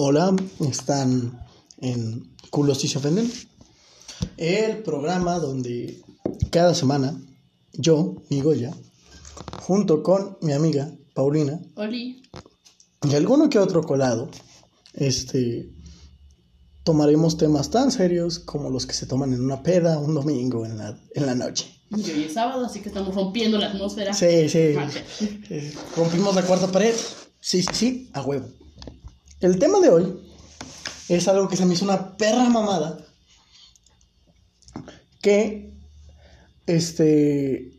Hola, 0.00 0.32
están 0.60 1.44
en 1.78 2.32
Culos 2.50 2.84
y 2.84 2.88
se 2.88 2.98
ofenden. 2.98 3.28
El 4.36 4.84
programa 4.84 5.40
donde 5.40 6.00
cada 6.52 6.72
semana 6.72 7.20
yo, 7.72 8.22
mi 8.30 8.40
Goya, 8.40 8.72
junto 9.62 10.04
con 10.04 10.38
mi 10.40 10.52
amiga 10.52 10.88
Paulina 11.14 11.60
Oli. 11.74 12.22
y 13.10 13.14
alguno 13.16 13.50
que 13.50 13.58
otro 13.58 13.82
colado, 13.82 14.30
este, 14.94 15.68
tomaremos 16.84 17.36
temas 17.36 17.68
tan 17.68 17.90
serios 17.90 18.38
como 18.38 18.70
los 18.70 18.86
que 18.86 18.94
se 18.94 19.06
toman 19.06 19.32
en 19.32 19.40
una 19.40 19.64
peda 19.64 19.98
un 19.98 20.14
domingo 20.14 20.64
en 20.64 20.78
la, 20.78 20.96
en 21.12 21.26
la 21.26 21.34
noche. 21.34 21.74
Y 21.90 22.08
hoy 22.08 22.22
es 22.22 22.34
sábado, 22.34 22.64
así 22.64 22.78
que 22.78 22.90
estamos 22.90 23.16
rompiendo 23.16 23.58
la 23.58 23.72
atmósfera. 23.72 24.14
Sí, 24.14 24.48
sí. 24.48 24.76
Eh, 25.50 25.74
rompimos 25.96 26.36
la 26.36 26.42
cuarta 26.42 26.70
pared. 26.70 26.94
Sí, 27.40 27.62
sí, 27.62 27.68
sí, 27.72 28.10
a 28.12 28.22
huevo. 28.22 28.46
El 29.40 29.58
tema 29.58 29.78
de 29.80 29.88
hoy 29.88 30.20
es 31.08 31.28
algo 31.28 31.48
que 31.48 31.56
se 31.56 31.64
me 31.64 31.74
hizo 31.74 31.84
una 31.84 32.16
perra 32.16 32.48
mamada. 32.48 32.98
Que, 35.22 35.72
este, 36.66 37.72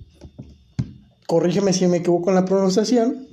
corrígeme 1.28 1.74
si 1.74 1.88
me 1.88 1.98
equivoco 1.98 2.30
en 2.30 2.36
la 2.36 2.46
pronunciación, 2.46 3.28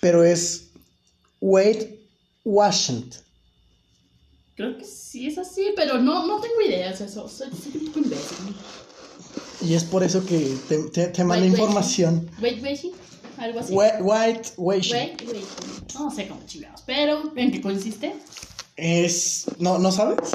pero 0.00 0.22
es 0.22 0.70
Wade 1.40 1.98
Washington. 2.44 3.20
Creo 4.54 4.76
que 4.76 4.84
sí 4.84 5.28
es 5.28 5.38
así, 5.38 5.72
pero 5.76 5.98
no, 5.98 6.26
no 6.26 6.40
tengo 6.40 6.60
ideas 6.66 6.98
de 6.98 7.06
eso. 7.06 7.28
Soy, 7.28 7.48
soy 7.50 7.80
un 7.80 7.86
poco 7.86 8.00
imbécil. 8.00 8.54
Y 9.62 9.74
es 9.74 9.84
por 9.84 10.02
eso 10.02 10.24
que 10.24 10.56
te, 10.68 10.78
te, 10.90 11.06
te 11.08 11.22
información. 11.22 12.28
Wait, 12.40 12.62
wait, 12.62 12.76
sí, 12.76 12.92
algo 13.38 13.60
así. 13.60 13.72
White. 13.72 14.02
Wait, 14.56 14.92
wait. 14.92 15.22
No 15.94 16.10
sé 16.10 16.28
cómo 16.28 16.40
chingados, 16.46 16.82
pero 16.86 17.32
¿en 17.36 17.50
qué 17.52 17.60
consiste? 17.60 18.14
Es. 18.76 19.46
¿No, 19.58 19.78
¿No 19.78 19.90
sabes? 19.92 20.30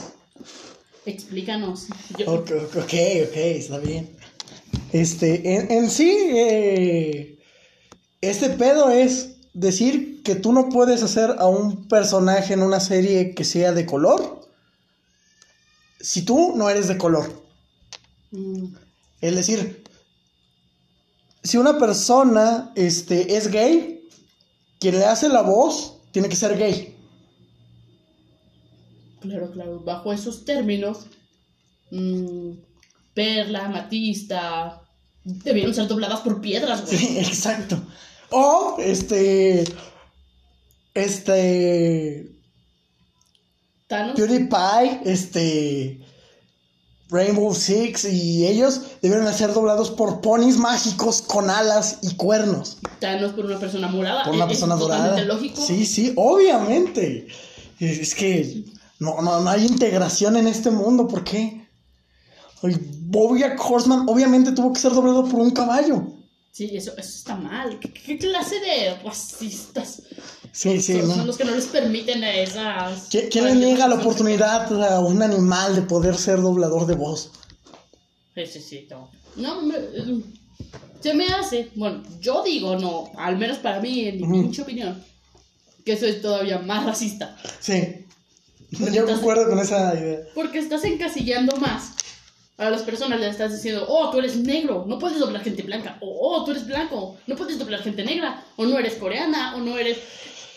Explícanos. 1.05 1.87
Yo, 2.17 2.33
Ok, 2.33 2.51
ok, 2.51 2.77
ok, 2.77 3.35
está 3.35 3.77
bien. 3.79 4.09
Este, 4.91 5.55
en, 5.55 5.71
en 5.71 5.89
sí, 5.89 6.11
eh, 6.33 7.39
este 8.21 8.49
pedo 8.49 8.89
es 8.89 9.35
decir 9.53 10.21
que 10.23 10.35
tú 10.35 10.53
no 10.53 10.69
puedes 10.69 11.03
hacer 11.03 11.35
a 11.39 11.47
un 11.47 11.87
personaje 11.87 12.53
en 12.53 12.61
una 12.63 12.79
serie 12.79 13.33
que 13.35 13.43
sea 13.43 13.71
de 13.73 13.85
color 13.85 14.41
si 15.99 16.23
tú 16.23 16.53
no 16.55 16.69
eres 16.69 16.87
de 16.87 16.97
color. 16.97 17.31
Mm, 18.31 18.75
Es 19.21 19.35
decir, 19.35 19.82
si 21.43 21.57
una 21.57 21.77
persona 21.77 22.71
este, 22.75 23.35
es 23.35 23.51
gay, 23.51 24.07
quien 24.79 24.97
le 24.97 25.05
hace 25.05 25.27
la 25.29 25.41
voz 25.41 25.97
tiene 26.11 26.29
que 26.29 26.35
ser 26.35 26.57
gay. 26.57 26.95
claro, 29.19 29.51
claro. 29.51 29.79
Bajo 29.81 30.13
esos 30.13 30.45
términos, 30.45 31.07
mm, 31.91 32.51
Perla, 33.13 33.67
Matista, 33.67 34.81
debieron 35.23 35.73
ser 35.73 35.87
dobladas 35.87 36.21
por 36.21 36.41
piedras, 36.41 36.85
güey. 36.85 36.97
Sí, 36.97 37.17
exacto. 37.19 37.81
O, 38.29 38.77
este. 38.79 39.63
Este. 40.93 42.31
Thanos. 43.87 44.15
PewDiePie, 44.15 45.01
este. 45.05 45.99
Rainbow 47.13 47.53
Six 47.53 48.05
y 48.05 48.47
ellos 48.47 48.81
debieron 49.01 49.31
ser 49.33 49.53
doblados 49.53 49.91
por 49.91 50.19
ponis 50.21 50.57
mágicos 50.57 51.21
con 51.21 51.49
alas 51.49 51.99
y 52.01 52.15
cuernos. 52.15 52.79
Thanos 52.99 53.33
por 53.33 53.45
una 53.45 53.59
persona 53.59 53.87
morada. 53.87 54.23
Por 54.23 54.33
una 54.33 54.45
Es- 54.45 54.49
persona 54.49 54.75
dorada. 54.75 55.21
lógico. 55.21 55.61
Sí, 55.61 55.85
sí, 55.85 56.11
obviamente. 56.15 57.27
Es, 57.79 58.15
que 58.15 58.65
no, 58.99 59.21
no, 59.21 59.41
no 59.41 59.49
hay 59.49 59.65
integración 59.65 60.37
en 60.37 60.47
este 60.47 60.71
mundo. 60.71 61.07
¿Por 61.07 61.23
qué? 61.23 61.67
Ay, 62.63 62.77
Bojack 63.01 63.59
Horseman 63.63 64.07
obviamente 64.09 64.51
tuvo 64.53 64.73
que 64.73 64.79
ser 64.79 64.93
doblado 64.93 65.25
por 65.25 65.39
un 65.41 65.51
caballo. 65.51 66.07
Sí, 66.51 66.69
eso, 66.75 66.91
eso 66.97 67.09
está 67.17 67.35
mal. 67.35 67.79
¿Qué, 67.79 67.91
qué 67.93 68.17
clase 68.17 68.55
de 68.59 68.95
racistas 69.03 70.01
Sí, 70.53 70.79
sí, 70.79 70.99
son, 70.99 71.07
no. 71.09 71.15
son 71.15 71.27
los 71.27 71.37
que 71.37 71.45
no 71.45 71.55
les 71.55 71.65
permiten 71.65 72.23
a 72.23 72.31
esas... 72.35 73.09
¿Qui- 73.11 73.27
¿Quién 73.31 73.45
le 73.45 73.55
niega 73.55 73.87
la 73.87 73.95
oportunidad 73.95 74.71
a 74.83 74.99
un 74.99 75.21
animal 75.23 75.75
de 75.75 75.81
poder 75.81 76.15
ser 76.15 76.39
doblador 76.41 76.85
de 76.85 76.93
voz? 76.93 77.31
Sí, 78.35 78.45
sí, 78.45 78.61
sí, 78.61 78.87
no. 78.89 79.09
No, 79.35 79.61
me- 79.63 79.75
se 81.01 81.13
me 81.15 81.25
hace, 81.25 81.69
bueno, 81.75 82.03
yo 82.21 82.43
digo 82.43 82.77
no, 82.77 83.11
al 83.17 83.35
menos 83.37 83.57
para 83.57 83.79
mí, 83.81 84.07
en 84.07 84.21
mi 84.29 84.41
pinche 84.43 84.61
opinión, 84.61 85.03
que 85.83 85.93
eso 85.93 86.05
es 86.05 86.21
todavía 86.21 86.59
más 86.59 86.85
racista. 86.85 87.35
Sí. 87.59 88.05
Yo 88.91 89.05
concuerdo 89.05 89.49
con 89.49 89.59
esa 89.59 89.93
idea. 89.99 90.19
Porque 90.35 90.59
estás 90.59 90.83
encasillando 90.85 91.57
más. 91.57 91.93
A 92.57 92.69
las 92.69 92.83
personas 92.83 93.19
le 93.19 93.27
estás 93.27 93.51
diciendo, 93.51 93.85
oh, 93.89 94.11
tú 94.11 94.19
eres 94.19 94.37
negro, 94.37 94.85
no 94.87 94.97
puedes 94.99 95.19
doblar 95.19 95.43
gente 95.43 95.63
blanca. 95.63 95.97
O, 95.99 96.07
oh, 96.37 96.45
tú 96.45 96.51
eres 96.51 96.65
blanco, 96.67 97.17
no 97.27 97.35
puedes 97.35 97.57
doblar 97.59 97.81
gente 97.81 98.03
negra. 98.03 98.45
O 98.55 98.65
no 98.65 98.77
eres 98.77 98.93
coreana, 98.93 99.55
o 99.55 99.59
no 99.59 99.77
eres... 99.77 99.97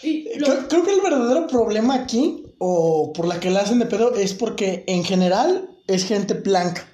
Y 0.03 0.39
lo- 0.39 0.47
Creo, 0.47 0.69
creo 0.69 0.84
que 0.84 0.93
el 0.95 1.01
verdadero 1.01 1.47
problema 1.47 1.95
aquí, 1.95 2.45
o 2.59 3.12
por 3.12 3.27
la 3.27 3.41
que 3.41 3.51
la 3.51 3.61
hacen 3.61 3.79
de 3.79 3.87
pedo, 3.87 4.15
es 4.15 4.34
porque 4.34 4.84
en 4.87 5.05
general 5.05 5.71
es 5.87 6.05
gente 6.05 6.34
blanca. 6.34 6.87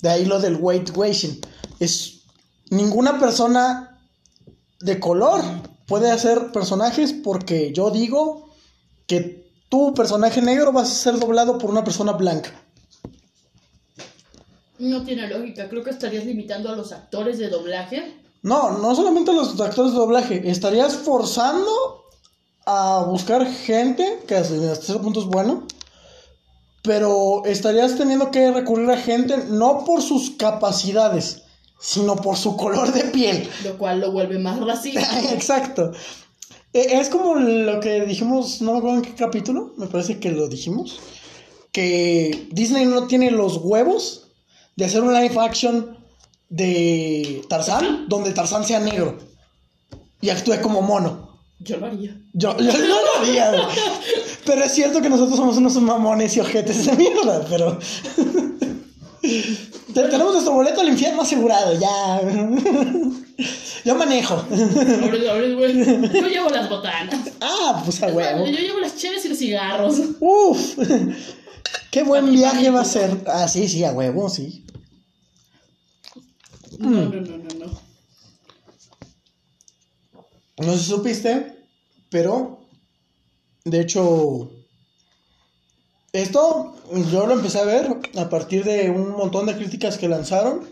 De 0.00 0.08
ahí 0.10 0.24
lo 0.24 0.40
del 0.40 0.56
weight 0.56 0.90
washing. 0.96 1.40
Es 1.80 2.22
ninguna 2.70 3.18
persona 3.20 4.00
de 4.80 4.98
color 4.98 5.40
puede 5.86 6.10
hacer 6.10 6.50
personajes 6.52 7.12
porque 7.12 7.72
yo 7.72 7.90
digo 7.90 8.50
que 9.06 9.50
tu 9.68 9.94
personaje 9.94 10.42
negro 10.42 10.72
va 10.72 10.82
a 10.82 10.86
ser 10.86 11.18
doblado 11.18 11.58
por 11.58 11.70
una 11.70 11.84
persona 11.84 12.12
blanca. 12.12 12.52
No 14.78 15.04
tiene 15.04 15.28
lógica. 15.28 15.68
Creo 15.68 15.84
que 15.84 15.90
estarías 15.90 16.24
limitando 16.24 16.68
a 16.68 16.76
los 16.76 16.92
actores 16.92 17.38
de 17.38 17.48
doblaje. 17.48 18.16
No, 18.42 18.78
no 18.78 18.94
solamente 18.96 19.30
a 19.30 19.34
los 19.34 19.60
actores 19.60 19.92
de 19.92 19.98
doblaje. 19.98 20.50
Estarías 20.50 20.94
forzando 20.96 22.01
a 22.66 23.04
buscar 23.08 23.46
gente, 23.46 24.20
que 24.26 24.36
hasta 24.36 24.54
cierto 24.76 25.02
punto 25.02 25.20
es 25.20 25.26
bueno, 25.26 25.66
pero 26.82 27.44
estarías 27.44 27.96
teniendo 27.96 28.30
que 28.30 28.50
recurrir 28.50 28.90
a 28.90 28.96
gente 28.96 29.36
no 29.48 29.84
por 29.84 30.02
sus 30.02 30.30
capacidades, 30.30 31.42
sino 31.80 32.16
por 32.16 32.36
su 32.36 32.56
color 32.56 32.92
de 32.92 33.04
piel. 33.04 33.48
Lo 33.64 33.78
cual 33.78 34.00
lo 34.00 34.12
vuelve 34.12 34.38
más 34.38 34.60
racista. 34.60 35.20
Exacto. 35.32 35.92
E- 36.72 36.98
Es 37.00 37.08
como 37.08 37.34
lo 37.36 37.80
que 37.80 38.00
dijimos, 38.04 38.60
no 38.62 38.72
me 38.72 38.78
acuerdo 38.78 38.96
en 38.98 39.02
qué 39.02 39.14
capítulo, 39.14 39.72
me 39.76 39.86
parece 39.86 40.18
que 40.18 40.30
lo 40.30 40.48
dijimos, 40.48 40.98
que 41.70 42.48
Disney 42.52 42.84
no 42.86 43.06
tiene 43.06 43.30
los 43.30 43.58
huevos 43.58 44.28
de 44.76 44.84
hacer 44.86 45.02
un 45.02 45.12
live 45.14 45.38
action 45.38 45.98
de 46.48 47.42
Tarzán, 47.48 48.08
donde 48.08 48.32
Tarzán 48.32 48.64
sea 48.64 48.78
negro 48.80 49.18
y 50.20 50.30
actúe 50.30 50.60
como 50.60 50.82
mono. 50.82 51.31
Yo 51.64 51.76
lo 51.78 51.86
haría. 51.86 52.16
Yo, 52.32 52.56
yo 52.58 52.72
no 52.72 52.96
lo 53.02 53.20
haría, 53.20 53.50
güey. 53.50 53.64
Pero 54.44 54.64
es 54.64 54.72
cierto 54.72 55.00
que 55.00 55.08
nosotros 55.08 55.36
somos 55.36 55.56
unos 55.56 55.74
mamones 55.80 56.36
y 56.36 56.40
ojetes 56.40 56.86
de 56.86 56.92
mierda, 56.96 57.44
pero... 57.48 57.78
Te- 59.22 60.08
Tenemos 60.08 60.32
nuestro 60.32 60.52
boleto 60.54 60.80
al 60.80 60.88
infierno 60.88 61.22
asegurado, 61.22 61.78
ya. 61.78 62.20
Yo 63.84 63.94
manejo. 63.94 64.44
Güey. 64.48 65.84
Yo 66.12 66.28
llevo 66.28 66.48
las 66.50 66.68
botanas. 66.68 67.20
Ah, 67.40 67.82
pues 67.84 68.02
a 68.02 68.08
Yo 68.08 68.14
huevo. 68.16 68.46
llevo 68.46 68.80
las 68.80 68.96
cheves 68.96 69.24
y 69.24 69.28
los 69.28 69.38
cigarros. 69.38 69.96
Uf. 70.20 70.78
Qué 71.90 72.02
buen 72.02 72.32
viaje 72.32 72.70
va 72.70 72.80
a 72.80 72.84
ser. 72.84 73.16
Ah, 73.26 73.46
sí, 73.48 73.68
sí, 73.68 73.84
a 73.84 73.92
huevo, 73.92 74.28
sí. 74.28 74.64
No, 76.78 76.90
no, 76.90 77.08
no, 77.10 77.20
no, 77.20 77.51
no. 80.62 80.72
Sé 80.72 80.78
si 80.78 80.90
supiste, 80.90 81.64
pero 82.10 82.62
de 83.64 83.80
hecho, 83.80 84.50
esto 86.12 86.74
yo 87.10 87.26
lo 87.26 87.34
empecé 87.34 87.60
a 87.60 87.64
ver 87.64 87.96
a 88.16 88.28
partir 88.28 88.64
de 88.64 88.90
un 88.90 89.12
montón 89.12 89.46
de 89.46 89.56
críticas 89.56 89.98
que 89.98 90.08
lanzaron 90.08 90.66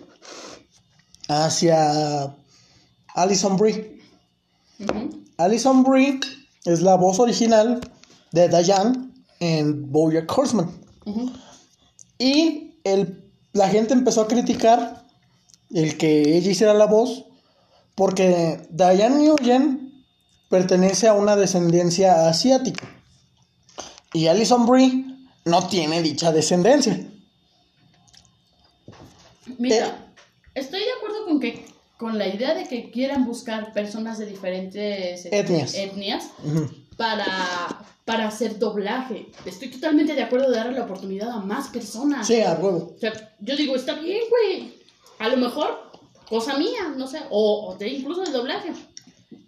hacia 1.29 2.35
Alison 3.15 3.57
Brie. 3.57 4.01
Alison 5.37 5.85
Brie 5.85 6.21
es 6.65 6.83
la 6.83 6.97
voz 6.97 7.21
original 7.21 7.81
de 8.33 8.49
Diane 8.49 9.11
en 9.39 9.91
Bojack 9.91 10.31
Horseman. 10.37 10.71
Y 12.19 12.75
el, 12.85 13.25
la 13.53 13.69
gente 13.69 13.95
empezó 13.95 14.23
a 14.23 14.29
criticar 14.29 15.07
el 15.73 15.97
que 15.97 16.37
ella 16.37 16.51
hiciera 16.51 16.75
la 16.75 16.87
voz 16.87 17.25
porque 18.01 18.67
Diane 18.71 19.27
Nugent 19.27 19.93
pertenece 20.49 21.07
a 21.07 21.13
una 21.13 21.37
descendencia 21.37 22.31
asiática 22.31 22.89
y 24.15 24.27
Alison 24.27 24.65
Brie 24.65 25.05
no 25.45 25.69
tiene 25.69 26.01
dicha 26.01 26.33
descendencia. 26.33 26.99
Mira, 29.59 30.15
estoy 30.55 30.81
de 30.81 30.93
acuerdo 30.97 31.27
con 31.27 31.41
que 31.41 31.67
con 31.99 32.17
la 32.17 32.27
idea 32.27 32.55
de 32.55 32.67
que 32.67 32.91
quieran 32.91 33.27
buscar 33.27 33.75
personas 33.75 34.17
de 34.17 34.25
diferentes 34.25 35.27
este, 35.27 35.39
Etnias. 35.39 35.75
etnias 35.75 36.31
para, 36.97 37.85
para 38.07 38.29
hacer 38.29 38.59
doblaje. 38.59 39.27
Estoy 39.45 39.69
totalmente 39.69 40.15
de 40.15 40.23
acuerdo 40.23 40.51
de 40.51 40.57
darle 40.57 40.73
la 40.73 40.85
oportunidad 40.85 41.29
a 41.33 41.41
más 41.41 41.69
personas. 41.69 42.27
Sí, 42.27 42.41
a 42.41 42.55
huevo. 42.55 42.95
O 42.97 42.99
sea, 42.99 43.13
yo 43.41 43.57
digo, 43.57 43.77
está 43.77 43.93
bien, 43.97 44.23
güey. 44.31 44.81
A 45.19 45.29
lo 45.29 45.37
mejor, 45.37 45.90
cosa 46.31 46.57
mía, 46.57 46.95
no 46.97 47.07
sé, 47.07 47.19
o, 47.29 47.69
o 47.69 47.77
de 47.77 47.89
incluso 47.89 48.23
de 48.23 48.31
doblaje. 48.33 48.73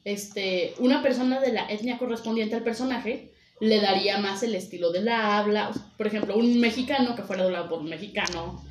Este, 0.04 0.74
una 0.78 1.00
persona 1.02 1.40
de 1.40 1.52
la 1.52 1.66
etnia 1.70 1.96
correspondiente 1.96 2.56
al 2.56 2.62
personaje 2.64 3.32
le 3.60 3.80
daría 3.80 4.18
más 4.18 4.42
el 4.42 4.54
estilo 4.54 4.90
de 4.90 5.00
la 5.02 5.38
habla. 5.38 5.70
Por 5.96 6.08
ejemplo, 6.08 6.36
un 6.36 6.58
mexicano 6.58 7.14
que 7.14 7.22
fuera 7.22 7.44
doblado 7.44 7.68
por 7.68 7.78
un 7.78 7.88
mexicano 7.88 8.62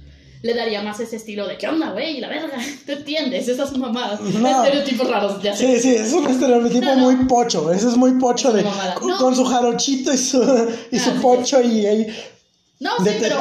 le 0.43 0.53
daría 0.55 0.81
más 0.81 0.99
ese 0.99 1.15
estilo 1.17 1.47
de 1.47 1.55
¿qué 1.57 1.67
onda, 1.67 1.91
güey? 1.91 2.19
La 2.19 2.27
verga, 2.27 2.57
¿te 2.85 2.93
entiendes? 2.93 3.47
Esas 3.47 3.77
mamadas, 3.77 4.19
No. 4.21 4.49
estereotipos 4.65 5.09
raros, 5.09 5.41
ya 5.41 5.55
sé. 5.55 5.79
Sí, 5.79 5.81
sí, 5.81 5.95
es 5.95 6.11
un 6.13 6.27
estereotipo 6.27 6.81
No, 6.85 6.95
no. 6.95 7.11
muy 7.11 7.25
pocho. 7.27 7.71
Ese 7.71 7.87
es 7.87 7.95
muy 7.95 8.13
pocho 8.19 8.51
de. 8.51 8.65
Con, 9.19 9.35
su 9.35 9.45
jarochito 9.45 10.11
y 10.13 10.17
su, 10.17 10.41
y 10.91 10.99
su 10.99 11.11
Ah, 11.11 11.13
sí. 11.15 11.19
pocho 11.21 11.61
y 11.61 11.85
ahí. 11.85 12.07
No, 12.79 12.97
de 13.03 13.11
sí, 13.11 13.17
pero, 13.21 13.37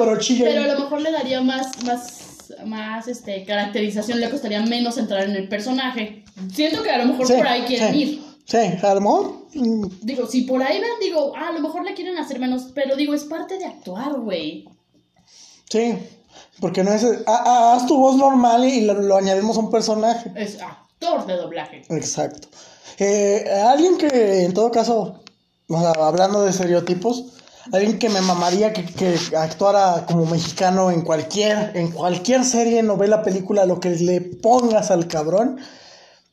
a 0.63 0.67
lo 0.67 0.81
mejor 0.81 1.01
le 1.01 1.11
daría 1.11 1.41
más, 1.41 1.83
más, 1.85 2.20
más 2.67 3.09
este, 3.09 3.45
caracterización, 3.45 4.21
le 4.21 4.31
costaría 4.31 4.61
menos 4.63 4.99
entrar 4.99 5.25
en 5.25 5.37
el 5.37 5.49
personaje. 5.49 6.25
Siento 6.53 6.83
que 6.83 6.91
a 6.91 6.99
lo 6.99 7.07
mejor 7.07 7.27
Sí, 7.27 7.35
por 7.35 7.47
ahí 7.47 7.63
quieren 7.63 7.93
sí. 7.93 8.01
ir. 8.03 8.23
Sí, 8.45 8.59
a 8.83 8.95
lo 8.95 9.01
mejor. 9.01 9.47
mm, 9.55 9.87
Digo, 10.03 10.27
si 10.27 10.43
por 10.43 10.63
ahí 10.63 10.81
ven, 10.81 10.91
digo, 11.01 11.33
ah, 11.37 11.49
a 11.49 11.53
lo 11.53 11.61
mejor 11.61 11.85
le 11.85 11.95
quieren 11.95 12.19
hacer 12.19 12.39
menos, 12.41 12.69
pero 12.75 12.97
digo, 12.97 13.15
es 13.15 13.25
parte 13.25 13.59
de 13.59 13.67
actuar, 13.67 14.19
güey. 14.21 14.67
Sí. 15.69 15.95
Porque 16.61 16.83
no 16.85 16.93
es. 16.93 17.05
ah, 17.27 17.43
ah, 17.47 17.75
haz 17.77 17.87
tu 17.87 17.97
voz 17.97 18.17
normal 18.17 18.65
y 18.65 18.83
lo, 18.83 18.95
lo 18.95 19.17
añadimos 19.17 19.57
a 19.57 19.61
un 19.61 19.71
personaje. 19.71 20.31
Es 20.35 20.61
actor 20.61 21.27
de 21.27 21.37
doblaje. 21.37 21.83
Exacto. 21.89 22.49
Eh, 22.99 23.45
alguien 23.67 23.97
que, 23.97 24.45
en 24.45 24.53
todo 24.53 24.71
caso, 24.71 25.21
o 25.69 25.81
sea, 25.81 25.93
hablando 25.93 26.43
de 26.43 26.51
estereotipos, 26.51 27.25
alguien 27.73 27.99
que 27.99 28.09
me 28.09 28.21
mamaría 28.21 28.73
que, 28.73 28.85
que 28.85 29.19
actuara 29.37 30.07
como 30.07 30.27
mexicano 30.27 30.91
en 30.91 31.03
cualquier, 31.03 31.77
en 31.77 31.91
cualquier 31.91 32.45
serie, 32.45 32.83
novela, 32.83 33.23
película, 33.23 33.67
lo 33.67 33.81
que 33.81 33.91
le 33.91 34.21
pongas 34.21 34.91
al 34.91 35.09
cabrón, 35.09 35.59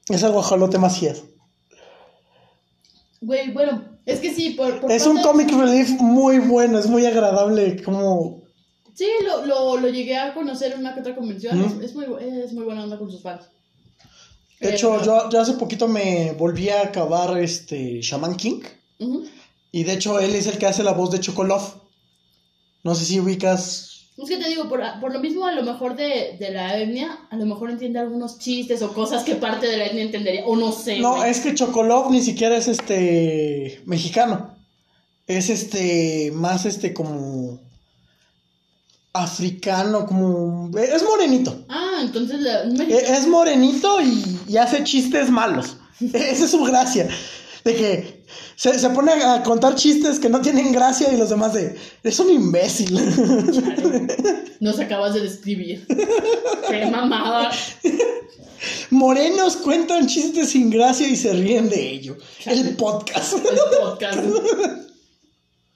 es 0.09 0.23
el 0.23 0.31
guajolote 0.31 0.77
Macías. 0.77 1.23
Güey, 3.21 3.51
bueno, 3.51 3.83
es 4.05 4.19
que 4.19 4.33
sí, 4.33 4.51
por, 4.51 4.79
por 4.79 4.91
Es 4.91 5.05
un 5.05 5.21
comic 5.21 5.51
relief 5.51 5.89
muy 5.99 6.39
bueno, 6.39 6.79
es 6.79 6.87
muy 6.87 7.05
agradable, 7.05 7.81
como... 7.83 8.43
Sí, 8.93 9.07
lo, 9.23 9.45
lo, 9.45 9.77
lo 9.77 9.89
llegué 9.89 10.17
a 10.17 10.33
conocer 10.33 10.71
en 10.73 10.79
una 10.79 10.95
que 10.95 11.01
otra 11.01 11.15
convención. 11.15 11.61
Es, 11.63 11.89
es 11.89 11.95
muy, 11.95 12.05
es 12.19 12.51
muy 12.53 12.63
buena 12.63 12.83
onda 12.83 12.97
con 12.97 13.11
sus 13.11 13.21
fans. 13.21 13.43
De 14.59 14.73
hecho, 14.73 15.03
yo, 15.03 15.29
yo 15.29 15.39
hace 15.39 15.53
poquito 15.53 15.87
me 15.87 16.31
volví 16.31 16.69
a 16.69 16.81
acabar 16.81 17.37
este 17.37 18.01
Shaman 18.01 18.35
King. 18.35 18.61
Ujú. 18.97 19.25
Y 19.77 19.83
de 19.83 19.93
hecho, 19.93 20.19
él 20.19 20.33
es 20.33 20.47
el 20.47 20.57
que 20.57 20.65
hace 20.65 20.81
la 20.83 20.93
voz 20.93 21.11
de 21.11 21.19
Chocolov. 21.19 21.61
No 22.83 22.95
sé 22.95 23.05
si 23.05 23.19
ubicas 23.19 24.05
Es 24.17 24.27
que 24.29 24.37
te 24.37 24.47
digo, 24.49 24.67
por, 24.67 24.81
por 24.99 25.13
lo 25.13 25.19
mismo, 25.19 25.45
a 25.45 25.51
lo 25.51 25.61
mejor 25.61 25.95
de, 25.95 26.35
de 26.39 26.49
la 26.51 26.77
etnia, 26.79 27.19
a 27.29 27.35
lo 27.35 27.45
mejor 27.45 27.69
entiende 27.69 27.99
algunos 27.99 28.39
chistes 28.39 28.81
o 28.81 28.91
cosas 28.93 29.23
que 29.23 29.35
parte 29.35 29.67
de 29.67 29.77
la 29.77 29.85
etnia 29.85 30.03
entendería, 30.03 30.45
o 30.45 30.55
no 30.55 30.71
sé. 30.71 30.97
No, 30.99 31.17
güey. 31.17 31.29
es 31.29 31.41
que 31.41 31.53
Chocolov 31.53 32.09
ni 32.11 32.21
siquiera 32.23 32.57
es 32.57 32.67
este 32.67 33.81
mexicano. 33.85 34.55
Es 35.27 35.49
este 35.49 36.31
más 36.33 36.65
este 36.65 36.93
como 36.93 37.59
africano, 39.13 40.05
como 40.05 40.71
es 40.77 41.03
morenito. 41.03 41.65
Ah, 41.69 41.99
entonces 42.01 42.39
la- 42.39 42.63
E- 42.63 43.13
Es 43.17 43.27
morenito 43.27 44.01
y, 44.01 44.39
y 44.47 44.57
hace 44.57 44.83
chistes 44.83 45.29
malos. 45.29 45.77
Esa 45.99 46.45
es 46.45 46.51
su 46.51 46.63
gracia. 46.63 47.07
De 47.63 47.75
que 47.75 48.16
se, 48.57 48.79
se 48.79 48.89
pone 48.89 49.11
a 49.11 49.43
contar 49.43 49.75
chistes 49.75 50.19
que 50.19 50.29
no 50.29 50.41
tienen 50.41 50.71
gracia 50.71 51.13
y 51.13 51.17
los 51.17 51.29
demás 51.29 51.53
de 51.53 51.75
es 52.01 52.19
un 52.19 52.31
imbécil. 52.31 52.99
nos 54.59 54.79
acabas 54.79 55.13
de 55.13 55.21
describir. 55.21 55.85
Qué 56.67 56.87
mamada. 56.87 57.51
Morenos 58.89 59.57
cuentan 59.57 60.07
chistes 60.07 60.49
sin 60.49 60.71
gracia 60.71 61.07
y 61.07 61.15
se 61.15 61.33
ríen 61.33 61.69
de 61.69 61.87
ello. 61.87 62.17
El 62.47 62.75
podcast. 62.75 63.33
El 63.33 63.79
podcast. 63.79 64.23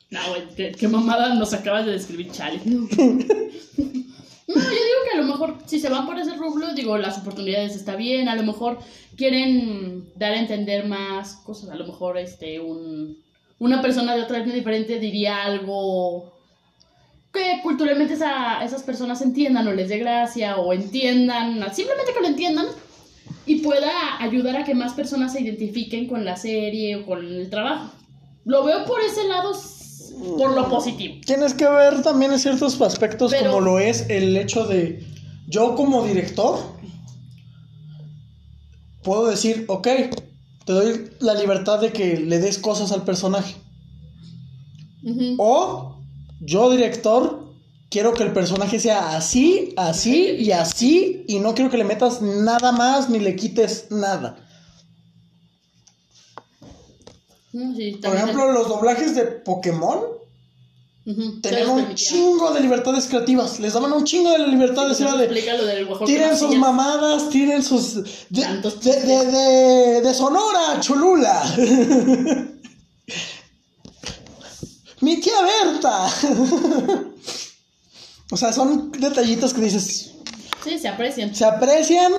No, 0.10 0.20
güey, 0.30 0.42
qué, 0.58 0.72
qué 0.72 0.88
mamada 0.88 1.36
nos 1.36 1.54
acabas 1.54 1.86
de 1.86 1.92
describir, 1.92 2.32
chale. 2.32 2.60
No. 2.66 2.88
No, 4.56 4.62
yo 4.62 4.70
digo 4.70 5.02
que 5.12 5.18
a 5.18 5.22
lo 5.22 5.28
mejor 5.28 5.58
si 5.66 5.80
se 5.80 5.90
van 5.90 6.06
por 6.06 6.20
ese 6.20 6.36
rublo, 6.36 6.74
digo, 6.74 6.98
las 6.98 7.18
oportunidades 7.20 7.76
está 7.76 7.96
bien, 7.96 8.28
a 8.30 8.36
lo 8.36 8.44
mejor 8.44 8.80
quieren 9.16 10.10
dar 10.16 10.34
a 10.34 10.40
entender 10.40 10.86
más 10.86 11.36
cosas, 11.38 11.70
a 11.70 11.76
lo 11.76 11.86
mejor 11.86 12.18
este 12.18 12.60
un 12.60 13.18
una 13.60 13.80
persona 13.82 14.16
de 14.16 14.24
otra 14.24 14.40
etnia 14.40 14.56
diferente 14.56 15.00
diría 15.00 15.44
algo 15.44 16.34
que 17.32 17.60
culturalmente 17.62 18.16
esa- 18.16 18.64
esas 18.66 18.82
personas 18.84 19.22
entiendan 19.22 19.68
o 19.68 19.74
les 19.74 19.88
dé 19.90 20.00
gracia 20.00 20.58
o 20.58 20.74
entiendan, 20.74 21.64
simplemente 21.74 22.12
que 22.14 22.22
lo 22.22 22.28
entiendan 22.28 22.66
y 23.46 23.58
pueda 23.60 23.92
ayudar 24.20 24.56
a 24.58 24.64
que 24.64 24.74
más 24.74 24.94
personas 24.94 25.34
se 25.34 25.42
identifiquen 25.42 26.08
con 26.08 26.26
la 26.26 26.36
serie 26.38 26.96
o 26.98 27.06
con 27.06 27.20
el 27.26 27.50
trabajo. 27.52 27.92
Lo 28.46 28.64
veo 28.64 28.84
por 28.86 29.00
ese 29.02 29.28
lado, 29.28 29.54
por 30.38 30.54
lo 30.56 30.70
positivo. 30.70 31.16
Tienes 31.26 31.54
que 31.54 31.68
ver 31.68 32.02
también 32.02 32.32
en 32.32 32.40
ciertos 32.40 32.80
aspectos 32.82 33.32
Pero- 33.32 33.52
como 33.52 33.62
lo 33.62 33.80
es 33.80 34.10
el 34.10 34.36
hecho 34.38 34.66
de 34.66 35.06
yo 35.48 35.76
como 35.76 36.04
director 36.04 36.60
puedo 39.04 39.28
decir, 39.28 39.66
ok, 39.68 39.88
te 40.66 40.74
doy 40.74 41.10
la 41.20 41.34
libertad 41.34 41.80
de 41.80 41.92
que 41.92 42.18
le 42.18 42.40
des 42.40 42.58
cosas 42.60 42.92
al 42.92 43.04
personaje. 43.04 43.56
O 45.38 45.98
yo 46.40 46.70
director 46.70 47.52
quiero 47.90 48.14
que 48.14 48.24
el 48.24 48.32
personaje 48.32 48.80
sea 48.80 49.16
así, 49.18 49.74
así 49.76 50.36
y 50.40 50.52
así 50.52 51.26
y 51.28 51.40
no 51.40 51.56
quiero 51.56 51.72
que 51.72 51.78
le 51.78 51.84
metas 51.84 52.22
nada 52.22 52.72
más 52.72 53.10
ni 53.10 53.20
le 53.20 53.36
quites 53.36 53.88
nada. 53.90 54.38
Mm, 56.62 56.66
sí, 57.52 58.00
Por 58.02 58.16
ejemplo, 58.16 58.52
los 58.52 58.68
doblajes 58.68 59.16
de 59.16 59.24
Pokémon 59.26 60.00
Ujú, 61.06 61.42
tenían 61.42 61.70
un 61.70 61.96
chingo 61.96 62.52
de 62.54 62.60
libertades 62.62 63.08
creativas. 63.08 63.60
Les 63.60 63.74
daban 63.74 63.92
un 63.92 64.04
chingo 64.04 64.30
de 64.32 64.48
libertades. 64.48 64.98
Se 64.98 65.04
Era 65.04 65.12
nos 65.14 65.22
de, 65.22 65.28
del 65.28 66.06
tiren 66.06 66.38
sus 66.38 66.56
mamadas, 66.56 67.30
tiren 67.30 67.64
sus... 67.64 67.96
De, 68.30 68.46
de, 68.84 69.26
de- 69.26 70.02
de 70.02 70.14
Sonora, 70.14 70.80
Cholula. 70.80 71.44
Mi 75.02 75.20
tía 75.20 75.34
Berta. 75.42 76.06
o 78.32 78.38
sea, 78.38 78.54
son 78.54 78.92
detallitos 78.92 79.54
que 79.54 79.62
dices, 79.62 80.12
Sí, 80.64 80.78
se 80.78 80.88
aprecian. 80.88 81.34
se 81.34 81.44
aprecian, 81.44 82.14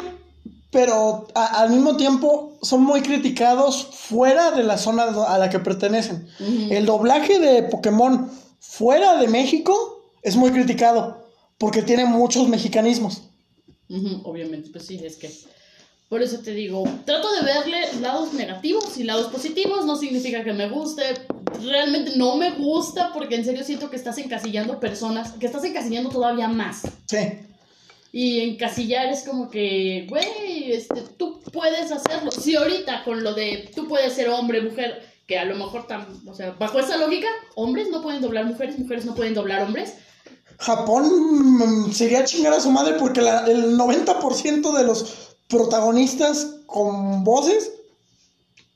pero 0.72 1.28
a- 1.34 1.60
al 1.60 1.70
mismo 1.70 1.96
tiempo 1.96 2.54
son 2.62 2.82
muy 2.82 3.02
criticados 3.02 3.86
fuera 3.92 4.50
de 4.50 4.64
la 4.64 4.78
zona 4.78 5.04
a 5.04 5.38
la 5.38 5.48
que 5.50 5.60
pertenecen. 5.60 6.26
Ujú. 6.40 6.72
El 6.72 6.86
doblaje 6.86 7.38
de 7.38 7.62
Pokémon 7.62 8.28
fuera 8.58 9.16
de 9.18 9.28
México 9.28 10.02
es 10.22 10.34
muy 10.34 10.50
criticado 10.50 11.28
porque 11.58 11.82
tiene 11.82 12.06
muchos 12.06 12.48
mexicanismos. 12.48 13.22
Ujú, 13.88 14.22
obviamente, 14.24 14.70
pues 14.72 14.86
sí, 14.86 14.98
es 15.04 15.16
que. 15.16 15.30
Por 16.08 16.20
eso 16.22 16.40
te 16.40 16.52
digo, 16.52 16.84
trato 17.06 17.32
de 17.32 17.42
verle 17.42 17.92
lados 18.00 18.34
negativos 18.34 18.98
y 18.98 19.04
lados 19.04 19.28
positivos. 19.28 19.86
No 19.86 19.96
significa 19.96 20.44
que 20.44 20.52
me 20.52 20.68
guste. 20.68 21.02
Realmente 21.62 22.12
no 22.16 22.36
me 22.36 22.50
gusta 22.52 23.12
porque 23.14 23.34
en 23.36 23.44
serio 23.46 23.64
siento 23.64 23.88
que 23.88 23.96
estás 23.96 24.18
encasillando 24.18 24.78
personas, 24.80 25.32
que 25.32 25.46
estás 25.46 25.64
encasillando 25.64 26.10
todavía 26.10 26.48
más. 26.48 26.82
Sí. 27.06 27.18
Y 28.14 28.40
encasillar 28.40 29.06
es 29.06 29.22
como 29.22 29.48
que, 29.50 30.06
güey, 30.08 30.72
este, 30.72 31.00
tú 31.16 31.40
puedes 31.52 31.90
hacerlo. 31.90 32.30
Si 32.30 32.54
ahorita 32.54 33.04
con 33.04 33.22
lo 33.24 33.32
de 33.32 33.70
tú 33.74 33.88
puedes 33.88 34.12
ser 34.12 34.28
hombre, 34.28 34.60
mujer, 34.60 35.02
que 35.26 35.38
a 35.38 35.46
lo 35.46 35.54
mejor, 35.54 35.86
tam, 35.86 36.06
o 36.28 36.34
sea, 36.34 36.50
bajo 36.58 36.78
esa 36.78 36.98
lógica, 36.98 37.28
hombres 37.54 37.88
no 37.90 38.02
pueden 38.02 38.20
doblar 38.20 38.44
mujeres, 38.44 38.78
mujeres 38.78 39.06
no 39.06 39.14
pueden 39.14 39.32
doblar 39.32 39.62
hombres. 39.62 39.94
Japón 40.58 41.04
mm, 41.88 41.92
sería 41.92 42.24
chingar 42.24 42.52
a 42.52 42.60
su 42.60 42.70
madre 42.70 42.96
porque 42.98 43.22
la- 43.22 43.46
el 43.46 43.76
90% 43.78 44.72
de 44.76 44.84
los 44.84 45.36
protagonistas 45.48 46.56
con 46.66 47.24
voces 47.24 47.72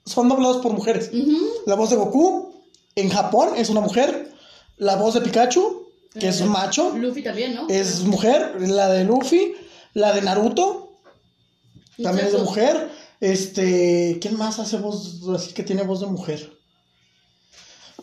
son 0.06 0.28
doblados 0.28 0.58
por 0.62 0.72
mujeres. 0.72 1.10
Ujú. 1.12 1.36
La 1.66 1.74
voz 1.74 1.90
de 1.90 1.96
Goku 1.96 2.54
en 2.94 3.10
Japón 3.10 3.50
es 3.56 3.68
una 3.68 3.80
mujer. 3.80 4.32
La 4.78 4.96
voz 4.96 5.14
de 5.14 5.20
Pikachu, 5.20 5.85
que 6.18 6.28
es 6.28 6.44
macho, 6.44 6.96
Luffy 6.96 7.22
también, 7.22 7.54
¿no? 7.54 7.68
es 7.68 8.02
mujer. 8.04 8.56
La 8.60 8.88
de 8.88 9.04
Luffy, 9.04 9.54
la 9.94 10.12
de 10.12 10.22
Naruto, 10.22 10.98
también 12.02 12.26
es 12.26 12.32
de 12.32 12.38
mujer. 12.38 12.90
Este, 13.20 14.18
¿quién 14.20 14.36
más 14.36 14.58
hace 14.58 14.76
voz 14.76 15.22
así 15.34 15.54
que 15.54 15.62
tiene 15.62 15.82
voz 15.82 16.00
de 16.00 16.06
mujer? 16.06 16.52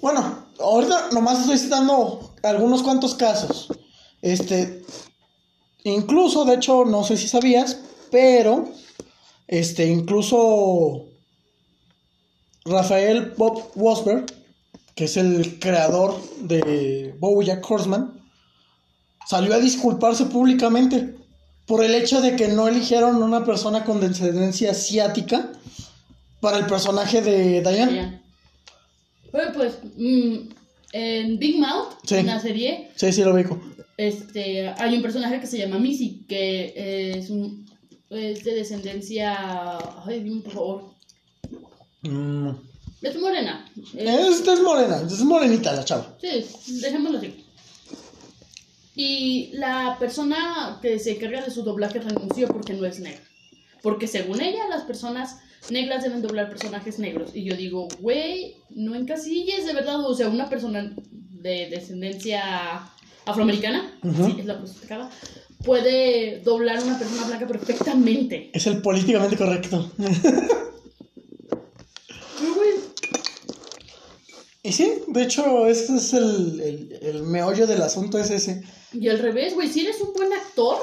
Bueno, 0.02 0.48
ahorita 0.60 1.10
nomás 1.12 1.42
estoy 1.42 1.58
citando 1.58 2.34
algunos 2.44 2.84
cuantos 2.84 3.16
casos. 3.16 3.68
Este, 4.22 4.84
incluso, 5.84 6.46
de 6.46 6.56
hecho, 6.56 6.86
no 6.86 7.04
sé 7.04 7.18
si 7.18 7.28
sabías, 7.28 7.80
pero, 8.12 8.70
este, 9.48 9.86
incluso 9.88 11.06
Rafael 12.66 13.34
Bob 13.38 13.72
Wasberg 13.76 14.26
que 14.96 15.06
es 15.06 15.18
el 15.18 15.60
creador 15.60 16.20
de 16.42 17.16
Bojack 17.20 17.70
Horseman, 17.70 18.14
salió 19.28 19.54
a 19.56 19.60
disculparse 19.60 20.26
públicamente 20.26 21.16
por 21.66 21.84
el 21.84 21.96
hecho 21.96 22.22
de 22.22 22.36
que 22.36 22.50
no 22.50 22.68
eligieron 22.68 23.22
una 23.24 23.46
persona 23.46 23.84
con 23.86 24.00
descendencia 24.02 24.72
asiática 24.72 25.52
para 26.42 26.58
el 26.58 26.66
personaje 26.66 27.22
de 27.22 27.62
Diane. 27.62 28.22
Bueno, 29.32 29.52
pues 29.54 29.80
mm, 29.98 30.36
en 30.92 31.40
Big 31.40 31.58
Mouth, 31.58 31.94
Sí. 32.06 32.16
en 32.16 32.28
la 32.28 32.40
serie, 32.40 32.92
Sí, 32.96 33.12
sí 33.14 33.24
lo 33.24 33.34
ubico. 33.34 33.60
este, 33.98 34.68
hay 34.68 34.96
un 34.96 35.02
personaje 35.02 35.40
que 35.40 35.48
se 35.48 35.58
llama 35.58 35.80
Missy, 35.80 36.26
que 36.28 37.14
es, 37.18 37.30
un, 37.30 37.66
es 38.10 38.44
de 38.44 38.54
descendencia... 38.56 39.78
Ay, 40.06 40.22
dime 40.22 40.42
por 40.42 40.54
favor. 40.54 40.84
Mm. 42.04 42.50
Es 43.04 43.20
morena. 43.20 43.66
Es- 43.96 44.40
Esta 44.40 44.54
es 44.54 44.62
morena, 44.62 45.02
es 45.06 45.20
morenita 45.20 45.74
la 45.74 45.84
chava. 45.86 46.16
Sí, 46.22 46.46
dejémoslo 46.82 47.18
así. 47.20 47.46
Y 48.96 49.50
la 49.54 49.98
persona 50.00 50.80
que 50.82 51.00
se 51.00 51.12
encarga 51.12 51.42
de 51.42 51.52
su 51.52 51.64
doblaje 51.64 52.00
renunció 52.00 52.48
porque 52.48 52.74
no 52.74 52.86
es 52.86 53.00
negra. 53.00 53.24
Porque 53.82 54.08
según 54.08 54.40
ella, 54.42 54.68
las 54.70 54.84
personas 54.84 55.38
negras 55.70 56.04
deben 56.04 56.22
doblar 56.22 56.50
personajes 56.50 57.00
negros. 57.00 57.32
Y 57.34 57.44
yo 57.44 57.56
digo, 57.56 57.88
güey, 58.00 58.56
no 58.70 58.96
encasilles 58.96 59.66
de 59.66 59.74
verdad. 59.74 60.00
O 60.06 60.14
sea, 60.16 60.30
una 60.30 60.48
persona 60.50 60.96
de 61.12 61.68
descendencia 61.70 62.88
afroamericana, 63.26 63.98
Ujú. 64.04 64.26
sí, 64.28 64.36
es 64.40 64.46
la 64.46 64.62
puede 65.66 66.42
doblar 66.42 66.78
a 66.78 66.84
una 66.84 67.00
persona 67.00 67.26
blanca 67.26 67.48
perfectamente. 67.48 68.52
Es 68.54 68.68
el 68.68 68.82
políticamente 68.82 69.36
correcto. 69.38 69.92
Pero, 72.40 72.54
güey, 72.56 72.70
Y 74.63 74.63
sí, 74.74 74.92
de 75.08 75.24
hecho, 75.24 75.66
ese 75.68 75.96
es 75.96 76.14
el, 76.14 76.60
el, 76.60 77.00
el 77.02 77.24
meollo 77.24 77.66
del 77.68 77.82
asunto, 77.82 78.18
es 78.18 78.30
ese. 78.30 78.62
y 78.92 79.08
al 79.08 79.20
revés, 79.20 79.54
güey, 79.54 79.70
si 79.70 79.82
eres 79.82 80.02
un 80.02 80.14
buen 80.14 80.34
actor, 80.34 80.78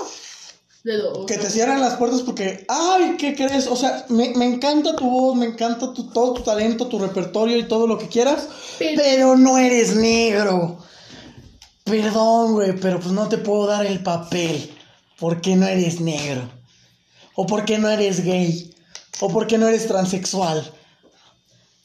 Que 1.27 1.37
te 1.37 1.51
cierran 1.51 1.81
las 1.83 1.97
puertas 1.97 2.23
porque, 2.23 2.65
ay, 2.69 3.17
¿qué 3.19 3.35
crees? 3.35 3.67
O 3.67 3.77
sea, 3.77 4.07
me, 4.09 4.31
me 4.35 4.47
encanta 4.47 4.97
tu 4.97 5.05
voz, 5.11 5.37
me 5.37 5.45
encanta 5.47 5.93
tu, 5.93 6.11
todo 6.11 6.33
tu 6.35 6.43
talento, 6.43 6.87
tu 6.87 6.99
repertorio 6.99 7.59
y 7.59 7.69
todo 7.69 7.87
lo 7.87 7.99
que 7.99 8.09
quieras, 8.09 8.49
Pero- 8.79 9.03
pero 9.03 9.37
no 9.37 9.59
eres 9.59 9.95
negro. 9.97 10.79
Perdón, 11.85 12.53
güey, 12.53 12.77
pero 12.81 13.01
pues 13.01 13.13
no 13.13 13.29
te 13.29 13.37
puedo 13.39 13.67
dar 13.67 13.85
el 13.85 14.03
papel 14.03 14.71
porque 15.19 15.57
no 15.57 15.67
eres 15.67 16.01
negro. 16.01 16.49
O 17.35 17.47
porque 17.47 17.79
no 17.79 17.89
eres 17.91 18.25
gay. 18.25 18.75
O 19.21 19.29
porque 19.29 19.59
no 19.59 19.67
eres 19.69 19.87
transexual. 19.87 20.73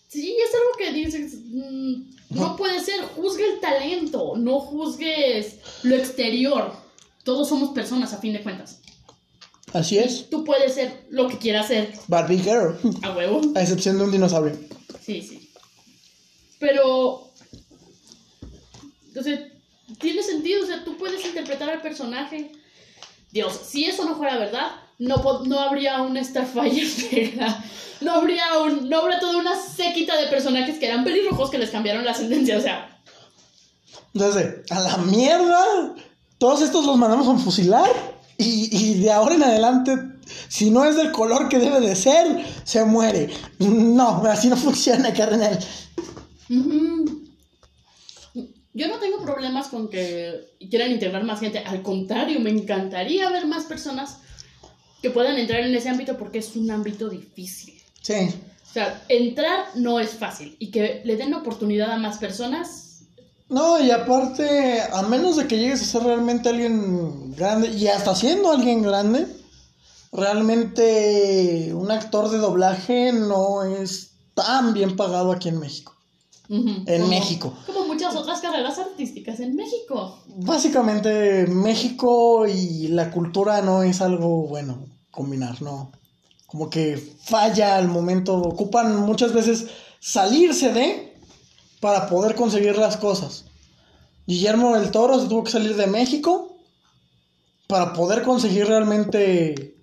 Sí, 0.07 0.37
es 0.37 0.53
algo 0.55 0.69
que 0.77 0.93
dices, 0.93 1.44
no 2.29 2.55
puede 2.55 2.79
ser, 2.79 3.01
juzgue 3.15 3.53
el 3.53 3.59
talento, 3.59 4.33
no 4.35 4.59
juzgues 4.59 5.57
lo 5.83 5.95
exterior. 5.95 6.73
Todos 7.23 7.49
somos 7.49 7.69
personas 7.69 8.13
a 8.13 8.17
fin 8.17 8.33
de 8.33 8.43
cuentas. 8.43 8.81
Así 9.73 9.97
es. 9.97 10.29
Tú 10.29 10.43
puedes 10.43 10.73
ser 10.73 11.05
lo 11.09 11.27
que 11.27 11.37
quieras 11.37 11.67
ser, 11.67 11.93
Barbie 12.07 12.39
Girl. 12.39 12.77
a 13.03 13.11
huevo. 13.11 13.41
A 13.55 13.61
excepción 13.61 13.97
de 13.97 14.05
un 14.05 14.11
dinosaurio. 14.11 14.57
Sí, 15.03 15.21
sí. 15.21 15.49
Pero, 16.59 17.29
entonces, 19.07 19.51
tiene 19.99 20.23
sentido, 20.23 20.63
o 20.63 20.65
sea, 20.65 20.83
tú 20.83 20.97
puedes 20.97 21.25
interpretar 21.25 21.69
al 21.69 21.81
personaje. 21.81 22.51
Dios, 23.31 23.53
si 23.65 23.85
eso 23.85 24.05
no 24.05 24.15
fuera 24.15 24.37
verdad, 24.37 24.71
no, 24.99 25.43
no 25.45 25.59
habría 25.59 26.01
una 26.01 26.23
Starfire 26.23 26.87
negra. 27.11 27.63
No 28.01 28.13
habría, 28.13 28.59
un, 28.59 28.89
no 28.89 28.99
habría 28.99 29.19
toda 29.19 29.37
una 29.37 29.55
séquita 29.55 30.17
de 30.17 30.27
personajes 30.27 30.77
que 30.77 30.87
eran 30.87 31.03
pelirrojos 31.03 31.49
que 31.49 31.57
les 31.57 31.69
cambiaron 31.69 32.03
la 32.03 32.11
ascendencia, 32.11 32.57
o 32.57 32.61
sea. 32.61 33.01
Entonces, 34.13 34.69
a 34.69 34.79
la 34.79 34.97
mierda. 34.97 35.95
Todos 36.37 36.61
estos 36.61 36.85
los 36.85 36.97
mandamos 36.97 37.27
a 37.27 37.37
fusilar. 37.41 37.89
Y, 38.37 38.69
y 38.71 39.01
de 39.01 39.11
ahora 39.11 39.35
en 39.35 39.43
adelante, 39.43 39.97
si 40.49 40.69
no 40.69 40.83
es 40.83 40.97
del 40.97 41.11
color 41.11 41.47
que 41.47 41.57
debe 41.57 41.79
de 41.79 41.95
ser, 41.95 42.45
se 42.65 42.83
muere. 42.83 43.29
No, 43.59 44.23
así 44.25 44.49
no 44.49 44.57
funciona, 44.57 45.13
carnal. 45.13 45.57
Yo 48.73 48.87
no 48.89 48.99
tengo 48.99 49.21
problemas 49.23 49.69
con 49.69 49.89
que 49.89 50.57
quieran 50.69 50.91
integrar 50.91 51.23
más 51.23 51.39
gente. 51.39 51.59
Al 51.59 51.81
contrario, 51.81 52.41
me 52.41 52.49
encantaría 52.49 53.29
ver 53.29 53.45
más 53.47 53.63
personas 53.63 54.19
que 55.05 55.11
puedan 55.11 55.37
entrar 55.37 55.59
en 55.61 55.75
ese 55.75 55.87
ámbito 55.87 56.17
porque 56.17 56.39
es 56.39 56.55
un 56.55 56.71
ámbito 56.71 57.09
difícil. 57.09 57.75
Sí. 58.01 58.13
O 58.67 58.73
sea, 58.73 59.03
entrar 59.07 59.65
no 59.75 59.99
es 59.99 60.09
fácil 60.15 60.55
y 60.57 60.71
que 60.71 61.03
le 61.05 61.15
den 61.15 61.31
oportunidad 61.35 61.91
a 61.91 61.97
más 61.97 62.17
personas. 62.17 63.03
No, 63.47 63.79
y 63.79 63.91
aparte, 63.91 64.81
a 64.81 65.03
menos 65.03 65.37
de 65.37 65.45
que 65.47 65.59
llegues 65.59 65.83
a 65.83 65.85
ser 65.85 66.01
realmente 66.01 66.49
alguien 66.49 67.35
grande, 67.35 67.67
y 67.69 67.85
hasta 67.87 68.15
siendo 68.15 68.49
alguien 68.51 68.81
grande, 68.81 69.27
realmente 70.11 71.71
un 71.75 71.91
actor 71.91 72.29
de 72.31 72.39
doblaje 72.39 73.13
no 73.13 73.63
es 73.63 74.13
tan 74.33 74.73
bien 74.73 74.95
pagado 74.95 75.31
aquí 75.31 75.49
en 75.49 75.59
México. 75.59 75.93
En 76.49 76.83
como- 76.85 77.07
México. 77.07 77.53
Como 77.67 77.85
muchas 77.85 78.15
otras 78.15 78.41
carreras 78.41 78.79
artísticas 78.79 79.39
en 79.39 79.55
México. 79.55 80.17
Básicamente 80.37 81.45
México 81.45 82.47
y 82.47 82.87
la 82.87 83.11
cultura 83.11 83.61
no 83.61 83.83
es 83.83 84.01
algo 84.01 84.47
bueno 84.47 84.94
combinar, 85.15 85.61
no. 85.61 85.91
Como 86.45 86.69
que 86.69 86.97
falla 87.23 87.77
al 87.77 87.87
momento, 87.87 88.35
ocupan 88.37 88.97
muchas 89.01 89.33
veces 89.33 89.67
salirse 89.99 90.71
de 90.71 91.17
para 91.79 92.07
poder 92.07 92.35
conseguir 92.35 92.77
las 92.77 92.97
cosas. 92.97 93.45
Guillermo 94.27 94.75
del 94.75 94.91
Toro 94.91 95.19
se 95.19 95.27
tuvo 95.27 95.43
que 95.43 95.51
salir 95.51 95.75
de 95.75 95.87
México 95.87 96.57
para 97.67 97.93
poder 97.93 98.23
conseguir 98.23 98.67
realmente 98.67 99.75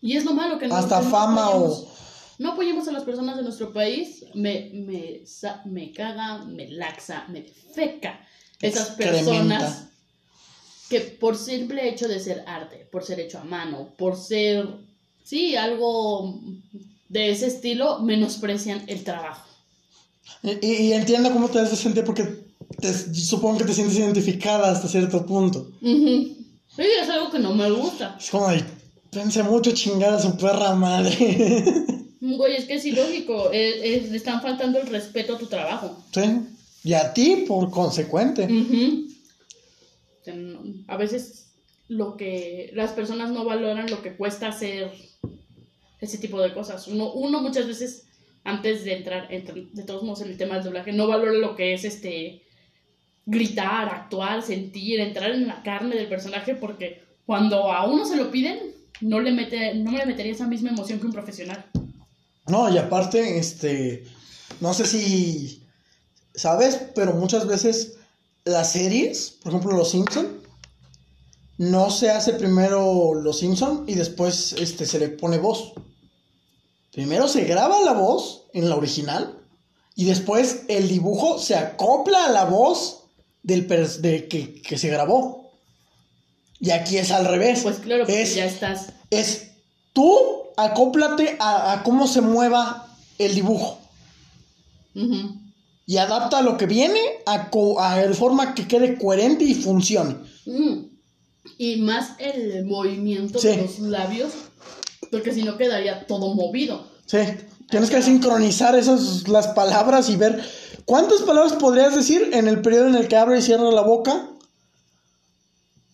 Y 0.00 0.16
es 0.16 0.24
lo 0.24 0.34
malo 0.34 0.58
que 0.58 0.68
no 0.68 0.74
hasta 0.76 1.00
no 1.00 1.10
fama 1.10 1.46
apoyemos- 1.46 1.78
o... 1.88 1.94
No 2.36 2.52
apoyemos 2.52 2.88
a 2.88 2.92
las 2.92 3.04
personas 3.04 3.36
de 3.36 3.42
nuestro 3.44 3.72
país. 3.72 4.24
Me, 4.34 4.70
me, 4.74 5.22
me 5.66 5.92
caga, 5.92 6.44
me 6.44 6.68
laxa, 6.68 7.26
me 7.28 7.42
defeca. 7.42 8.20
Esas 8.60 8.90
personas 8.90 9.86
que 10.88 11.00
por 11.00 11.36
simple 11.36 11.88
hecho 11.88 12.08
de 12.08 12.20
ser 12.20 12.44
arte, 12.46 12.86
por 12.90 13.04
ser 13.04 13.20
hecho 13.20 13.38
a 13.38 13.44
mano, 13.44 13.88
por 13.96 14.16
ser, 14.16 14.66
sí, 15.24 15.56
algo 15.56 16.38
de 17.08 17.30
ese 17.30 17.46
estilo, 17.46 18.00
menosprecian 18.00 18.82
el 18.86 19.02
trabajo. 19.04 19.46
Y, 20.42 20.66
y 20.66 20.92
entiendo 20.92 21.32
cómo 21.32 21.48
te 21.48 21.58
hace 21.60 21.76
sentir 21.76 22.04
porque 22.04 22.44
te- 22.80 23.14
supongo 23.14 23.58
que 23.58 23.64
te 23.64 23.74
sientes 23.74 23.96
identificada 23.98 24.70
hasta 24.70 24.88
cierto 24.88 25.24
punto. 25.24 25.70
Ujú. 25.80 26.36
Sí, 26.76 26.82
es 27.02 27.08
algo 27.08 27.30
que 27.30 27.38
no 27.38 27.54
me 27.54 27.70
gusta. 27.70 28.16
Es 28.20 28.30
como, 28.30 28.48
ay, 28.48 28.64
pensé 29.10 29.42
mucho 29.42 29.70
chingar 29.72 30.12
a 30.14 30.20
su 30.20 30.36
perra 30.36 30.74
madre. 30.74 31.14
Güey, 32.26 32.56
es 32.56 32.64
que 32.64 32.76
es 32.76 32.84
ilógico. 32.86 33.50
es- 33.52 33.76
es- 34.04 34.10
le 34.10 34.16
están 34.16 34.40
faltando 34.40 34.78
el 34.80 34.86
respeto 34.86 35.34
a 35.34 35.38
tu 35.38 35.46
trabajo. 35.46 35.94
Sí. 36.12 36.22
Y 36.82 36.94
a 36.94 37.12
ti, 37.12 37.44
por 37.46 37.70
consecuente. 37.70 38.44
O 38.44 39.13
sea, 40.24 40.34
no- 40.34 40.62
A 40.88 40.96
veces 40.96 41.52
lo 41.88 42.16
que 42.16 42.70
las 42.74 42.92
personas 42.92 43.30
no 43.30 43.44
valoran 43.44 43.90
lo 43.90 44.00
que 44.02 44.16
cuesta 44.16 44.48
hacer 44.48 44.90
ese 46.00 46.18
tipo 46.18 46.40
de 46.40 46.52
cosas. 46.54 46.88
Uno, 46.88 47.12
uno 47.12 47.40
muchas 47.42 47.66
veces, 47.66 48.06
antes 48.44 48.84
de 48.84 48.94
entrar, 48.94 49.28
entr- 49.30 49.70
de 49.70 49.82
todos 49.84 50.02
modos, 50.02 50.22
en 50.22 50.28
el 50.30 50.36
tema 50.38 50.54
del 50.56 50.64
doblaje, 50.64 50.92
no 50.92 51.06
valora 51.06 51.32
lo 51.32 51.54
que 51.56 51.74
es 51.74 51.84
este 51.84 52.42
gritar, 53.26 53.88
actuar, 53.88 54.42
sentir, 54.42 55.00
entrar 55.00 55.30
en 55.30 55.46
la 55.46 55.62
carne 55.62 55.96
del 55.96 56.08
personaje, 56.08 56.54
porque 56.54 57.02
cuando 57.26 57.72
a 57.72 57.86
uno 57.86 58.04
se 58.04 58.16
lo 58.16 58.30
piden, 58.30 58.58
no 59.00 59.20
le 59.20 59.32
mete, 59.32 59.74
no 59.74 59.92
le 59.92 60.04
metería 60.06 60.32
esa 60.32 60.46
misma 60.46 60.70
emoción 60.70 61.00
que 61.00 61.06
un 61.06 61.12
profesional. 61.12 61.64
No, 62.46 62.72
y 62.72 62.76
aparte, 62.78 63.38
este. 63.38 64.04
No 64.60 64.74
sé 64.74 64.86
si. 64.86 65.62
¿Sabes? 66.34 66.90
Pero 66.94 67.14
muchas 67.14 67.46
veces 67.46 67.98
las 68.44 68.72
series, 68.72 69.38
por 69.42 69.52
ejemplo, 69.52 69.76
Los 69.76 69.90
Simpson, 69.90 70.40
no 71.56 71.90
se 71.90 72.10
hace 72.10 72.34
primero 72.34 73.14
Los 73.14 73.38
Simpson 73.38 73.84
y 73.86 73.94
después 73.94 74.54
este, 74.58 74.86
se 74.86 74.98
le 74.98 75.08
pone 75.08 75.38
voz. 75.38 75.72
Primero 76.92 77.26
se 77.28 77.44
graba 77.44 77.80
la 77.80 77.92
voz 77.92 78.44
en 78.52 78.68
la 78.68 78.76
original 78.76 79.38
y 79.96 80.04
después 80.04 80.62
el 80.68 80.88
dibujo 80.88 81.38
se 81.38 81.56
acopla 81.56 82.26
a 82.26 82.30
la 82.30 82.44
voz 82.44 83.04
del 83.42 83.66
de 84.00 84.28
que, 84.28 84.60
que 84.62 84.78
se 84.78 84.88
grabó. 84.88 85.52
Y 86.60 86.70
aquí 86.70 86.98
es 86.98 87.10
al 87.10 87.26
revés. 87.26 87.62
Pues 87.62 87.78
claro, 87.78 88.06
es, 88.06 88.34
ya 88.34 88.46
estás. 88.46 88.92
es 89.10 89.48
tú 89.92 90.16
acóplate 90.56 91.36
a, 91.38 91.72
a 91.72 91.82
cómo 91.82 92.06
se 92.06 92.20
mueva 92.20 92.86
el 93.18 93.34
dibujo 93.34 93.78
Ujú. 94.94 95.43
Y 95.86 95.98
adapta 95.98 96.40
lo 96.42 96.56
que 96.56 96.66
viene 96.66 97.00
a, 97.26 97.50
co- 97.50 97.80
a 97.80 97.96
de 97.96 98.14
forma 98.14 98.54
que 98.54 98.66
quede 98.66 98.98
coherente 98.98 99.44
y 99.44 99.54
funcione. 99.54 100.16
Mm. 100.46 100.86
Y 101.58 101.76
más 101.82 102.12
el 102.18 102.64
movimiento 102.64 103.38
Sí. 103.38 103.48
de 103.48 103.56
los 103.62 103.78
labios, 103.80 104.32
porque 105.10 105.32
si 105.32 105.42
no 105.42 105.56
quedaría 105.58 106.06
todo 106.06 106.34
movido. 106.34 106.86
Sí, 107.06 107.18
tienes 107.68 107.90
que 107.90 108.02
sincronizar 108.02 108.74
esas 108.76 109.28
las 109.28 109.48
palabras 109.48 110.08
y 110.08 110.16
ver 110.16 110.42
¿Cuántas 110.86 111.22
palabras 111.22 111.54
podrías 111.54 111.94
decir 111.94 112.28
en 112.34 112.46
el 112.46 112.60
periodo 112.60 112.88
en 112.88 112.94
el 112.96 113.08
que 113.08 113.16
abre 113.16 113.38
y 113.38 113.42
cierra 113.42 113.70
la 113.70 113.80
boca? 113.80 114.28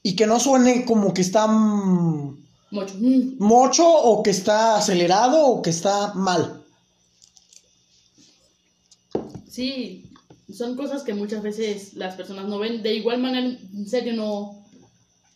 Y 0.03 0.17
que 0.17 0.27
no 0.27 0.41
suene 0.41 0.85
como 0.85 1.15
que 1.15 1.21
está 1.21 1.47
mm, 1.47 2.37
Mucho. 2.73 2.95
Mm. 2.99 3.37
mocho 3.39 3.87
o 3.89 4.23
que 4.25 4.31
está 4.31 4.77
acelerado 4.77 5.47
o 5.47 5.63
que 5.63 5.71
está 5.71 6.13
mal. 6.15 6.60
Sí, 9.51 10.11
son 10.53 10.77
cosas 10.77 11.03
que 11.03 11.13
muchas 11.13 11.43
veces 11.43 11.95
las 11.95 12.15
personas 12.15 12.47
no 12.47 12.59
ven. 12.59 12.83
De 12.83 12.95
igual 12.95 13.19
manera, 13.19 13.47
en 13.47 13.89
serio, 13.89 14.13
no, 14.15 14.65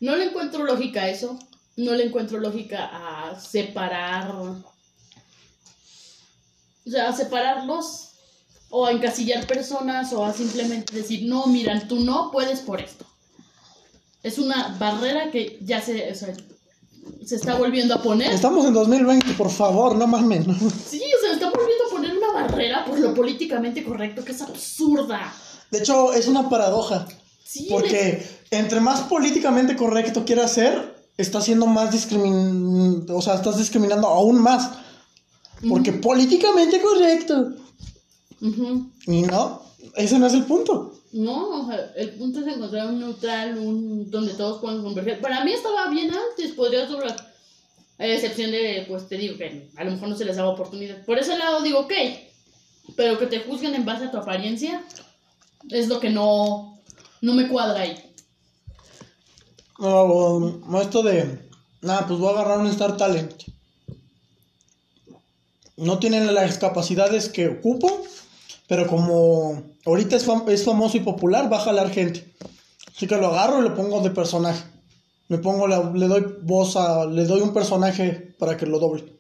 no 0.00 0.16
le 0.16 0.26
encuentro 0.26 0.64
lógica 0.64 1.02
a 1.02 1.09
eso. 1.09 1.38
No 1.76 1.92
le 1.94 2.04
encuentro 2.04 2.38
lógica 2.38 2.90
a 2.92 3.40
separar. 3.40 4.30
O 4.30 4.62
sea, 6.87 7.09
a 7.09 7.12
separarlos 7.12 8.11
o 8.71 8.87
a 8.87 8.92
encasillar 8.92 9.47
personas 9.47 10.12
o 10.12 10.25
a 10.25 10.33
simplemente 10.33 10.94
decir, 10.94 11.28
no, 11.28 11.47
miran, 11.47 11.88
tú 11.88 12.00
no 12.00 12.30
puedes 12.30 12.61
por 12.61 12.80
esto. 12.80 13.04
Es 14.23 14.38
una 14.38 14.76
barrera 14.78 15.30
que 15.30 15.59
ya 15.62 15.80
se, 15.80 16.11
o 16.11 16.14
sea, 16.14 16.35
se 17.25 17.37
está 17.37 17.56
volviendo 17.56 17.94
a 17.94 18.02
poner. 18.02 18.33
Estamos 18.33 18.66
en 18.66 18.75
2020, 18.75 19.33
por 19.35 19.50
favor, 19.50 19.97
no 19.97 20.06
mames. 20.06 20.44
Sí, 20.88 21.02
o 21.02 21.21
sea, 21.21 21.35
está 21.35 21.50
volviendo 21.50 21.74
barrera 22.47 22.85
por 22.85 22.99
lo 22.99 23.15
políticamente 23.15 23.85
correcto, 23.85 24.25
que 24.25 24.33
es 24.33 24.43
absurda. 24.43 25.33
De 25.71 25.79
hecho, 25.79 26.13
es 26.13 26.29
una 26.29 26.49
paradoja. 26.49 27.07
Sí, 27.45 27.69
Porque 27.71 28.25
entre 28.51 28.81
más 28.81 29.03
políticamente 29.03 29.77
correcto 29.77 30.25
quieras 30.25 30.53
ser, 30.53 30.97
estás 31.17 31.45
siendo 31.45 31.67
más 31.67 31.93
discrimin... 31.93 33.07
O 33.09 33.23
sea, 33.23 33.35
estás 33.35 33.59
discriminando 33.59 34.07
aún 34.09 34.41
más. 34.41 34.71
Porque 35.69 35.93
políticamente 35.93 36.81
correcto. 36.81 37.53
Ujú. 38.41 38.91
Y 39.07 39.23
no, 39.23 39.63
ese 39.97 40.19
no 40.19 40.27
es 40.27 40.35
el 40.35 40.45
punto. 40.45 40.95
No, 41.13 41.61
o 41.61 41.67
sea, 41.69 41.93
el 41.97 42.11
punto 42.11 42.41
es 42.41 42.47
encontrar 42.49 42.89
un 42.89 42.99
neutral, 42.99 43.57
un 43.57 44.11
donde 44.11 44.35
todos 44.35 44.61
puedan 44.61 44.83
converger. 44.83 45.21
Para 45.21 45.45
mí 45.45 45.53
estaba 45.53 45.89
bien 45.89 46.11
antes, 46.13 46.53
podría 46.53 46.89
sobrar. 46.89 47.35
A 47.99 48.07
excepción 48.07 48.51
de, 48.51 48.85
pues 48.89 49.09
te 49.09 49.17
digo 49.17 49.39
que 49.39 49.71
a 49.77 49.85
lo 49.85 49.93
mejor 49.93 50.09
no 50.09 50.17
se 50.17 50.25
les 50.25 50.37
daba 50.37 50.51
oportunidad. 50.51 51.05
Por 51.05 51.19
ese 51.19 51.39
lado 51.39 51.63
digo, 51.63 51.81
ok, 51.81 51.93
pero 52.97 53.19
que 53.19 53.27
te 53.27 53.41
juzguen 53.41 53.75
en 53.75 53.85
base 53.85 54.05
a 54.07 54.11
tu 54.11 54.19
apariencia 54.19 54.83
es 55.71 55.89
lo 55.89 56.01
que 56.01 56.11
no, 56.11 56.79
no 57.21 57.35
me 57.35 57.49
cuadra 57.49 57.81
ahí. 57.81 57.97
No, 59.79 60.61
no, 60.69 60.81
esto 60.81 61.03
de. 61.03 61.49
Nada, 61.83 62.07
pues 62.07 62.19
voy 62.19 62.29
a 62.29 62.33
agarrar 62.41 62.59
un 62.61 62.69
Star 62.69 62.97
Talent. 62.97 63.35
No 65.77 65.99
tienen 65.99 66.33
las 66.33 66.59
capacidades 66.59 67.29
que 67.29 67.49
ocupo, 67.49 68.05
pero 68.69 68.87
como 68.87 69.63
ahorita 69.85 70.17
es, 70.17 70.27
es 70.49 70.65
famoso 70.65 70.97
y 70.97 71.01
popular, 71.01 71.53
va 71.53 71.57
a 71.59 71.65
jalar 71.65 71.91
gente. 71.91 72.33
Así 72.95 73.07
que 73.09 73.17
lo 73.17 73.27
agarro 73.29 73.59
y 73.61 73.69
lo 73.69 73.75
pongo 73.75 74.01
de 74.01 74.11
personaje. 74.11 74.63
Me 75.29 75.39
pongo, 75.39 75.67
la- 75.67 75.91
le 75.93 76.07
doy 76.07 76.25
voz 76.43 76.77
a. 76.77 77.07
Le 77.07 77.25
doy 77.25 77.41
un 77.41 77.53
personaje 77.53 78.35
para 78.39 78.57
que 78.57 78.67
lo 78.67 78.79
doble. 78.79 79.13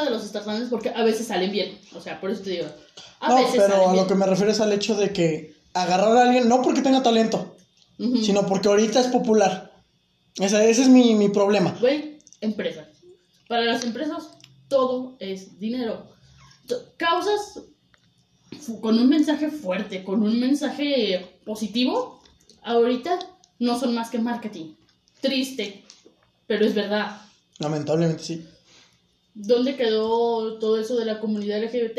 Contra 0.00 0.04
de 0.04 0.10
los 0.10 0.28
starters 0.28 0.68
porque 0.70 0.88
a 0.90 1.02
veces 1.02 1.26
salen 1.26 1.50
bien. 1.52 1.78
O 1.94 2.00
sea, 2.00 2.20
por 2.20 2.30
eso 2.30 2.42
te 2.42 2.50
digo. 2.50 2.66
A 3.20 3.28
no, 3.28 3.36
veces 3.36 3.52
pero 3.56 3.68
salen 3.68 3.88
a 3.88 3.92
bien. 3.92 4.02
lo 4.04 4.08
que 4.08 4.14
me 4.14 4.26
refiero 4.26 4.50
es 4.52 4.60
al 4.60 4.72
hecho 4.72 4.94
de 4.96 5.12
que 5.12 5.54
agarrar 5.74 6.16
a 6.16 6.22
alguien, 6.22 6.48
no 6.48 6.62
porque 6.62 6.82
tenga 6.82 7.02
talento, 7.02 7.54
Ujú. 7.98 8.16
sino 8.18 8.46
porque 8.46 8.68
ahorita 8.68 9.00
es 9.00 9.06
popular. 9.08 9.72
Ese, 10.36 10.70
ese 10.70 10.82
es 10.82 10.88
mi, 10.88 11.14
mi 11.14 11.28
problema. 11.28 11.76
Güey, 11.80 12.18
empresas. 12.40 12.86
Para 13.48 13.64
las 13.64 13.84
empresas 13.84 14.30
todo 14.68 15.16
es 15.18 15.58
dinero. 15.58 16.06
Causas 16.96 17.60
con 18.80 18.98
un 18.98 19.08
mensaje 19.08 19.50
fuerte, 19.50 20.04
con 20.04 20.22
un 20.22 20.38
mensaje 20.40 21.38
positivo, 21.44 22.20
ahorita 22.62 23.18
no 23.58 23.78
son 23.78 23.94
más 23.94 24.10
que 24.10 24.18
marketing. 24.18 24.74
Triste, 25.20 25.84
pero 26.46 26.64
es 26.64 26.74
verdad. 26.74 27.20
Lamentablemente 27.58 28.22
sí. 28.22 28.46
¿Dónde 29.34 29.76
quedó 29.76 30.58
todo 30.58 30.78
eso 30.78 30.96
de 30.96 31.04
la 31.04 31.20
comunidad 31.20 31.62
LGBT? 31.62 31.98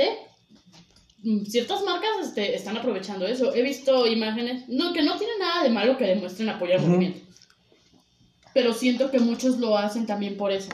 Mm, 1.24 1.46
Ciertas 1.46 1.84
marcas 1.84 2.10
este, 2.24 2.56
están 2.56 2.78
aprovechando 2.78 3.26
eso. 3.26 3.54
He 3.54 3.62
visto 3.62 4.08
imágenes, 4.08 4.68
no, 4.68 4.94
que 4.94 5.02
no 5.02 5.18
tiene 5.18 5.34
nada 5.40 5.64
de 5.64 5.70
malo 5.70 5.98
que 5.98 6.06
demuestren 6.06 6.50
apoyar 6.50 6.80
al 6.80 6.88
movimiento. 6.88 7.20
Pero 8.54 8.74
siento 8.74 9.12
que 9.12 9.20
muchos 9.20 9.58
lo 9.60 9.78
hacen 9.78 10.06
también 10.06 10.36
por 10.36 10.52
eso. 10.52 10.70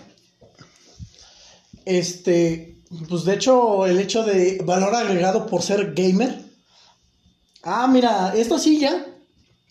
Este, 1.86 2.78
pues 3.08 3.24
de 3.24 3.36
hecho, 3.36 3.86
el 3.86 4.00
hecho 4.00 4.24
de 4.24 4.62
valor 4.66 4.96
agregado 4.96 5.46
por 5.46 5.62
ser 5.62 5.94
gamer. 5.94 6.44
Ah, 7.64 7.88
mira, 7.88 8.34
esta 8.36 8.58
silla 8.58 9.06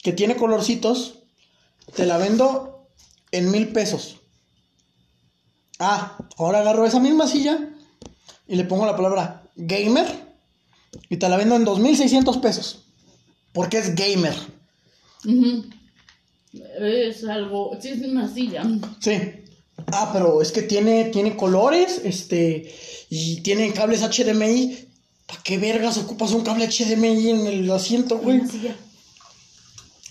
que 0.02 0.12
tiene 0.12 0.36
colorcitos, 0.36 1.18
te 1.94 2.06
la 2.06 2.18
vendo 2.18 2.86
en 3.32 3.50
mil 3.50 3.68
pesos. 3.72 4.20
Ah, 5.78 6.16
ahora 6.38 6.60
agarro 6.60 6.86
esa 6.86 7.00
misma 7.00 7.26
silla 7.26 7.58
y 8.48 8.56
le 8.56 8.64
pongo 8.64 8.86
la 8.86 8.96
palabra 8.96 9.42
gamer 9.56 10.06
y 11.08 11.16
te 11.16 11.28
la 11.28 11.36
vendo 11.36 11.56
en 11.56 11.64
2600 11.64 12.38
pesos. 12.38 12.84
Porque 13.52 13.78
es 13.78 13.94
gamer. 13.94 14.36
Ujú. 15.24 15.64
Es 16.80 17.24
algo. 17.24 17.76
Sí, 17.80 17.88
es 17.88 18.02
una 18.02 18.32
silla. 18.32 18.64
Sí. 19.00 19.12
Ah, 19.88 20.10
pero 20.12 20.40
es 20.40 20.52
que 20.52 20.62
tiene, 20.62 21.06
tiene 21.06 21.36
colores, 21.36 22.00
este, 22.04 22.74
y 23.10 23.40
tiene 23.42 23.72
cables 23.72 24.02
HDMI. 24.02 24.88
¿Para 25.26 25.42
qué 25.42 25.58
vergas 25.58 25.98
ocupas 25.98 26.32
un 26.32 26.44
cable 26.44 26.68
HDMI 26.68 27.30
en 27.30 27.46
el 27.46 27.70
asiento, 27.70 28.18
güey? 28.18 28.38
Una 28.40 28.50
silla. 28.50 28.76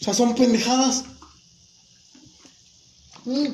O 0.02 0.04
sea, 0.04 0.14
son 0.14 0.36
pendejadas. 0.36 1.06
Mm. 3.24 3.48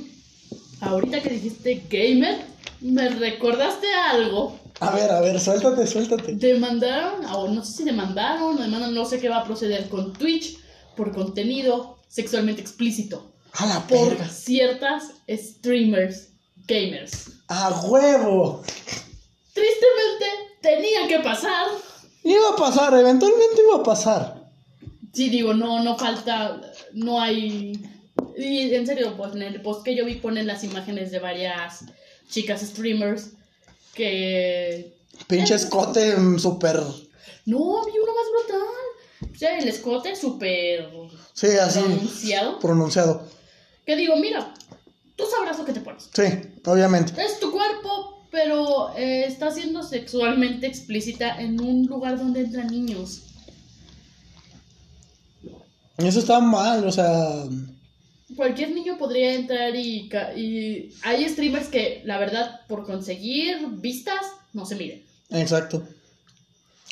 Ahorita 0.81 1.21
que 1.21 1.29
dijiste 1.29 1.85
gamer, 1.89 2.43
me 2.81 3.09
recordaste 3.09 3.87
algo. 3.93 4.59
A 4.79 4.95
ver, 4.95 5.11
a 5.11 5.21
ver, 5.21 5.39
suéltate, 5.39 5.85
suéltate. 5.85 6.33
Demandaron, 6.35 7.23
o 7.25 7.47
no 7.47 7.63
sé 7.63 7.77
si 7.77 7.83
demandaron, 7.83 8.57
o 8.57 8.61
demandan, 8.61 8.93
no 8.93 9.05
sé 9.05 9.19
qué 9.19 9.29
va 9.29 9.37
a 9.37 9.43
proceder 9.43 9.87
con 9.89 10.13
Twitch 10.13 10.57
por 10.97 11.11
contenido 11.13 11.99
sexualmente 12.07 12.61
explícito. 12.61 13.31
A 13.53 13.65
la 13.67 13.87
Por 13.87 14.17
ciertas 14.27 15.11
streamers 15.29 16.29
gamers. 16.67 17.31
A 17.47 17.69
huevo. 17.81 18.63
Tristemente, 19.53 20.25
tenía 20.61 21.07
que 21.07 21.19
pasar. 21.19 21.67
Iba 22.23 22.49
a 22.53 22.55
pasar, 22.55 22.93
eventualmente 22.93 23.61
iba 23.67 23.81
a 23.81 23.83
pasar. 23.83 24.51
Sí, 25.13 25.29
digo, 25.29 25.53
no, 25.53 25.83
no 25.83 25.97
falta, 25.97 26.61
no 26.93 27.21
hay... 27.21 27.73
Y 28.41 28.73
en 28.73 28.85
serio, 28.87 29.15
pues 29.15 29.33
en 29.35 29.43
el 29.43 29.61
post 29.61 29.83
que 29.83 29.95
yo 29.95 30.05
vi 30.05 30.15
ponen 30.15 30.47
las 30.47 30.63
imágenes 30.63 31.11
de 31.11 31.19
varias 31.19 31.85
chicas 32.29 32.61
streamers 32.61 33.31
que... 33.93 34.93
Pinche 35.27 35.55
escote 35.55 36.15
mm, 36.17 36.39
súper. 36.39 36.77
No, 37.45 37.85
vi 37.85 37.91
uno 37.91 38.11
más 38.15 38.49
brutal. 38.49 39.31
O 39.33 39.37
sea, 39.37 39.57
el 39.57 39.67
escote 39.67 40.15
súper 40.15 40.89
Sí, 41.33 41.47
así. 41.47 41.79
pronunciado. 41.79 42.59
Pronunciado. 42.59 43.27
Que 43.85 43.95
digo, 43.95 44.15
mira, 44.15 44.53
tú 45.15 45.23
sabrás 45.29 45.59
lo 45.59 45.65
que 45.65 45.73
te 45.73 45.81
pones. 45.81 46.09
Sí, 46.13 46.23
obviamente. 46.65 47.13
Es 47.23 47.39
tu 47.39 47.51
cuerpo, 47.51 48.25
pero 48.31 48.95
eh, 48.95 49.25
está 49.27 49.51
siendo 49.51 49.83
sexualmente 49.83 50.65
explícita 50.67 51.39
en 51.39 51.59
un 51.61 51.85
lugar 51.85 52.17
donde 52.17 52.41
entran 52.41 52.67
niños. 52.67 53.23
Eso 55.97 56.19
está 56.19 56.39
mal, 56.39 56.85
o 56.87 56.91
sea. 56.91 57.43
Cualquier 58.35 58.71
niño 58.71 58.97
podría 58.97 59.33
entrar 59.33 59.75
y, 59.75 60.09
y 60.35 60.93
hay 61.03 61.29
streamers 61.29 61.67
que, 61.67 62.01
la 62.05 62.17
verdad, 62.17 62.61
por 62.67 62.85
conseguir 62.85 63.57
vistas, 63.69 64.21
no 64.53 64.65
se 64.65 64.75
miden. 64.75 65.03
Exacto. 65.29 65.83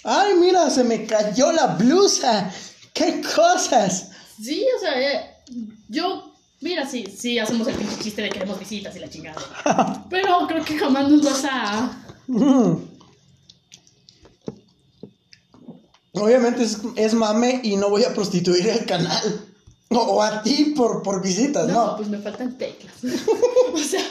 Ay, 0.04 0.36
mira, 0.36 0.69
se 0.69 0.84
me 0.84 1.06
cayó 1.06 1.52
la 1.52 1.67
blusa. 1.67 2.52
¡Qué 2.93 3.21
cosas! 3.21 4.12
Sí, 4.41 4.65
o 4.78 4.80
sea, 4.80 4.99
eh, 4.99 5.36
yo, 5.89 6.34
mira, 6.62 6.88
sí, 6.88 7.06
sí, 7.06 7.38
hacemos 7.38 7.67
el 7.67 7.75
pinche 7.75 7.97
chiste 8.02 8.21
de 8.21 8.30
queremos 8.30 8.58
visitas 8.60 8.95
y 8.95 8.99
la 8.99 9.10
chingada. 9.10 10.06
Pero 10.10 10.47
creo 10.47 10.63
que 10.63 10.78
jamás 10.78 11.10
nos 11.10 11.23
vas 11.23 11.45
a... 11.45 12.04
Mm. 12.28 12.75
Obviamente 16.13 16.63
es, 16.63 16.80
es 16.95 17.13
mame 17.13 17.62
y 17.63 17.75
no 17.75 17.89
voy 17.89 18.04
a 18.04 18.13
prostituir 18.13 18.67
el 18.67 18.86
canal. 18.86 19.48
O, 19.89 19.97
o 19.97 20.21
a 20.21 20.41
ti 20.43 20.73
por, 20.75 21.02
por 21.02 21.21
visitas, 21.23 21.67
No, 21.67 21.88
¿no? 21.88 21.97
pues 21.97 22.10
me 22.10 22.19
faltan 22.19 22.58
teclas. 22.58 22.93
o 23.73 23.78
sea, 23.78 24.04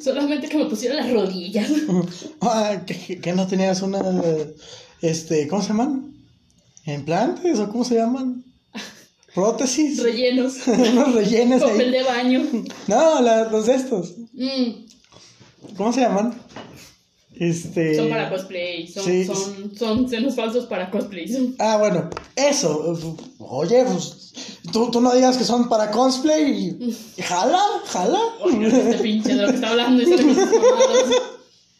solamente 0.00 0.48
que 0.48 0.56
me 0.58 0.66
pusiera 0.66 0.94
las 0.96 1.10
rodillas. 1.12 1.68
Ah, 2.40 2.82
que, 2.86 3.20
que 3.20 3.32
no 3.32 3.46
tenías 3.46 3.82
una. 3.82 4.00
Este, 5.02 5.48
¿cómo 5.48 5.60
se 5.62 5.68
llaman? 5.68 6.14
¿Implantes 6.86 7.58
o 7.58 7.68
cómo 7.68 7.84
se 7.84 7.96
llaman? 7.96 8.44
¿Prótesis? 9.34 10.02
Rellenos. 10.02 10.54
Unos 10.66 11.14
rellenos 11.14 11.62
Papel 11.62 11.80
ahí. 11.80 11.90
de 11.90 12.02
baño. 12.04 12.46
No, 12.86 13.20
la- 13.20 13.44
los 13.50 13.66
de 13.66 13.74
estos. 13.74 14.14
Mm, 14.32 15.74
¿Cómo 15.76 15.92
se 15.92 16.00
llaman? 16.00 16.34
Este... 17.38 17.94
Son 17.94 18.08
para 18.08 18.30
cosplay, 18.30 18.88
son, 18.88 19.04
sí. 19.04 19.24
son, 19.24 19.76
son 19.76 20.08
senos 20.08 20.34
falsos 20.34 20.66
para 20.66 20.90
cosplay. 20.90 21.54
Ah, 21.58 21.76
bueno, 21.78 22.10
eso. 22.34 22.98
Oye, 23.38 23.84
pues 23.84 24.32
tú, 24.72 24.90
tú 24.90 25.00
no 25.00 25.14
digas 25.14 25.36
que 25.36 25.44
son 25.44 25.68
para 25.68 25.90
cosplay 25.90 26.76
y, 27.16 27.22
jala, 27.22 27.62
jala. 27.86 28.20
Oigan, 28.42 28.64
este 28.64 28.98
pinche 28.98 29.34
de 29.34 29.42
lo 29.42 29.48
que 29.48 29.54
está 29.54 29.70
hablando 29.70 30.02
mamadas. 30.04 31.10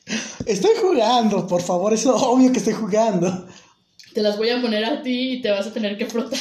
Estoy 0.47 0.71
jugando, 0.81 1.47
por 1.47 1.61
favor, 1.61 1.92
es 1.92 2.07
obvio 2.07 2.51
que 2.53 2.59
estoy 2.59 2.73
jugando. 2.73 3.47
Te 4.14 4.23
las 4.23 4.38
voy 4.38 4.49
a 4.51 4.61
poner 4.62 4.85
a 4.85 5.03
ti 5.03 5.33
y 5.33 5.42
te 5.42 5.51
vas 5.51 5.66
a 5.66 5.73
tener 5.73 5.99
que 5.99 6.07
frotar 6.07 6.38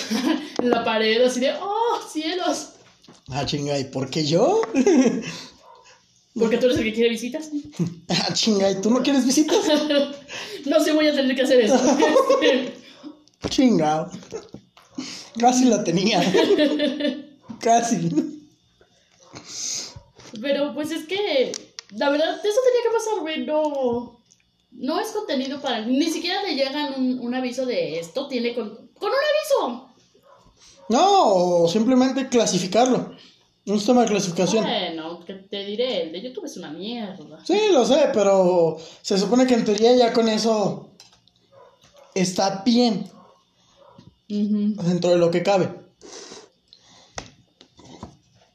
en 0.62 0.70
la 0.70 0.84
pared 0.86 1.22
así 1.26 1.42
de, 1.42 1.52
¡oh, 1.54 2.00
cielos! 2.10 2.70
Ah, 3.30 3.46
chinga, 3.46 3.78
¿y 3.78 3.84
por 3.86 4.10
qué 4.10 4.26
yo? 4.26 4.62
Porque 6.38 6.58
tú 6.58 6.66
eres 6.68 6.78
el 6.78 6.84
que 6.86 6.94
quiere 6.94 7.10
visitas. 7.10 7.50
Ah, 8.10 8.34
chinga, 8.34 8.72
¿y 8.72 8.82
tú 8.82 8.90
no 8.90 9.02
quieres 9.04 9.26
visitas? 9.26 9.58
no 10.66 10.80
sé, 10.80 10.94
voy 10.94 11.08
a 11.08 11.14
tener 11.14 11.36
que 11.36 11.42
hacer 11.42 11.62
eso. 11.62 11.76
Este, 11.76 12.74
Chinga. 13.50 14.10
Casi 15.40 15.66
la 15.66 15.84
tenía. 15.84 16.22
Casi. 17.60 18.10
Pero 20.42 20.74
pues 20.74 20.92
es 20.92 21.06
que, 21.06 21.52
la 21.92 22.10
verdad, 22.10 22.40
eso 22.44 22.60
tenía 22.66 22.84
que 22.84 22.98
pasar, 22.98 23.20
güey. 23.22 23.46
No, 23.46 24.22
no 24.72 25.00
es 25.00 25.10
contenido 25.10 25.62
para. 25.62 25.86
Ni 25.86 26.10
siquiera 26.10 26.42
le 26.44 26.56
llegan 26.56 26.94
un, 26.98 27.20
un 27.20 27.36
aviso 27.36 27.66
de 27.66 28.00
esto. 28.00 28.28
Tiene 28.28 28.56
con, 28.56 28.70
con 28.94 29.10
un 29.10 29.16
aviso. 29.16 29.90
No, 30.90 31.68
simplemente 31.68 32.30
clasificarlo. 32.30 33.12
Un 33.66 33.78
sistema 33.78 34.04
de 34.04 34.08
clasificación. 34.08 34.64
Bueno, 34.64 35.07
te 35.34 35.66
diré, 35.66 36.04
el 36.04 36.12
de 36.12 36.22
YouTube 36.22 36.46
es 36.46 36.58
una 36.58 36.72
mierda. 36.72 37.44
Sí, 37.46 37.60
lo 37.72 37.86
sé, 37.86 38.10
pero 38.14 38.78
se 39.02 39.18
supone 39.18 39.46
que 39.48 39.54
en 39.56 39.66
teoría 39.66 39.96
ya 39.96 40.14
con 40.14 40.28
eso 40.30 40.92
está 42.16 42.64
bien 42.66 43.10
dentro 44.28 45.10
de 45.12 45.18
lo 45.18 45.30
que 45.32 45.44
cabe. 45.44 45.70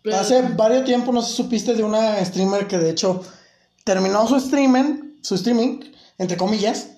Pero- 0.03 0.17
Hace 0.17 0.43
varios 0.43 0.85
tiempo, 0.85 1.13
no 1.13 1.23
si 1.23 1.33
supiste 1.35 1.75
de 1.75 1.85
una 1.85 2.23
streamer 2.25 2.67
que 2.67 2.79
de 2.79 2.91
hecho 2.91 3.23
terminó 3.85 4.27
su 4.27 4.37
streaming, 4.37 5.19
su 5.23 5.37
streaming, 5.37 5.81
entre 6.19 6.37
comillas, 6.37 6.89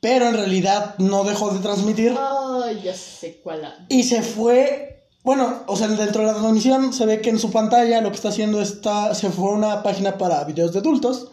pero 0.00 0.26
en 0.28 0.34
realidad 0.34 0.96
no 0.98 1.24
dejó 1.24 1.50
de 1.52 1.60
transmitir 1.60 2.16
Ay, 2.18 2.80
ya 2.82 2.94
sé 2.94 3.40
cuál. 3.42 3.86
y 3.88 4.02
se 4.04 4.22
fue, 4.22 5.01
bueno, 5.24 5.62
o 5.66 5.76
sea, 5.76 5.88
dentro 5.88 6.22
de 6.22 6.32
la 6.32 6.38
transmisión 6.38 6.92
se 6.92 7.06
ve 7.06 7.20
que 7.20 7.30
en 7.30 7.38
su 7.38 7.50
pantalla 7.50 8.00
lo 8.00 8.10
que 8.10 8.16
está 8.16 8.28
haciendo 8.30 8.60
está, 8.60 9.14
se 9.14 9.30
fue 9.30 9.50
a 9.50 9.54
una 9.54 9.82
página 9.82 10.18
para 10.18 10.42
videos 10.44 10.72
de 10.72 10.80
adultos, 10.80 11.28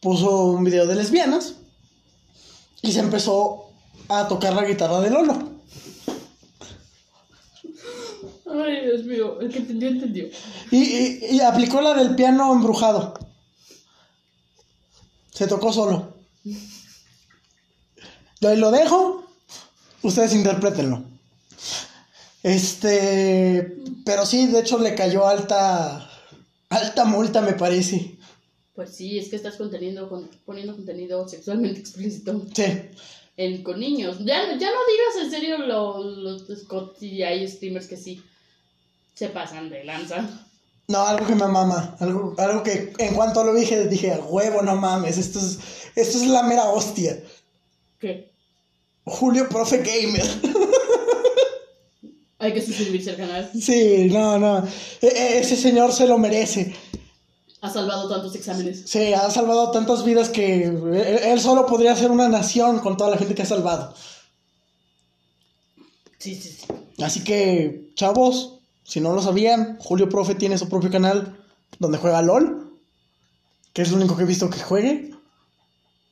puso 0.00 0.44
un 0.52 0.62
video 0.64 0.86
de 0.86 0.94
lesbianas 0.94 1.54
y 2.82 2.92
se 2.92 3.00
empezó 3.00 3.70
a 4.08 4.28
tocar 4.28 4.54
la 4.54 4.64
guitarra 4.64 5.00
de 5.00 5.10
Lolo. 5.10 5.36
Ay, 8.50 8.86
Dios 8.86 9.04
mío, 9.04 9.40
el 9.40 9.50
que 9.52 9.58
entendió, 9.58 9.88
entendió. 9.88 10.28
Y, 10.70 10.76
y- 10.78 11.18
y 11.32 11.40
aplicó 11.40 11.80
la 11.80 11.94
del 11.94 12.14
piano 12.14 12.52
embrujado. 12.52 13.14
Se 15.30 15.46
tocó 15.46 15.72
solo. 15.72 16.14
Yo 18.40 18.48
ahí 18.48 18.56
lo 18.56 18.70
dejo. 18.70 19.24
Ustedes 20.02 20.34
interprétenlo. 20.34 21.02
Este. 22.48 23.76
Pero 24.04 24.24
sí, 24.26 24.46
de 24.46 24.60
hecho 24.60 24.78
le 24.78 24.94
cayó 24.94 25.26
alta. 25.26 26.10
Alta 26.70 27.04
multa, 27.04 27.40
me 27.40 27.52
parece. 27.54 28.16
Pues 28.74 28.90
sí, 28.94 29.18
es 29.18 29.28
que 29.28 29.36
estás 29.36 29.56
conteniendo, 29.56 30.08
con- 30.08 30.28
poniendo 30.44 30.74
contenido 30.76 31.26
sexualmente 31.28 31.80
explícito 31.80 32.42
Sí. 32.54 32.64
en, 33.36 33.62
con 33.62 33.80
niños. 33.80 34.18
Ya, 34.20 34.42
ya 34.56 34.68
no 34.70 34.80
digas 34.86 35.24
en 35.24 35.30
serio 35.30 35.58
los, 35.58 36.18
los 36.18 36.58
Scott 36.60 37.02
y 37.02 37.22
hay 37.22 37.48
streamers 37.48 37.86
que 37.86 37.96
sí 37.96 38.22
se 39.14 39.28
pasan 39.30 39.68
de 39.70 39.82
lanza. 39.84 40.28
No, 40.88 41.06
algo 41.06 41.26
que 41.26 41.34
me 41.34 41.46
mama. 41.48 41.96
Algo, 42.00 42.34
algo 42.38 42.62
que 42.62 42.92
en 42.98 43.14
cuanto 43.14 43.44
lo 43.44 43.52
dije, 43.54 43.88
dije, 43.88 44.12
"A 44.12 44.18
huevo, 44.20 44.62
no 44.62 44.76
mames. 44.76 45.18
Esto 45.18 45.38
es, 45.38 45.58
esto 45.96 46.18
es 46.18 46.26
la 46.28 46.42
mera 46.44 46.64
hostia. 46.70 47.18
¿Qué? 47.98 48.30
Julio 49.04 49.48
Profe 49.48 49.78
Gamer. 49.78 50.26
Hay 52.48 52.54
que 52.54 52.62
suscribirse 52.62 53.10
al 53.10 53.16
canal. 53.16 53.50
Sí, 53.60 54.08
no, 54.10 54.38
no. 54.38 54.66
E- 55.02 55.06
e- 55.06 55.38
ese 55.40 55.54
señor 55.56 55.92
se 55.92 56.06
lo 56.06 56.16
merece. 56.18 56.74
Ha 57.60 57.70
salvado 57.70 58.08
tantos 58.08 58.34
exámenes. 58.34 58.84
Sí, 58.86 59.12
ha 59.12 59.30
salvado 59.30 59.70
tantas 59.70 60.04
vidas 60.04 60.28
que 60.30 60.64
él, 60.64 60.94
él 60.94 61.40
solo 61.40 61.66
podría 61.66 61.94
ser 61.94 62.10
una 62.10 62.28
nación 62.28 62.78
con 62.78 62.96
toda 62.96 63.10
la 63.10 63.18
gente 63.18 63.34
que 63.34 63.42
ha 63.42 63.46
salvado. 63.46 63.94
Sí, 66.18 66.34
sí, 66.34 66.56
sí. 66.58 67.02
Así 67.02 67.22
que, 67.22 67.90
chavos, 67.94 68.60
si 68.84 69.00
no 69.00 69.12
lo 69.12 69.20
sabían, 69.22 69.76
Julio 69.80 70.08
Profe 70.08 70.34
tiene 70.34 70.56
su 70.58 70.68
propio 70.68 70.90
canal 70.90 71.36
donde 71.78 71.98
juega 71.98 72.22
LOL, 72.22 72.72
que 73.72 73.82
es 73.82 73.90
lo 73.90 73.96
único 73.98 74.16
que 74.16 74.22
he 74.22 74.26
visto 74.26 74.48
que 74.50 74.58
juegue. 74.60 75.10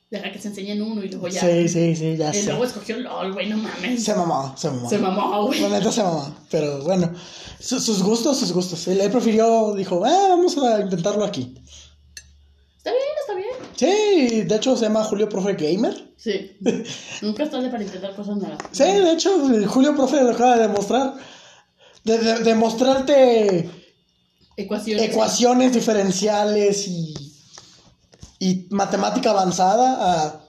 Deja 0.09 0.31
que 0.31 0.39
se 0.39 0.47
enseñen 0.47 0.81
uno 0.81 1.03
y 1.03 1.09
luego 1.09 1.27
ya. 1.27 1.41
Sí, 1.41 1.67
sí, 1.67 1.95
sí, 1.95 2.15
ya 2.15 2.31
sé. 2.31 2.43
luego 2.45 2.63
escogió 2.63 2.97
LOL, 2.97 3.33
güey, 3.33 3.49
no 3.49 3.57
mames. 3.57 4.03
Se 4.03 4.15
mamó, 4.15 4.55
se 4.57 4.69
mamó. 4.69 4.89
Se 4.89 4.97
mamó, 4.99 5.45
güey. 5.47 5.59
La 5.59 5.67
neta 5.69 5.91
se 5.91 6.01
mamó. 6.01 6.33
Pero 6.49 6.81
bueno, 6.83 7.11
su- 7.59 7.81
sus 7.81 8.01
gustos, 8.01 8.37
sus 8.39 8.53
gustos. 8.53 8.87
Él, 8.87 9.01
él 9.01 9.11
prefirió, 9.11 9.73
dijo, 9.75 10.01
ah, 10.05 10.27
vamos 10.29 10.57
a 10.59 10.79
intentarlo 10.79 11.25
aquí. 11.25 11.55
Está 12.77 12.91
bien, 12.91 13.03
está 13.19 13.33
bien. 13.35 13.49
Sí, 13.75 14.41
de 14.43 14.55
hecho 14.55 14.77
se 14.77 14.85
llama 14.85 15.03
Julio 15.03 15.27
Profe 15.27 15.53
Gamer. 15.55 16.13
Sí. 16.15 16.55
Nunca 17.21 17.43
es 17.43 17.51
tarde 17.51 17.69
para 17.69 17.83
intentar 17.83 18.15
cosas 18.15 18.37
nuevas. 18.37 18.59
Sí, 18.71 18.83
de 18.83 19.11
hecho, 19.11 19.29
Julio 19.67 19.93
Profe 19.93 20.23
lo 20.23 20.31
acaba 20.31 20.55
de 20.55 20.67
demostrar. 20.69 21.15
De, 22.05 22.17
de- 22.17 22.39
de 22.45 22.55
mostrarte 22.55 23.69
Ecuaciones. 24.55 25.03
ecuaciones 25.09 25.73
diferenciales 25.73 26.87
y, 26.87 27.13
y 28.39 28.67
matemática 28.69 29.31
avanzada 29.31 29.97
a... 30.25 30.43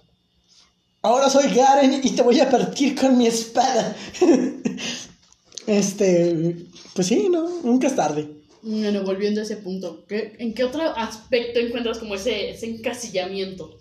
Ahora 1.02 1.30
soy 1.30 1.52
Garen 1.54 2.00
y 2.02 2.10
te 2.10 2.22
voy 2.22 2.40
a 2.40 2.50
partir 2.50 2.94
con 2.98 3.16
mi 3.16 3.26
espada. 3.26 3.96
este, 5.66 6.66
pues 6.94 7.06
sí, 7.06 7.28
no, 7.30 7.48
nunca 7.62 7.86
es 7.86 7.96
tarde. 7.96 8.28
Bueno, 8.62 9.02
volviendo 9.04 9.40
a 9.40 9.44
ese 9.44 9.56
punto, 9.58 10.04
¿qué- 10.08 10.34
¿en 10.38 10.52
qué 10.54 10.64
otro 10.64 10.82
aspecto 10.96 11.60
encuentras 11.60 11.98
como 11.98 12.14
ese, 12.16 12.50
ese 12.50 12.66
encasillamiento? 12.66 13.78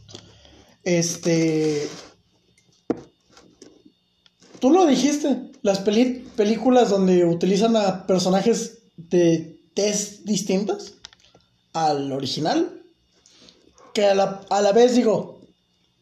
Este, 0.84 1.90
tú 4.60 4.70
lo 4.72 4.86
dijiste, 4.86 5.52
las 5.64 5.80
peli- 5.80 6.24
películas 6.36 6.90
donde 6.92 7.26
utilizan 7.26 7.76
a 7.76 8.06
personajes 8.06 8.78
de 8.96 9.60
test 9.74 10.24
distintas 10.24 10.94
al 11.74 12.12
original, 12.12 12.77
que 13.98 14.06
a 14.06 14.14
la, 14.14 14.42
a 14.52 14.62
la 14.62 14.74
vez 14.74 14.94
digo, 14.94 15.40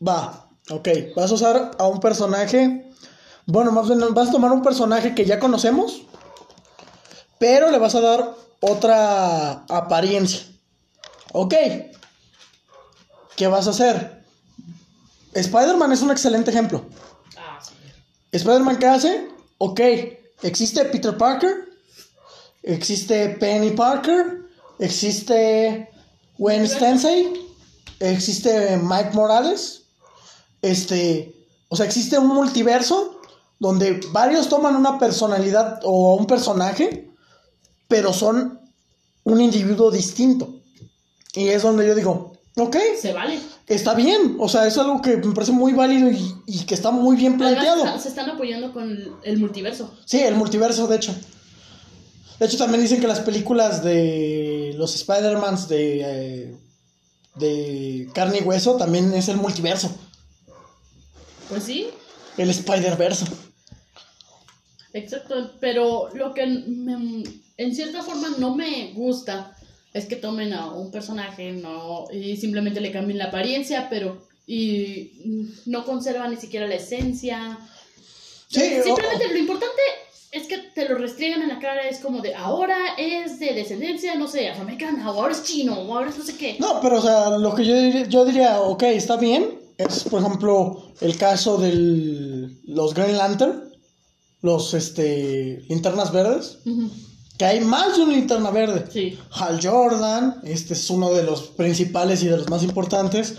va, 0.06 0.50
ok, 0.70 0.90
vas 1.16 1.32
a 1.32 1.36
usar 1.36 1.72
a 1.80 1.88
un 1.88 2.02
personaje, 2.02 2.92
bueno, 3.46 3.72
más 3.72 3.88
bien 3.88 4.02
vas 4.14 4.28
a 4.28 4.32
tomar 4.34 4.52
un 4.52 4.62
personaje 4.62 5.16
que 5.16 5.24
ya 5.24 5.40
conocemos, 5.40 6.02
pero 7.40 7.72
le 7.72 7.80
vas 7.80 7.96
a 7.96 8.02
dar 8.02 8.36
otra 8.60 9.64
apariencia. 9.70 10.42
Ok, 11.32 11.54
¿qué 13.38 13.48
vas 13.48 13.68
a 13.68 13.70
hacer? 13.70 14.26
Spider-Man 15.34 15.94
es 15.94 16.02
un 16.02 16.12
excelente 16.12 16.52
ejemplo. 16.52 16.84
Ah, 17.38 17.62
sí. 17.66 17.76
Spider-Man, 18.34 18.78
¿qué 18.78 18.88
hace? 18.88 19.30
Ok, 19.58 19.80
existe 20.42 20.84
Peter 20.84 21.16
Parker, 21.16 21.70
existe 22.62 23.30
Penny 23.40 23.72
Parker, 23.72 24.50
existe 24.80 25.90
Gwen 26.38 26.64
Stacy, 26.64 27.46
existe 28.00 28.78
Mike 28.78 29.12
Morales, 29.14 29.84
este, 30.62 31.36
o 31.70 31.76
sea, 31.76 31.86
existe 31.86 32.18
un 32.18 32.28
multiverso 32.28 33.20
donde 33.60 34.02
varios 34.12 34.50
toman 34.50 34.76
una 34.76 35.00
personalidad 35.00 35.80
o 35.84 36.16
un 36.16 36.28
personaje, 36.28 37.10
pero 37.88 38.14
son 38.14 38.60
un 39.24 39.42
individuo 39.42 39.92
distinto. 39.92 40.62
Y 41.34 41.48
es 41.50 41.64
donde 41.64 41.88
yo 41.88 41.96
digo, 41.96 42.34
ok, 42.58 42.78
Se 43.00 43.14
vale. 43.14 43.40
está 43.68 43.94
bien, 43.94 44.38
o 44.40 44.48
sea, 44.50 44.68
es 44.68 44.78
algo 44.78 45.02
que 45.02 45.18
me 45.18 45.34
parece 45.34 45.52
muy 45.52 45.74
válido 45.74 46.10
y, 46.10 46.34
y 46.46 46.66
que 46.66 46.76
está 46.76 46.92
muy 46.92 47.16
bien 47.16 47.38
planteado. 47.38 47.84
Además, 47.84 48.04
se 48.04 48.10
están 48.10 48.30
apoyando 48.30 48.72
con 48.74 48.98
el 49.24 49.38
multiverso. 49.38 49.94
Sí, 50.06 50.20
el 50.20 50.36
multiverso, 50.36 50.88
de 50.88 50.96
hecho. 50.96 51.16
De 52.40 52.46
hecho, 52.46 52.58
también 52.58 52.82
dicen 52.82 53.00
que 53.00 53.08
las 53.08 53.22
películas 53.22 53.84
de 53.84 54.74
los 54.78 54.94
Spider-Mans 54.96 55.70
de, 55.70 56.02
eh, 56.02 56.58
de 57.36 58.08
carne 58.14 58.40
y 58.40 58.44
hueso 58.44 58.78
también 58.78 59.14
es 59.14 59.28
el 59.30 59.38
multiverso. 59.38 59.96
Pues 61.50 61.64
sí, 61.64 61.88
El 62.38 62.50
Spider-Verso. 62.50 63.26
exacto. 64.94 65.52
Pero 65.60 66.10
lo 66.14 66.34
que 66.34 66.46
me- 66.46 67.24
en 67.58 67.76
cierta 67.76 68.04
forma 68.04 68.30
no 68.38 68.56
me 68.56 68.92
gusta 68.94 69.56
es 69.94 70.06
que 70.06 70.16
tomen 70.18 70.54
a 70.54 70.72
un 70.72 70.92
personaje 70.92 71.52
no 71.54 72.08
y 72.12 72.36
simplemente 72.38 72.82
le 72.82 72.92
cambien 72.92 73.18
la 73.18 73.26
apariencia, 73.26 73.88
pero 73.90 74.28
y 74.48 75.52
no 75.66 75.86
conservan 75.86 76.32
ni 76.32 76.38
siquiera 76.38 76.68
la 76.68 76.76
esencia. 76.76 77.58
Sí, 78.48 78.62
simplemente 78.84 79.30
lo 79.30 79.38
importante 79.38 79.82
es 80.36 80.48
que 80.48 80.58
te 80.58 80.90
lo 80.90 80.98
restriegan 80.98 81.42
en 81.42 81.48
la 81.48 81.60
cara, 81.60 81.88
es 81.88 82.00
como 82.00 82.22
de 82.22 82.36
ahora 82.36 82.76
es 82.98 83.40
de 83.40 83.54
descendencia, 83.54 84.16
no 84.16 84.28
sé, 84.28 84.50
afroamericana, 84.50 85.10
o 85.10 85.22
ahora 85.22 85.32
es 85.32 85.44
chino, 85.44 85.80
o 85.80 85.96
ahora 85.96 86.10
es 86.10 86.18
no 86.18 86.26
sé 86.26 86.36
qué. 86.36 86.58
No, 86.60 86.82
pero 86.82 86.98
o 86.98 87.02
sea, 87.02 87.30
lo 87.38 87.56
que 87.56 87.64
yo 87.64 87.74
diría, 87.74 88.04
yo 88.04 88.26
diría, 88.26 88.60
ok, 88.60 88.84
está 88.84 89.16
bien, 89.16 89.58
es 89.78 90.04
por 90.04 90.20
ejemplo 90.20 90.84
el 91.00 91.18
caso 91.18 91.58
de 91.58 92.52
los 92.66 92.94
Green 92.94 93.18
Lantern, 93.18 93.64
los 94.42 94.74
este 94.74 95.64
linternas 95.70 96.12
verdes. 96.12 96.60
Que 97.38 97.46
hay 97.46 97.62
más 97.62 97.96
de 97.96 98.04
una 98.04 98.14
linterna 98.14 98.52
verde. 98.52 98.86
Sí. 98.92 99.18
Hal 99.32 99.60
Jordan, 99.62 100.42
este 100.44 100.74
es 100.74 100.90
uno 100.90 101.12
de 101.12 101.24
los 101.24 101.44
principales 101.44 102.24
y 102.24 102.28
de 102.28 102.38
los 102.38 102.50
más 102.50 102.62
importantes. 102.64 103.36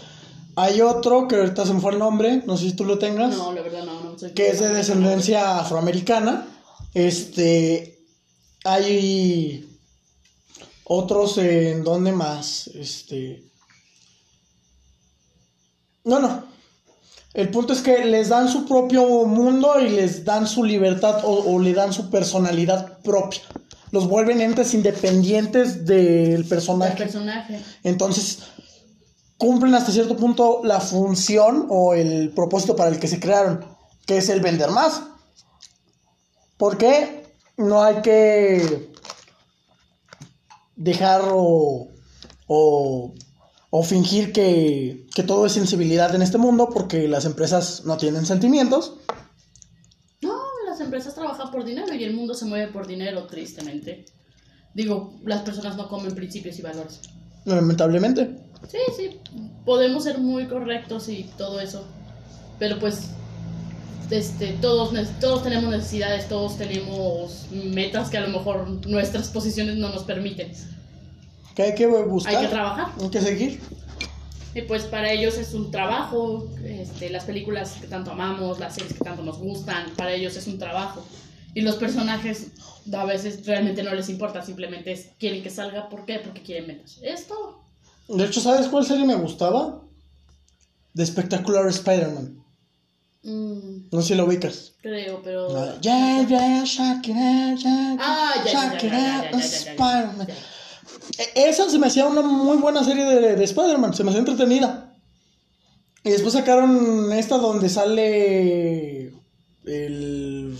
Hay 0.54 0.80
otro 0.80 1.28
que 1.28 1.36
ahorita 1.36 1.66
se 1.66 1.74
me 1.74 1.80
fue 1.80 1.92
el 1.92 1.98
nombre, 1.98 2.42
no 2.46 2.56
sé 2.56 2.70
si 2.70 2.72
tú 2.72 2.84
lo 2.84 2.98
tengas. 2.98 3.36
No, 3.36 3.52
la 3.52 3.60
verdad 3.60 3.84
no, 3.84 4.02
no 4.02 4.18
sé. 4.18 4.32
Que 4.32 4.48
es 4.48 4.60
de 4.60 4.70
descendencia 4.70 5.60
afroamericana. 5.60 6.46
Este. 6.96 7.98
Hay 8.64 9.68
otros 10.84 11.36
en 11.36 11.84
donde 11.84 12.10
más. 12.10 12.68
Este. 12.68 13.42
No, 16.04 16.20
no. 16.20 16.44
El 17.34 17.50
punto 17.50 17.74
es 17.74 17.82
que 17.82 18.06
les 18.06 18.30
dan 18.30 18.48
su 18.48 18.64
propio 18.64 19.26
mundo 19.26 19.78
y 19.78 19.90
les 19.90 20.24
dan 20.24 20.46
su 20.46 20.64
libertad 20.64 21.20
o, 21.22 21.58
le 21.58 21.74
dan 21.74 21.92
su 21.92 22.08
personalidad 22.08 22.98
propia. 23.02 23.42
Los 23.90 24.08
vuelven 24.08 24.40
entes 24.40 24.72
independientes 24.72 25.84
del 25.84 26.46
personaje. 26.46 26.92
El 26.92 26.98
personaje. 26.98 27.60
Entonces, 27.84 28.38
cumplen 29.36 29.74
hasta 29.74 29.92
cierto 29.92 30.16
punto 30.16 30.62
la 30.64 30.80
función 30.80 31.66
o 31.68 31.92
el 31.92 32.30
propósito 32.30 32.74
para 32.74 32.88
el 32.88 32.98
que 32.98 33.06
se 33.06 33.20
crearon, 33.20 33.66
que 34.06 34.16
es 34.16 34.30
el 34.30 34.40
vender 34.40 34.70
más. 34.70 35.02
Porque 36.56 37.24
no 37.56 37.82
hay 37.82 38.02
que 38.02 38.90
dejar 40.76 41.22
o, 41.24 41.88
o, 42.46 43.12
fingir 43.82 44.32
que, 44.32 45.06
que, 45.14 45.22
todo 45.22 45.46
es 45.46 45.52
sensibilidad 45.52 46.14
en 46.14 46.22
este 46.22 46.38
mundo 46.38 46.70
porque 46.72 47.08
las 47.08 47.24
empresas 47.24 47.84
no 47.84 47.96
tienen 47.96 48.24
sentimientos. 48.24 48.94
No, 50.22 50.38
las 50.66 50.80
empresas 50.80 51.14
trabajan 51.14 51.50
por 51.50 51.64
dinero 51.64 51.94
y 51.94 52.04
el 52.04 52.14
mundo 52.14 52.34
se 52.34 52.46
mueve 52.46 52.72
por 52.72 52.86
dinero, 52.86 53.26
tristemente. 53.26 54.06
Digo, 54.74 55.14
las 55.24 55.42
personas 55.42 55.76
no 55.76 55.88
comen 55.88 56.14
principios 56.14 56.58
y 56.58 56.62
valores. 56.62 57.00
Lamentablemente. 57.44 58.46
Sí, 58.68 58.78
sí, 58.96 59.20
podemos 59.64 60.04
ser 60.04 60.18
muy 60.18 60.46
correctos 60.48 61.08
y 61.08 61.24
todo 61.38 61.60
eso, 61.60 61.84
pero 62.58 62.78
pues 62.78 63.10
este, 64.10 64.52
todos, 64.60 64.92
todos 65.20 65.42
tenemos 65.42 65.70
necesidades, 65.70 66.28
todos 66.28 66.56
tenemos 66.58 67.46
metas 67.50 68.10
que 68.10 68.18
a 68.18 68.20
lo 68.20 68.28
mejor 68.28 68.68
nuestras 68.86 69.28
posiciones 69.28 69.76
no 69.76 69.88
nos 69.90 70.04
permiten. 70.04 70.52
Que 71.54 71.62
hay 71.62 71.74
que 71.74 71.86
buscar. 71.86 72.36
Hay 72.36 72.44
que 72.44 72.50
trabajar. 72.50 72.92
Hay 73.00 73.08
que 73.08 73.20
seguir. 73.20 73.60
Y 74.54 74.62
pues 74.62 74.84
para 74.84 75.10
ellos 75.10 75.36
es 75.36 75.52
un 75.52 75.70
trabajo, 75.70 76.48
este, 76.64 77.10
las 77.10 77.24
películas 77.24 77.72
que 77.80 77.88
tanto 77.88 78.12
amamos, 78.12 78.58
las 78.58 78.74
series 78.74 78.94
que 78.94 79.04
tanto 79.04 79.22
nos 79.22 79.38
gustan, 79.38 79.90
para 79.96 80.12
ellos 80.12 80.36
es 80.36 80.46
un 80.46 80.58
trabajo. 80.58 81.04
Y 81.52 81.62
los 81.62 81.76
personajes 81.76 82.52
a 82.92 83.04
veces 83.04 83.44
realmente 83.46 83.82
no 83.82 83.94
les 83.94 84.08
importa, 84.08 84.42
simplemente 84.42 85.12
quieren 85.18 85.42
que 85.42 85.50
salga. 85.50 85.88
¿Por 85.88 86.04
qué? 86.04 86.20
Porque 86.20 86.42
quieren 86.42 86.68
metas. 86.68 86.98
Es 87.02 87.26
todo. 87.26 87.60
De 88.08 88.24
hecho, 88.24 88.40
¿sabes 88.40 88.68
cuál 88.68 88.86
serie 88.86 89.04
me 89.04 89.14
gustaba? 89.16 89.82
The 90.94 91.04
Spectacular 91.04 91.66
Spider-Man. 91.68 92.45
Mm. 93.26 93.88
No 93.92 94.00
sé 94.00 94.08
si 94.08 94.14
lo 94.14 94.24
ubicas. 94.24 94.72
Creo, 94.80 95.20
pero. 95.22 95.80
Ya, 95.80 96.26
ya, 96.28 96.64
Shakira, 96.64 97.54
ya, 97.54 97.96
ah, 98.00 98.34
ya, 98.44 98.52
Shakira, 98.52 99.30
Spider-Man. 99.30 100.28
Esa 101.34 101.68
se 101.68 101.78
me 101.78 101.88
hacía 101.88 102.06
una 102.06 102.22
muy 102.22 102.56
buena 102.56 102.82
serie 102.84 103.04
de, 103.04 103.36
de 103.36 103.44
Spider-Man, 103.44 103.94
se 103.94 104.04
me 104.04 104.10
hacía 104.10 104.20
entretenida. 104.20 104.96
Y 106.04 106.10
después 106.10 106.34
sacaron 106.34 107.12
esta 107.12 107.36
donde 107.36 107.68
sale 107.68 109.12
el, 109.64 110.56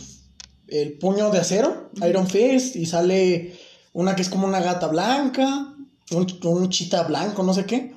el 0.67 0.99
puño 0.99 1.31
de 1.31 1.39
acero, 1.39 1.91
Iron 2.07 2.27
Fist, 2.27 2.77
y 2.77 2.85
sale 2.85 3.57
una 3.93 4.17
que 4.17 4.23
es 4.23 4.29
como 4.29 4.47
una 4.47 4.61
gata 4.61 4.89
blanca 4.89 5.73
un, 6.13 6.27
un 6.45 6.69
chita 6.71 7.03
blanco, 7.05 7.43
no 7.43 7.55
sé 7.55 7.67
qué, 7.67 7.95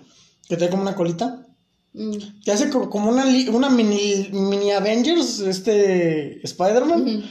que 0.48 0.58
trae 0.58 0.70
como 0.70 0.82
una 0.82 0.96
colita. 0.96 1.46
Mm. 1.94 2.44
Que 2.44 2.52
hace 2.52 2.70
como 2.70 3.10
una, 3.10 3.26
una 3.52 3.70
mini, 3.70 4.30
mini 4.32 4.72
Avengers, 4.72 5.40
este 5.40 6.44
Spider-Man. 6.44 7.24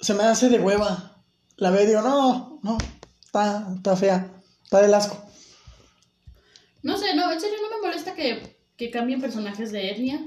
Se 0.00 0.14
me 0.14 0.24
hace 0.24 0.48
de 0.48 0.58
hueva. 0.58 1.22
La 1.56 1.70
veo 1.70 1.84
y 1.84 1.86
digo, 1.86 2.02
no, 2.02 2.60
no, 2.62 2.76
está, 3.24 3.66
está 3.74 3.96
fea, 3.96 4.42
está 4.62 4.82
del 4.82 4.92
asco. 4.92 5.16
No 6.82 6.98
sé, 6.98 7.14
no, 7.14 7.32
en 7.32 7.40
serio 7.40 7.56
no 7.62 7.74
me 7.74 7.86
molesta 7.86 8.14
que, 8.14 8.56
que 8.76 8.90
cambien 8.90 9.22
personajes 9.22 9.72
de 9.72 9.90
etnia. 9.90 10.20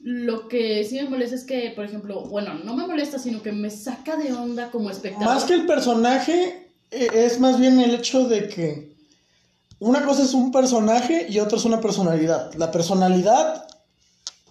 Lo 0.00 0.48
que 0.48 0.84
sí 0.84 0.96
me 0.96 1.08
molesta 1.08 1.34
es 1.34 1.44
que, 1.44 1.72
por 1.74 1.84
ejemplo, 1.84 2.26
bueno, 2.26 2.54
no 2.62 2.76
me 2.76 2.86
molesta, 2.86 3.18
sino 3.18 3.42
que 3.42 3.52
me 3.52 3.70
saca 3.70 4.16
de 4.16 4.32
onda 4.32 4.70
como 4.70 4.90
espectador. 4.90 5.34
Más 5.34 5.44
que 5.44 5.54
el 5.54 5.66
personaje, 5.66 6.72
e, 6.90 7.08
es 7.12 7.40
más 7.40 7.58
bien 7.58 7.80
el 7.80 7.94
hecho 7.94 8.28
de 8.28 8.48
que 8.48 8.97
una 9.80 10.04
cosa 10.04 10.22
es 10.22 10.34
un 10.34 10.50
personaje 10.50 11.26
y 11.28 11.38
otra 11.38 11.58
es 11.58 11.64
una 11.64 11.80
personalidad. 11.80 12.52
La 12.54 12.70
personalidad 12.70 13.66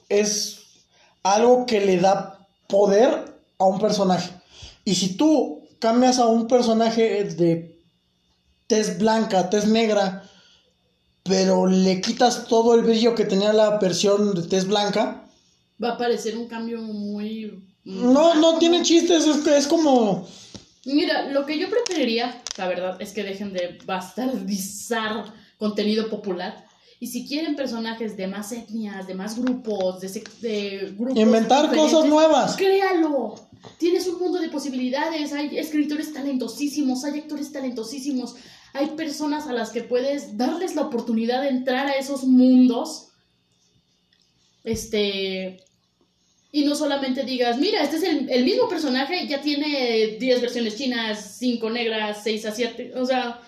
es 0.10 0.60
algo 1.24 1.66
que 1.66 1.82
le 1.82 1.98
da 1.98 2.48
poder 2.68 3.36
a 3.58 3.66
un 3.66 3.80
personaje. 3.80 4.32
Y 4.86 4.96
si 4.96 5.18
tú 5.18 5.64
cambias 5.80 6.20
a 6.20 6.28
un 6.28 6.48
personaje 6.48 7.24
de 7.26 7.78
tez 8.68 8.98
blanca, 8.98 9.50
tez 9.50 9.68
negra, 9.68 10.24
pero 11.24 11.68
le 11.68 12.00
quitas 12.02 12.46
todo 12.48 12.76
el 12.76 12.84
brillo 12.84 13.16
que 13.16 13.26
tenía 13.26 13.52
la 13.52 13.78
versión 13.80 14.34
de 14.34 14.44
tez 14.44 14.66
blanca, 14.66 15.26
va 15.84 15.92
a 15.92 15.98
parecer 15.98 16.38
un 16.38 16.48
cambio 16.48 16.82
muy... 16.82 17.64
No, 17.84 18.36
no 18.36 18.58
tiene 18.58 18.82
chistes, 18.82 19.26
es, 19.26 19.48
es 19.48 19.68
como 19.68 20.28
Mira, 20.88 21.28
lo 21.28 21.46
que 21.46 21.60
yo 21.60 21.70
preferiría, 21.70 22.42
la 22.58 22.68
verdad, 22.68 23.02
es 23.02 23.12
que 23.14 23.24
dejen 23.24 23.54
de 23.54 23.78
bastardizar 23.86 25.34
contenido 25.58 26.10
popular. 26.10 26.66
Y 27.00 27.08
si 27.08 27.28
quieren 27.28 27.56
personajes 27.56 28.18
de 28.18 28.28
más 28.28 28.52
etnias, 28.52 29.06
de 29.06 29.14
más 29.14 29.38
grupos, 29.38 30.02
de, 30.02 30.24
de 30.42 30.96
grupos. 30.98 31.20
Inventar 31.20 31.74
cosas 31.76 32.06
nuevas. 32.06 32.56
Créalo. 32.56 33.36
Tienes 33.78 34.08
un 34.08 34.18
mundo 34.20 34.40
de 34.40 34.50
posibilidades. 34.50 35.32
Hay 35.34 35.58
escritores 35.58 36.12
talentosísimos, 36.12 37.04
hay 37.04 37.20
actores 37.20 37.52
talentosísimos. 37.52 38.36
Hay 38.74 38.88
personas 38.92 39.48
a 39.48 39.54
las 39.54 39.70
que 39.70 39.84
puedes 39.84 40.38
darles 40.38 40.76
la 40.76 40.84
oportunidad 40.84 41.44
de 41.44 41.50
entrar 41.50 41.88
a 41.88 41.94
esos 41.94 42.24
mundos. 42.24 43.10
Este 44.64 45.64
y 46.52 46.64
no 46.64 46.76
solamente 46.76 47.24
digas, 47.24 47.58
mira, 47.58 47.84
este 47.84 47.98
es 47.98 48.04
el, 48.04 48.44
mismo 48.46 48.70
personaje, 48.70 49.28
ya 49.28 49.42
tiene 49.42 50.18
10 50.20 50.42
versiones 50.42 50.76
chinas, 50.78 51.36
5 51.40 51.70
negras, 51.70 52.20
6 52.24 52.46
asiáticas, 52.46 53.00
o 53.00 53.06
sea... 53.06 53.42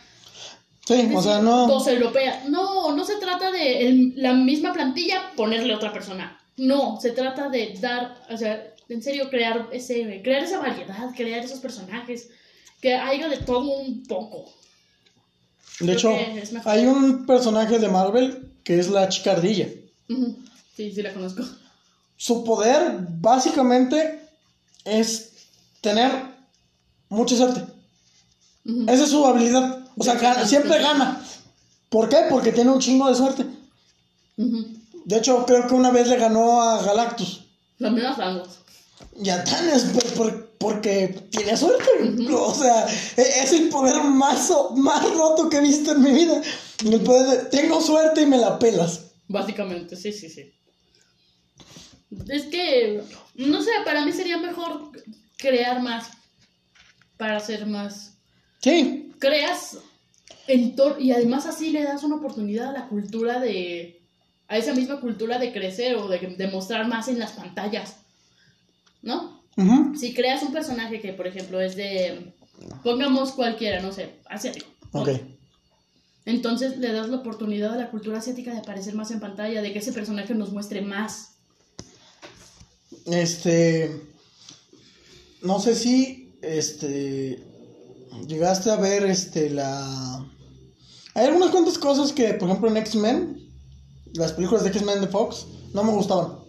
Sí, 0.85 1.09
o 1.13 1.21
sea, 1.21 1.39
no... 1.39 1.67
Dos 1.67 1.87
europeas. 1.87 2.49
No, 2.49 2.95
no 2.95 3.05
se 3.05 3.17
trata 3.17 3.51
de 3.51 4.11
la 4.15 4.33
misma 4.33 4.73
plantilla 4.73 5.33
ponerle 5.35 5.75
otra 5.75 5.93
persona. 5.93 6.41
No, 6.57 6.99
se 6.99 7.11
trata 7.11 7.47
de 7.47 7.77
dar, 7.79 8.23
o 8.29 8.35
sea, 8.35 8.73
en 8.89 9.03
serio, 9.03 9.29
crear, 9.29 9.69
ese, 9.71 10.21
crear 10.23 10.43
esa 10.43 10.59
variedad, 10.59 11.09
crear 11.15 11.45
esos 11.45 11.59
personajes, 11.59 12.29
que 12.81 12.95
haya 12.95 13.29
de 13.29 13.37
todo 13.37 13.69
un 13.69 14.03
poco. 14.03 14.51
De 15.79 15.93
hecho, 15.93 16.17
hay 16.65 16.85
un 16.85 17.25
personaje 17.25 17.77
de 17.77 17.87
Marvel 17.87 18.51
que 18.63 18.79
es 18.79 18.89
la 18.89 19.07
chicardilla. 19.09 19.67
Sí, 20.75 20.91
sí 20.91 21.01
la 21.01 21.13
conozco. 21.13 21.43
Su 22.19 22.43
poder 22.43 22.97
básicamente 23.21 24.19
es 24.83 25.29
tener 25.79 26.11
mucha 27.07 27.37
suerte. 27.37 27.63
Esa 28.65 29.03
es 29.05 29.09
su 29.09 29.25
habilidad. 29.25 29.85
O 29.97 30.03
sea, 30.03 30.45
siempre 30.45 30.79
gana. 30.79 31.23
¿Por 31.87 32.09
qué? 32.09 32.25
Porque 32.29 32.51
tiene 32.51 32.71
un 32.71 32.79
chingo 32.79 33.07
de 33.07 33.15
suerte. 33.15 33.45
De 34.35 35.17
hecho, 35.17 35.45
creo 35.45 35.65
que 35.65 35.73
una 35.73 35.91
vez 35.91 36.09
le 36.09 36.17
ganó 36.17 36.61
a 36.61 36.83
Galactus. 36.83 37.45
Las 37.77 37.93
mismas 37.93 38.17
rangos. 38.17 38.49
Y 39.23 39.29
a 39.29 39.41
Thanos, 39.41 39.85
porque 40.57 41.27
tiene 41.31 41.55
suerte. 41.55 41.85
O 42.33 42.53
sea, 42.53 42.85
e-, 43.15 43.43
es 43.43 43.53
el 43.53 43.69
poder 43.69 44.03
más, 44.03 44.51
más 44.75 45.09
roto 45.13 45.49
que 45.49 45.59
he 45.59 45.61
visto 45.61 45.93
en 45.93 46.03
mi 46.03 46.11
vida. 46.11 46.41
El 46.83 46.99
poder 46.99 47.27
de, 47.27 47.45
tengo 47.45 47.79
suerte 47.79 48.23
y 48.23 48.25
me 48.25 48.37
la 48.37 48.59
pelas. 48.59 49.05
Básicamente, 49.29 49.95
sí, 49.95 50.11
sí, 50.11 50.29
sí. 50.29 50.51
Es 52.27 52.43
que, 52.45 53.03
no 53.35 53.61
sé, 53.61 53.71
para 53.85 54.03
mí 54.05 54.11
sería 54.11 54.37
mejor 54.37 54.91
crear 55.37 55.81
más 55.81 56.09
para 57.17 57.37
hacer 57.37 57.65
más. 57.65 58.17
Sí. 58.61 59.11
Creas 59.19 59.77
En 60.47 60.75
tor- 60.75 60.99
y 60.99 61.11
además 61.11 61.45
así 61.45 61.69
le 61.69 61.83
das 61.83 62.03
una 62.03 62.15
oportunidad 62.15 62.69
a 62.69 62.79
la 62.79 62.87
cultura 62.87 63.39
de... 63.39 64.01
A 64.47 64.57
esa 64.57 64.73
misma 64.73 64.99
cultura 64.99 65.37
de 65.37 65.53
crecer 65.53 65.95
o 65.97 66.07
de, 66.07 66.17
de 66.17 66.47
mostrar 66.47 66.87
más 66.87 67.07
en 67.07 67.19
las 67.19 67.33
pantallas. 67.33 67.97
¿No? 69.03 69.43
Si 69.95 70.13
creas 70.15 70.41
un 70.41 70.51
personaje 70.51 70.99
que, 71.01 71.13
por 71.13 71.27
ejemplo, 71.27 71.61
es 71.61 71.75
de... 71.75 72.33
Pongamos 72.83 73.33
cualquiera, 73.33 73.79
no 73.81 73.91
sé, 73.91 74.15
asiático. 74.27 74.67
Ok. 74.93 75.09
Entonces 76.25 76.77
le 76.77 76.91
das 76.91 77.09
la 77.09 77.17
oportunidad 77.17 77.73
a 77.73 77.77
la 77.77 77.89
cultura 77.91 78.17
asiática 78.17 78.51
de 78.51 78.59
aparecer 78.59 78.95
más 78.95 79.11
en 79.11 79.19
pantalla, 79.19 79.61
de 79.61 79.71
que 79.71 79.79
ese 79.79 79.93
personaje 79.93 80.33
nos 80.33 80.51
muestre 80.51 80.81
más. 80.81 81.35
Este. 83.05 84.01
No 85.41 85.59
sé 85.59 85.75
si. 85.75 86.37
Este. 86.41 87.43
Llegaste 88.27 88.71
a 88.71 88.75
ver 88.75 89.05
este 89.05 89.49
la. 89.49 90.25
Hay 91.15 91.25
algunas 91.25 91.49
cuantas 91.49 91.77
cosas 91.77 92.11
que, 92.11 92.33
por 92.33 92.47
ejemplo, 92.47 92.69
en 92.69 92.77
X-Men, 92.77 93.49
las 94.13 94.33
películas 94.33 94.63
de 94.63 94.69
X-Men 94.69 95.01
de 95.01 95.07
Fox, 95.07 95.47
no 95.73 95.83
me 95.83 95.91
gustaban. 95.91 96.39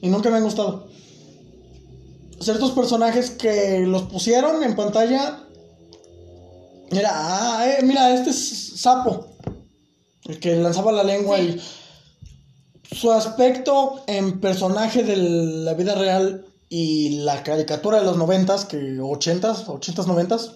Y 0.00 0.08
nunca 0.08 0.30
me 0.30 0.36
han 0.36 0.44
gustado. 0.44 0.88
Ciertos 2.40 2.70
personajes 2.72 3.30
que 3.30 3.80
los 3.80 4.02
pusieron 4.02 4.62
en 4.62 4.76
pantalla. 4.76 5.44
Mira, 6.90 7.10
ah, 7.12 7.66
eh, 7.68 7.82
mira, 7.82 8.14
este 8.14 8.30
es 8.30 8.80
Sapo. 8.80 9.26
El 10.24 10.38
que 10.38 10.56
lanzaba 10.56 10.92
la 10.92 11.02
lengua 11.02 11.38
y 11.40 11.60
su 12.90 13.12
aspecto 13.12 14.02
en 14.06 14.40
personaje 14.40 15.02
de 15.02 15.16
la 15.16 15.74
vida 15.74 15.94
real 15.94 16.46
y 16.68 17.20
la 17.20 17.42
caricatura 17.42 17.98
de 17.98 18.04
los 18.04 18.16
noventas, 18.16 18.64
que 18.64 18.98
ochentas, 19.00 19.68
ochentas, 19.68 20.06
noventas, 20.06 20.52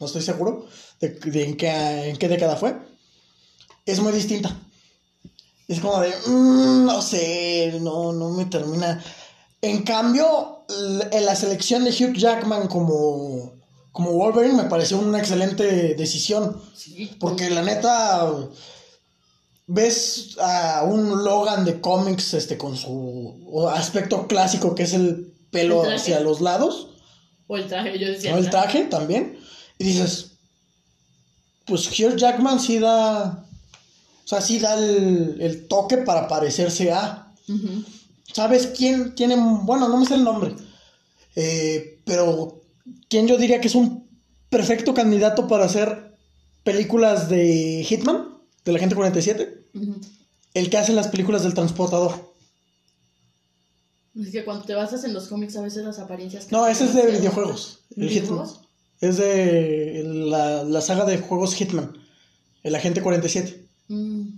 no 0.00 0.06
estoy 0.06 0.22
seguro 0.22 0.66
de, 1.00 1.10
de 1.10 1.44
en, 1.44 1.56
qué, 1.56 1.68
en 2.10 2.16
qué 2.16 2.28
década 2.28 2.56
fue, 2.56 2.76
es 3.86 4.00
muy 4.00 4.12
distinta. 4.12 4.56
Es 5.66 5.80
como 5.80 6.00
de, 6.00 6.10
mm, 6.26 6.86
no 6.86 7.02
sé, 7.02 7.78
no, 7.80 8.12
no 8.12 8.30
me 8.30 8.46
termina. 8.46 9.02
En 9.60 9.82
cambio, 9.82 10.64
en 11.10 11.26
la 11.26 11.34
selección 11.34 11.84
de 11.84 11.90
Hugh 11.90 12.14
Jackman 12.16 12.68
como, 12.68 13.54
como 13.92 14.12
Wolverine 14.12 14.62
me 14.62 14.68
pareció 14.68 14.98
una 14.98 15.18
excelente 15.18 15.94
decisión. 15.94 16.60
Sí. 16.74 17.16
Porque 17.18 17.50
la 17.50 17.62
neta, 17.62 18.32
ves 19.68 20.36
a 20.40 20.82
un 20.82 21.22
Logan 21.24 21.64
de 21.64 21.80
cómics 21.80 22.34
este, 22.34 22.58
con 22.58 22.76
su 22.76 23.68
aspecto 23.72 24.26
clásico 24.26 24.74
que 24.74 24.82
es 24.82 24.94
el 24.94 25.32
pelo 25.50 25.84
El 25.84 25.94
hacia 25.94 26.20
los 26.20 26.40
lados, 26.40 26.88
O 27.46 27.56
el 27.56 27.68
traje, 27.68 27.98
yo 27.98 28.08
decía. 28.08 28.32
¿no? 28.32 28.38
el 28.38 28.50
traje 28.50 28.84
también, 28.86 29.38
y 29.78 29.84
dices, 29.84 30.32
pues 31.66 31.86
Hugh 31.88 32.16
Jackman 32.16 32.58
sí 32.58 32.78
da, 32.78 33.44
o 34.24 34.28
sea, 34.28 34.40
sí 34.40 34.58
da 34.58 34.74
el, 34.74 35.36
el 35.40 35.68
toque 35.68 35.98
para 35.98 36.26
parecerse 36.26 36.90
a. 36.90 37.24
¿sabes 38.32 38.68
quién 38.76 39.14
tiene, 39.14 39.36
bueno, 39.36 39.88
no 39.88 39.96
me 39.96 40.06
sé 40.06 40.14
el 40.14 40.24
nombre, 40.24 40.54
eh, 41.34 42.00
pero 42.04 42.60
quién 43.08 43.26
yo 43.26 43.38
diría 43.38 43.60
que 43.60 43.68
es 43.68 43.74
un 43.74 44.06
perfecto 44.50 44.94
candidato 44.94 45.48
para 45.48 45.64
hacer 45.64 46.16
películas 46.62 47.28
de 47.28 47.84
Hitman, 47.88 48.27
de 48.68 48.72
la 48.74 48.78
gente 48.78 48.94
47? 48.94 49.64
Ujú. 49.74 50.00
El 50.52 50.68
que 50.68 50.76
hace 50.76 50.92
las 50.92 51.08
películas 51.08 51.42
del 51.42 51.54
transportador. 51.54 52.34
Es 54.14 54.30
que 54.30 54.44
cuando 54.44 54.66
te 54.66 54.74
basas 54.74 55.04
en 55.04 55.14
los 55.14 55.28
cómics, 55.28 55.56
a 55.56 55.62
veces 55.62 55.84
las 55.84 55.98
apariencias. 55.98 56.52
No, 56.52 56.66
ese 56.66 56.84
es 56.84 56.94
de 56.94 57.06
videojuegos. 57.06 57.80
El 57.96 58.10
Hitman. 58.10 58.46
Es 59.00 59.16
de 59.16 60.02
la, 60.04 60.64
la 60.64 60.80
saga 60.82 61.06
de 61.06 61.16
juegos 61.16 61.54
Hitman. 61.54 61.96
El 62.62 62.74
agente 62.74 63.00
47. 63.00 63.68
Mm. 63.88 64.28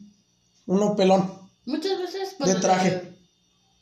Uno 0.66 0.94
pelón. 0.94 1.32
Muchas 1.66 1.98
veces. 1.98 2.36
De 2.38 2.54
traje. 2.54 3.16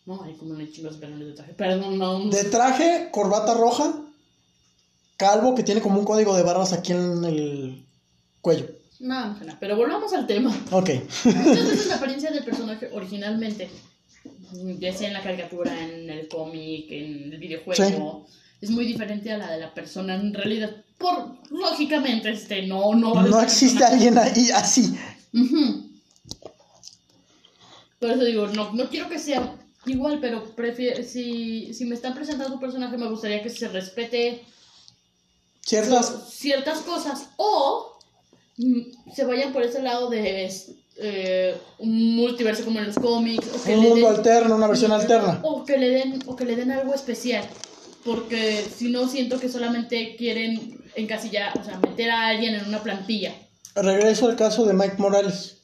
No, 0.07 0.23
hay 0.23 0.35
como 0.35 0.55
no 0.55 0.67
chingos 0.67 0.97
pelones 0.97 1.29
de 1.29 1.35
traje. 1.35 1.53
Perdón, 1.53 1.99
no. 1.99 2.31
De 2.31 2.45
traje, 2.45 3.11
corbata 3.13 3.53
roja, 3.53 3.93
calvo 5.19 5.55
que 5.55 5.63
tiene 5.63 5.83
como 5.83 5.99
un 5.99 6.07
código 6.07 6.35
de 6.35 6.43
barras 6.43 6.73
aquí 6.73 6.93
en 6.93 7.25
el 7.25 7.87
cuello. 8.41 8.78
No, 9.01 9.29
no, 9.35 9.45
no, 9.45 9.57
pero 9.61 9.77
volvamos 9.77 10.13
al 10.13 10.27
tema. 10.27 10.51
Ok. 10.73 10.91
Muchas 11.25 11.69
veces 11.71 11.87
la 11.87 11.97
apariencia 11.97 12.31
del 12.31 12.45
personaje 12.45 12.91
originalmente, 12.93 13.71
ya 14.79 14.93
sea 14.93 15.09
en 15.09 15.15
la 15.15 15.23
caricatura, 15.23 15.73
en 15.85 16.11
el 16.11 16.29
cómic, 16.29 16.87
en 16.91 17.33
el 17.33 17.39
videojuego, 17.39 18.27
es 18.61 18.71
muy 18.71 18.85
diferente 18.87 19.31
a 19.31 19.39
la 19.39 19.53
de 19.53 19.61
la 19.61 19.73
persona 19.73 20.17
en 20.17 20.35
realidad. 20.35 20.71
Por 20.99 21.37
lógicamente, 21.51 22.31
este, 22.31 22.67
no, 22.67 22.93
no 22.95 23.15
va 23.15 23.23
a 23.23 23.27
No 23.27 23.41
existe 23.41 23.79
persona- 23.79 23.95
alguien 23.95 24.19
ahí 24.19 24.51
así. 24.51 24.99
Ujú. 25.33 25.89
Por 28.01 28.11
eso 28.11 28.25
digo, 28.25 28.47
no, 28.49 28.73
no 28.73 28.89
quiero 28.89 29.09
que 29.09 29.19
sea 29.19 29.55
igual, 29.87 30.19
pero 30.21 30.45
prefiero, 30.57 31.03
si, 31.05 31.73
si 31.75 31.85
me 31.85 31.95
están 31.95 32.15
presentando 32.15 32.55
un 32.55 32.61
personaje, 32.61 32.97
me 32.97 33.09
gustaría 33.09 33.43
que 33.43 33.51
se 33.51 33.69
respete 33.69 34.45
Ciertas. 35.61 36.31
ciertas 36.33 36.79
cosas 36.81 37.29
o 37.37 37.98
se 39.15 39.25
vayan 39.25 39.53
por 39.53 39.63
ese 39.63 39.81
lado 39.83 40.11
de 40.11 40.51
eh, 41.01 41.57
un 41.79 42.17
multiverso 42.17 42.65
como 42.65 42.81
en 42.81 42.87
los 42.87 42.97
cómics 42.97 43.47
o 43.55 43.63
que 43.63 43.75
Un 43.77 43.83
le 43.85 43.89
mundo 43.91 44.07
den- 44.09 44.17
alterno, 44.17 44.57
una 44.57 44.67
versión 44.67 44.91
alterna. 44.93 45.41
o 45.45 45.65
que 45.65 45.79
le 45.79 45.89
den 45.91 46.19
o 46.27 46.35
que 46.37 46.45
le 46.45 46.57
den 46.57 46.71
algo 46.73 46.93
especial 46.95 47.45
porque 48.05 48.65
si 48.77 48.91
no 48.91 49.07
siento 49.09 49.39
que 49.39 49.49
solamente 49.49 50.17
quieren 50.17 50.81
encasillar 50.97 51.57
o 51.59 51.65
sea 51.65 51.79
meter 51.79 52.11
a 52.11 52.29
alguien 52.29 52.55
en 52.55 52.67
una 52.67 52.83
plantilla 52.83 53.33
Regreso 53.77 54.27
al 54.29 54.35
caso 54.35 54.65
de 54.67 54.73
Mike 54.75 54.97
Morales. 54.99 55.59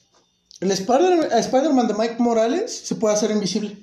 El 0.60 0.70
Spider- 0.70 1.32
Spider-Man 1.32 1.88
de 1.88 1.94
Mike 1.94 2.16
Morales 2.18 2.72
se 2.84 2.94
puede 2.94 3.14
hacer 3.14 3.32
invisible. 3.32 3.76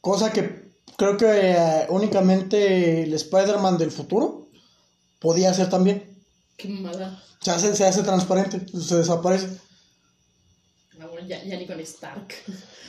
Cosa 0.00 0.32
que 0.32 0.70
creo 0.96 1.16
que 1.16 1.26
eh, 1.28 1.86
únicamente 1.88 3.02
el 3.02 3.12
Spider-Man 3.14 3.76
del 3.76 3.90
futuro 3.90 4.45
podía 5.18 5.50
hacer 5.50 5.68
también. 5.70 6.16
qué 6.56 6.68
mamada 6.68 7.22
Se 7.40 7.50
hace, 7.50 7.74
se 7.76 7.84
hace 7.84 8.02
transparente, 8.02 8.66
se 8.78 8.96
desaparece. 8.96 9.48
No, 10.98 11.08
bueno, 11.08 11.26
ya, 11.26 11.42
ya 11.44 11.56
ni 11.56 11.66
con 11.66 11.78
Stark 11.80 12.34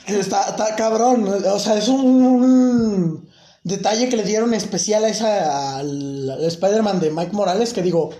Está, 0.06 0.48
está 0.48 0.74
cabrón, 0.76 1.28
o 1.28 1.58
sea, 1.58 1.76
es 1.76 1.88
un, 1.88 2.00
un 2.06 3.30
detalle 3.62 4.08
que 4.08 4.16
le 4.16 4.24
dieron 4.24 4.54
especial 4.54 5.04
a 5.04 5.08
esa, 5.08 5.76
al, 5.78 6.30
al 6.30 6.44
Spider-Man 6.44 7.00
de 7.00 7.10
Mike 7.10 7.32
Morales 7.32 7.74
que 7.74 7.82
digo, 7.82 8.10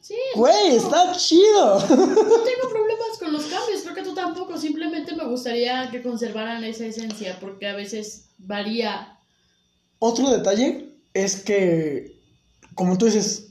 sí 0.00 0.16
güey, 0.34 0.74
está 0.74 1.12
chido. 1.12 1.78
no 1.78 1.86
tengo 1.86 2.68
problemas 2.68 3.18
con 3.20 3.32
los 3.32 3.44
cambios 3.44 3.82
creo 3.82 3.94
que 3.94 4.02
tú 4.02 4.14
tampoco 4.14 4.58
simplemente 4.58 5.14
me 5.14 5.26
gustaría 5.26 5.88
que 5.90 6.02
conservaran 6.02 6.64
esa 6.64 6.86
esencia 6.86 7.38
porque 7.40 7.68
a 7.68 7.76
veces 7.76 8.30
varía 8.38 9.16
Otro 10.00 10.30
detalle 10.30 10.96
es 11.14 11.36
que, 11.42 12.17
como 12.78 12.96
tú 12.96 13.06
dices, 13.06 13.48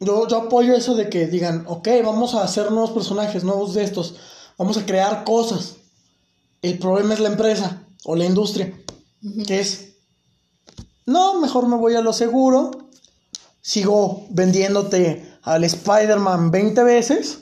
yo, 0.00 0.26
yo 0.26 0.36
apoyo 0.38 0.74
eso 0.74 0.94
de 0.94 1.10
que 1.10 1.26
digan, 1.26 1.64
ok, 1.68 1.88
vamos 2.02 2.34
a 2.34 2.42
hacer 2.42 2.72
nuevos 2.72 2.92
personajes, 2.92 3.44
nuevos 3.44 3.74
de 3.74 3.84
estos, 3.84 4.16
vamos 4.56 4.78
a 4.78 4.86
crear 4.86 5.24
cosas. 5.24 5.76
El 6.62 6.78
problema 6.78 7.12
es 7.12 7.20
la 7.20 7.28
empresa 7.28 7.82
o 8.04 8.16
la 8.16 8.24
industria, 8.24 8.72
que 9.46 9.60
es, 9.60 9.90
no, 11.04 11.38
mejor 11.38 11.68
me 11.68 11.76
voy 11.76 11.96
a 11.96 12.00
lo 12.00 12.14
seguro, 12.14 12.70
sigo 13.60 14.24
vendiéndote 14.30 15.38
al 15.42 15.64
Spider-Man 15.64 16.50
20 16.50 16.82
veces, 16.84 17.40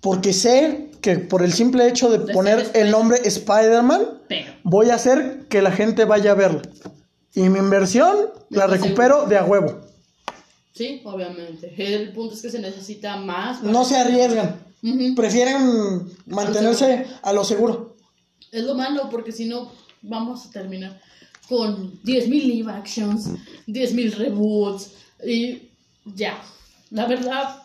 porque 0.00 0.32
sé 0.32 0.92
que 1.00 1.16
por 1.16 1.42
el 1.42 1.52
simple 1.52 1.88
hecho 1.88 2.08
de 2.08 2.18
De 2.18 2.32
poner 2.32 2.70
el 2.74 2.92
nombre 2.92 3.20
Spider-Man, 3.24 4.20
voy 4.62 4.90
a 4.90 4.94
hacer 4.94 5.48
que 5.48 5.60
la 5.60 5.72
gente 5.72 6.04
vaya 6.04 6.30
a 6.30 6.34
verla. 6.34 6.62
Y 7.34 7.42
mi 7.48 7.58
inversión 7.58 8.16
la 8.50 8.66
recupero 8.66 9.26
de 9.26 9.38
a 9.38 9.44
huevo. 9.44 9.80
sí 10.74 11.00
obviamente 11.04 11.72
el 11.76 12.12
punto 12.12 12.34
es 12.34 12.42
que 12.42 12.50
se 12.50 12.58
necesita 12.58 13.16
más 13.16 13.58
para- 13.58 13.72
No 13.72 13.84
se 13.84 13.96
arriesgan. 13.96 14.60
Prefieren 15.14 16.10
mantenerse 16.26 17.06
a 17.22 17.32
lo 17.32 17.44
seguro. 17.44 17.96
Es 18.50 18.64
lo 18.64 18.74
malo, 18.74 19.08
porque 19.10 19.30
si 19.32 19.44
no, 19.46 19.70
vamos 20.02 20.46
a 20.46 20.50
terminar 20.50 21.00
con 21.48 22.00
10.000 22.02 22.28
live 22.46 22.70
actions, 22.72 23.28
10.000 23.66 24.12
reboots 24.16 24.90
y 25.24 25.70
ya. 26.04 26.42
La 26.90 27.06
verdad, 27.06 27.62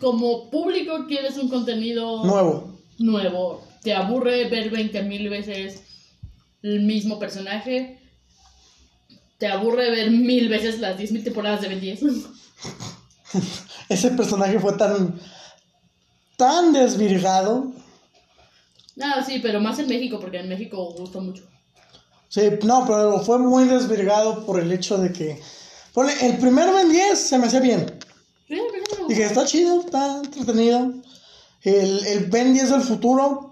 como 0.00 0.50
público 0.50 1.06
quieres 1.06 1.36
un 1.38 1.48
contenido 1.48 2.24
Nuevo. 2.24 2.78
nuevo. 2.98 3.64
Te 3.82 3.94
aburre 3.94 4.48
ver 4.48 4.70
20.000 4.72 5.30
veces 5.30 5.82
el 6.62 6.80
mismo 6.82 7.18
personaje. 7.18 7.99
Te 9.40 9.48
aburre 9.48 9.90
ver 9.90 10.10
mil 10.10 10.50
veces 10.50 10.80
las 10.80 10.98
10.000 10.98 11.24
temporadas 11.24 11.62
de 11.62 11.68
Ben 11.68 11.80
10. 11.80 12.00
Ese 13.88 14.10
personaje 14.10 14.60
fue 14.60 14.74
tan. 14.74 15.18
tan 16.36 16.74
desvirgado. 16.74 17.72
Ah, 19.00 19.24
sí, 19.26 19.38
pero 19.40 19.58
más 19.58 19.78
en 19.78 19.88
México, 19.88 20.20
porque 20.20 20.40
en 20.40 20.48
México 20.50 20.94
gusta 20.96 21.20
mucho. 21.20 21.42
Sí, 22.28 22.42
no, 22.64 22.84
pero 22.86 23.20
fue 23.20 23.38
muy 23.38 23.64
desvirgado 23.64 24.44
por 24.44 24.60
el 24.60 24.70
hecho 24.70 24.98
de 24.98 25.10
que. 25.10 25.40
El 26.20 26.36
primer 26.36 26.72
Ben 26.74 26.90
10 26.90 27.18
se 27.18 27.38
me 27.38 27.46
hacía 27.46 27.60
bien. 27.60 27.98
Dije, 29.08 29.24
está 29.24 29.46
chido, 29.46 29.80
está 29.80 30.18
entretenido. 30.22 30.92
El, 31.62 32.06
el 32.06 32.26
Ben 32.26 32.52
10 32.52 32.70
del 32.70 32.82
futuro, 32.82 33.49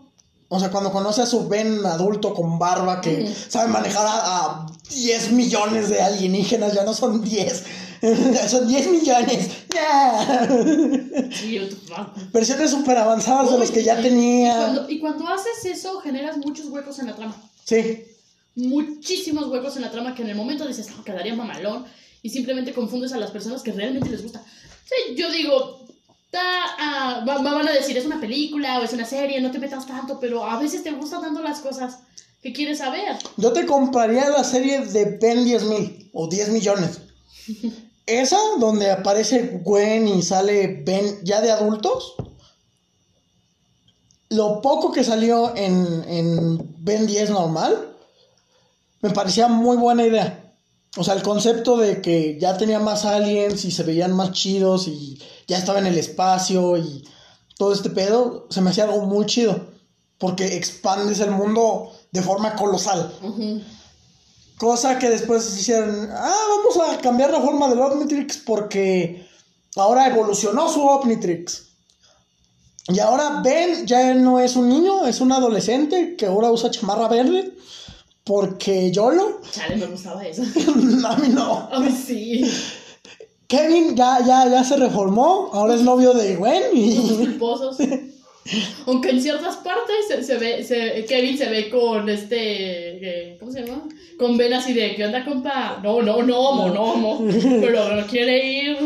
o 0.50 0.58
sea, 0.58 0.70
cuando 0.70 0.90
conoce 0.90 1.22
a 1.22 1.26
su 1.26 1.46
Ben 1.48 1.84
adulto 1.84 2.32
con 2.32 2.58
barba 2.58 3.00
que 3.00 3.32
sabe 3.48 3.68
manejar 3.68 4.06
a, 4.06 4.36
a 4.36 4.66
10 4.90 5.32
millones 5.32 5.90
de 5.90 6.00
alienígenas, 6.00 6.72
ya 6.72 6.84
no 6.84 6.94
son 6.94 7.22
10, 7.22 7.64
son 8.48 8.66
10 8.66 8.90
millones. 8.90 9.50
¡Ya! 9.74 10.48
Sí. 11.30 11.60
Versiones 12.32 12.70
súper 12.70 12.96
avanzadas 12.96 13.50
de 13.50 13.58
los 13.58 13.70
que 13.70 13.84
ya 13.84 14.00
tenía. 14.00 14.52
Y 14.52 14.56
cuando, 14.56 14.90
y 14.90 15.00
cuando 15.00 15.28
haces 15.28 15.64
eso, 15.64 16.00
generas 16.00 16.38
muchos 16.38 16.66
huecos 16.66 16.98
en 16.98 17.06
la 17.06 17.16
trama. 17.16 17.36
Sí, 17.64 18.04
Muchísimos 18.54 19.46
huecos 19.46 19.76
en 19.76 19.82
la 19.82 19.90
trama 19.90 20.16
que 20.16 20.22
en 20.22 20.30
el 20.30 20.34
momento 20.34 20.66
dices, 20.66 20.88
no, 20.90 21.04
quedaría 21.04 21.34
mamalón. 21.34 21.84
Y 22.22 22.30
simplemente 22.30 22.72
confundes 22.72 23.12
a 23.12 23.18
las 23.18 23.30
personas 23.30 23.62
que 23.62 23.70
realmente 23.70 24.10
les 24.10 24.22
gusta. 24.22 24.42
Sí, 24.84 25.14
yo 25.14 25.30
digo, 25.30 25.86
ah, 26.34 27.24
va- 27.26 27.42
va- 27.42 27.54
van 27.54 27.68
a 27.68 27.72
decir, 27.72 27.96
es 27.96 28.04
una 28.06 28.20
película 28.20 28.78
o 28.78 28.82
es 28.82 28.92
una 28.92 29.04
serie, 29.06 29.40
no 29.40 29.50
te 29.50 29.58
metas 29.58 29.86
tanto, 29.86 30.18
pero 30.20 30.44
a 30.44 30.58
veces 30.58 30.82
te 30.82 30.92
gustan 30.92 31.22
tanto 31.22 31.42
las 31.42 31.60
cosas 31.60 31.98
que 32.42 32.52
quieres 32.52 32.78
saber. 32.78 33.16
yo 33.36 33.52
te 33.52 33.66
compraría 33.66 34.28
la 34.28 34.44
serie 34.44 34.80
de 34.86 35.16
Ben 35.20 35.44
10 35.44 35.64
mil 35.64 36.10
o 36.12 36.28
10 36.28 36.50
millones. 36.50 37.00
Esa 38.06 38.38
donde 38.58 38.90
aparece 38.90 39.60
Gwen 39.64 40.08
y 40.08 40.22
sale 40.22 40.82
Ben 40.84 41.20
ya 41.24 41.40
de 41.42 41.50
adultos. 41.50 42.14
Lo 44.30 44.60
poco 44.60 44.92
que 44.92 45.04
salió 45.04 45.54
en, 45.56 46.04
en 46.08 46.74
Ben 46.84 47.06
10 47.06 47.30
normal 47.30 47.96
me 49.00 49.10
parecía 49.10 49.48
muy 49.48 49.76
buena 49.76 50.04
idea. 50.06 50.47
O 50.98 51.04
sea, 51.04 51.14
el 51.14 51.22
concepto 51.22 51.76
de 51.76 52.02
que 52.02 52.38
ya 52.40 52.56
tenía 52.56 52.80
más 52.80 53.04
aliens 53.04 53.64
y 53.64 53.70
se 53.70 53.84
veían 53.84 54.12
más 54.12 54.32
chidos 54.32 54.88
y 54.88 55.18
ya 55.46 55.56
estaba 55.56 55.78
en 55.78 55.86
el 55.86 55.96
espacio 55.96 56.76
y 56.76 57.08
todo 57.56 57.72
este 57.72 57.90
pedo, 57.90 58.46
se 58.50 58.60
me 58.60 58.70
hacía 58.70 58.84
algo 58.84 59.02
muy 59.02 59.24
chido. 59.26 59.68
Porque 60.18 60.56
expandes 60.56 61.20
el 61.20 61.30
mundo 61.30 61.92
de 62.10 62.20
forma 62.20 62.56
colosal. 62.56 63.12
Cosa 64.58 64.98
que 64.98 65.08
después 65.08 65.56
hicieron, 65.56 66.10
ah, 66.10 66.34
vamos 66.56 66.90
a 66.90 67.00
cambiar 67.00 67.30
la 67.30 67.40
forma 67.40 67.68
del 67.68 67.80
Omnitrix 67.80 68.38
porque 68.38 69.24
ahora 69.76 70.08
evolucionó 70.08 70.68
su 70.68 70.82
Omnitrix. 70.84 71.68
Y 72.88 72.98
ahora 72.98 73.40
Ben 73.44 73.86
ya 73.86 74.14
no 74.14 74.40
es 74.40 74.56
un 74.56 74.68
niño, 74.68 75.06
es 75.06 75.20
un 75.20 75.30
adolescente 75.30 76.16
que 76.16 76.26
ahora 76.26 76.50
usa 76.50 76.72
chamarra 76.72 77.06
verde. 77.06 77.52
Porque 78.28 78.92
YOLO, 78.92 79.40
Chale, 79.50 79.76
me 79.76 79.86
gustaba 79.86 80.24
eso. 80.24 80.42
a 81.08 81.16
mí 81.16 81.28
no. 81.30 81.68
Ay, 81.72 81.90
sí. 81.90 82.44
Kevin 83.48 83.96
ya, 83.96 84.18
ya, 84.24 84.46
ya 84.50 84.62
se 84.62 84.76
reformó, 84.76 85.48
ahora 85.54 85.74
es 85.74 85.80
novio 85.82 86.12
de 86.12 86.36
Gwen 86.36 86.62
y... 86.74 86.94
Aunque 88.86 89.10
en 89.10 89.22
ciertas 89.22 89.56
partes 89.56 89.96
se, 90.08 90.22
se 90.22 90.36
ve, 90.38 90.62
se- 90.64 91.04
Kevin 91.06 91.36
se 91.38 91.48
ve 91.48 91.68
con 91.70 92.08
este, 92.08 92.36
eh, 93.32 93.36
¿cómo 93.40 93.50
se 93.52 93.62
llama? 93.64 93.82
Con 94.18 94.36
Ben 94.38 94.52
así 94.54 94.72
de, 94.74 94.94
¿qué 94.94 95.04
onda, 95.06 95.24
compa? 95.24 95.80
No, 95.82 96.00
no, 96.02 96.22
no, 96.22 96.52
mo, 96.52 96.68
no, 96.70 96.96
mo. 96.96 97.24
Pero 97.60 97.94
no 97.96 98.06
quiere 98.06 98.62
ir. 98.62 98.76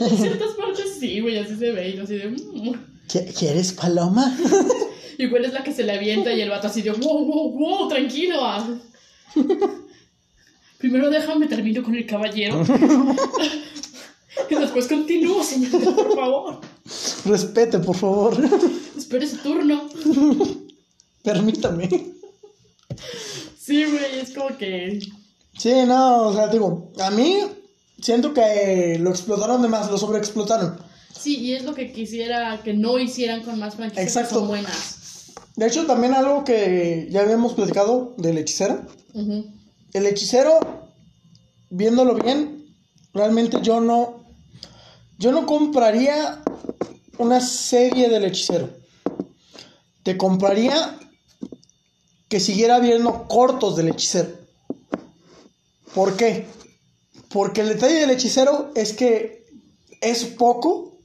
En 0.00 0.16
ciertas 0.18 0.50
partes 0.58 0.96
sí, 1.00 1.20
güey, 1.20 1.38
así 1.38 1.56
se 1.56 1.72
ve. 1.72 1.90
Y 1.90 1.98
así 1.98 2.16
de, 2.16 2.28
mm. 2.28 2.74
¿Qui- 3.08 3.38
¿Quieres 3.38 3.72
paloma? 3.72 4.34
Y 5.18 5.26
Gwen 5.26 5.44
es 5.44 5.52
la 5.52 5.62
que 5.62 5.72
se 5.72 5.82
le 5.84 5.92
avienta 5.92 6.32
y 6.32 6.40
el 6.40 6.50
vato 6.50 6.66
así 6.68 6.82
de, 6.82 6.90
wow, 6.90 7.24
wow, 7.24 7.52
wow, 7.52 7.88
tranquilo. 7.88 8.36
ah". 8.40 8.66
Primero 10.78 11.10
déjame 11.10 11.46
termino 11.46 11.82
con 11.82 11.94
el 11.94 12.06
caballero. 12.06 12.64
y 14.50 14.54
después 14.54 14.88
continúo, 14.88 15.44
señorita, 15.44 15.94
por 15.94 16.16
favor. 16.16 16.60
Respete, 17.24 17.78
por 17.78 17.96
favor. 17.96 18.36
Espere 18.96 19.28
su 19.28 19.36
turno. 19.38 19.88
Permítame. 21.22 21.88
Sí, 23.58 23.84
güey, 23.84 24.20
es 24.20 24.32
como 24.32 24.56
que. 24.58 24.98
Sí, 25.56 25.72
no, 25.86 26.28
o 26.28 26.34
sea, 26.34 26.48
digo, 26.48 26.90
a 26.98 27.10
mí 27.10 27.38
siento 28.00 28.34
que 28.34 28.98
lo 29.00 29.10
explotaron 29.10 29.62
de 29.62 29.68
más, 29.68 29.88
lo 29.90 29.98
sobreexplotaron. 29.98 30.78
Sí, 31.16 31.38
y 31.38 31.52
es 31.52 31.62
lo 31.64 31.74
que 31.74 31.92
quisiera 31.92 32.60
que 32.64 32.72
no 32.74 32.98
hicieran 32.98 33.42
con 33.42 33.58
más 33.60 33.76
franquicias 33.76 34.04
que 34.04 34.08
Exacto. 34.08 34.40
son 34.40 34.48
buenas. 34.48 34.98
De 35.56 35.66
hecho, 35.66 35.86
también 35.86 36.14
algo 36.14 36.44
que 36.44 37.08
ya 37.10 37.22
habíamos 37.22 37.54
platicado 37.54 38.14
del 38.16 38.38
hechicero. 38.38 38.86
El 39.92 40.06
hechicero, 40.06 40.58
viéndolo 41.70 42.14
bien, 42.14 42.74
realmente 43.12 43.58
yo 43.62 43.80
no. 43.80 44.24
Yo 45.18 45.30
no 45.30 45.46
compraría 45.46 46.42
una 47.18 47.40
serie 47.40 48.08
del 48.08 48.24
hechicero. 48.24 48.70
Te 50.02 50.16
compraría 50.16 50.98
que 52.28 52.40
siguiera 52.40 52.80
viendo 52.80 53.28
cortos 53.28 53.76
del 53.76 53.90
hechicero. 53.90 54.30
¿Por 55.94 56.16
qué? 56.16 56.46
Porque 57.28 57.60
el 57.60 57.68
detalle 57.68 57.96
del 57.96 58.10
hechicero 58.10 58.72
es 58.74 58.94
que 58.94 59.44
es 60.00 60.24
poco 60.24 60.98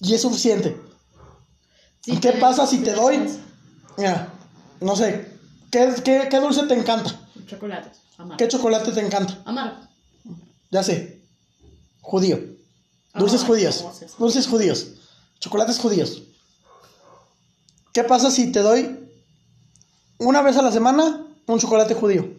y 0.00 0.14
es 0.14 0.22
suficiente. 0.22 0.76
Sí, 2.02 2.18
¿Qué 2.18 2.32
pasa 2.32 2.66
si 2.66 2.78
te 2.78 2.92
doy? 2.92 3.28
Mira, 3.96 4.32
no 4.80 4.96
sé, 4.96 5.38
¿qué, 5.70 5.94
qué, 6.04 6.26
qué 6.28 6.40
dulce 6.40 6.66
te 6.66 6.74
encanta? 6.74 7.28
Chocolates. 7.46 7.98
Amargo. 8.18 8.36
¿Qué 8.36 8.48
chocolate 8.48 8.92
te 8.92 9.00
encanta? 9.00 9.38
Amargo. 9.44 9.76
Ya 10.70 10.82
sé. 10.82 11.20
Judío. 12.00 12.40
Dulces 13.14 13.42
judíos. 13.42 13.84
Dulces 14.18 14.46
judíos. 14.46 14.86
Chocolates 15.38 15.78
judíos. 15.78 16.22
¿Qué 17.92 18.02
pasa 18.04 18.30
si 18.30 18.50
te 18.50 18.60
doy 18.60 18.98
una 20.18 20.40
vez 20.42 20.56
a 20.56 20.62
la 20.62 20.72
semana 20.72 21.26
un 21.46 21.58
chocolate 21.58 21.94
judío? 21.94 22.32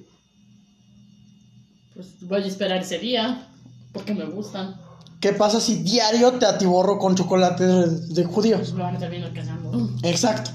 Pues 1.94 2.08
voy 2.22 2.44
a 2.44 2.48
esperar 2.48 2.82
ese 2.82 2.98
día. 2.98 3.48
Porque 3.94 4.16
me 4.16 4.26
gustan. 4.26 4.82
¿Qué 5.24 5.32
pasa 5.32 5.62
si 5.62 5.76
diario 5.84 6.34
te 6.34 6.46
atiborro 6.46 7.00
con 7.00 7.16
chocolate 7.16 7.64
de, 7.64 8.24
Pues 8.24 8.28
judíos? 8.28 8.74
lo 8.74 8.84
van 8.84 8.98
a 8.98 9.00
terminar 9.00 9.32
cazando. 9.34 9.90
Exacto. 10.04 10.52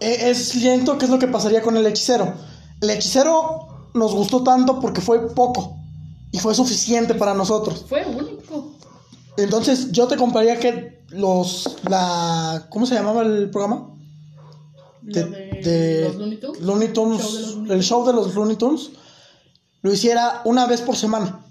E- 0.00 0.28
Es 0.30 0.48
siento 0.50 0.98
que 0.98 1.06
es 1.06 1.10
lo 1.10 1.18
que 1.18 1.28
pasaría 1.28 1.62
con 1.62 1.78
el 1.78 1.86
hechicero. 1.86 2.34
El 2.82 2.90
hechicero 2.90 3.88
nos 3.94 4.12
gustó 4.12 4.42
tanto 4.42 4.80
porque 4.80 5.00
fue 5.00 5.34
poco 5.34 5.78
y 6.30 6.38
fue 6.40 6.54
suficiente 6.54 7.14
para 7.14 7.32
nosotros. 7.32 7.86
Fue 7.88 8.04
único. 8.04 8.74
Entonces, 9.38 9.90
yo 9.92 10.06
te 10.06 10.16
compraría 10.18 10.58
que 10.60 11.02
los. 11.08 11.76
La, 11.88 12.66
¿Cómo 12.68 12.84
se 12.84 12.96
llamaba 12.96 13.22
el 13.22 13.48
programa? 13.48 13.94
Lo 15.04 15.14
De- 15.14 15.24
de, 15.24 15.62
de 15.62 16.04
los 16.08 16.16
Looney 16.16 16.36
Tunes. 16.38 16.60
Looney 16.60 16.88
Tunes, 16.92 17.22
Show 17.22 17.32
de 17.32 17.40
los 17.40 17.54
Looney 17.56 17.72
el 17.72 17.82
show 17.82 18.06
de 18.06 18.12
los 18.12 18.34
Looney 18.34 18.56
Tunes, 18.56 18.90
lo 19.80 19.90
hiciera 19.90 20.42
una 20.44 20.66
vez 20.66 20.82
por 20.82 20.96
semana. 20.96 21.45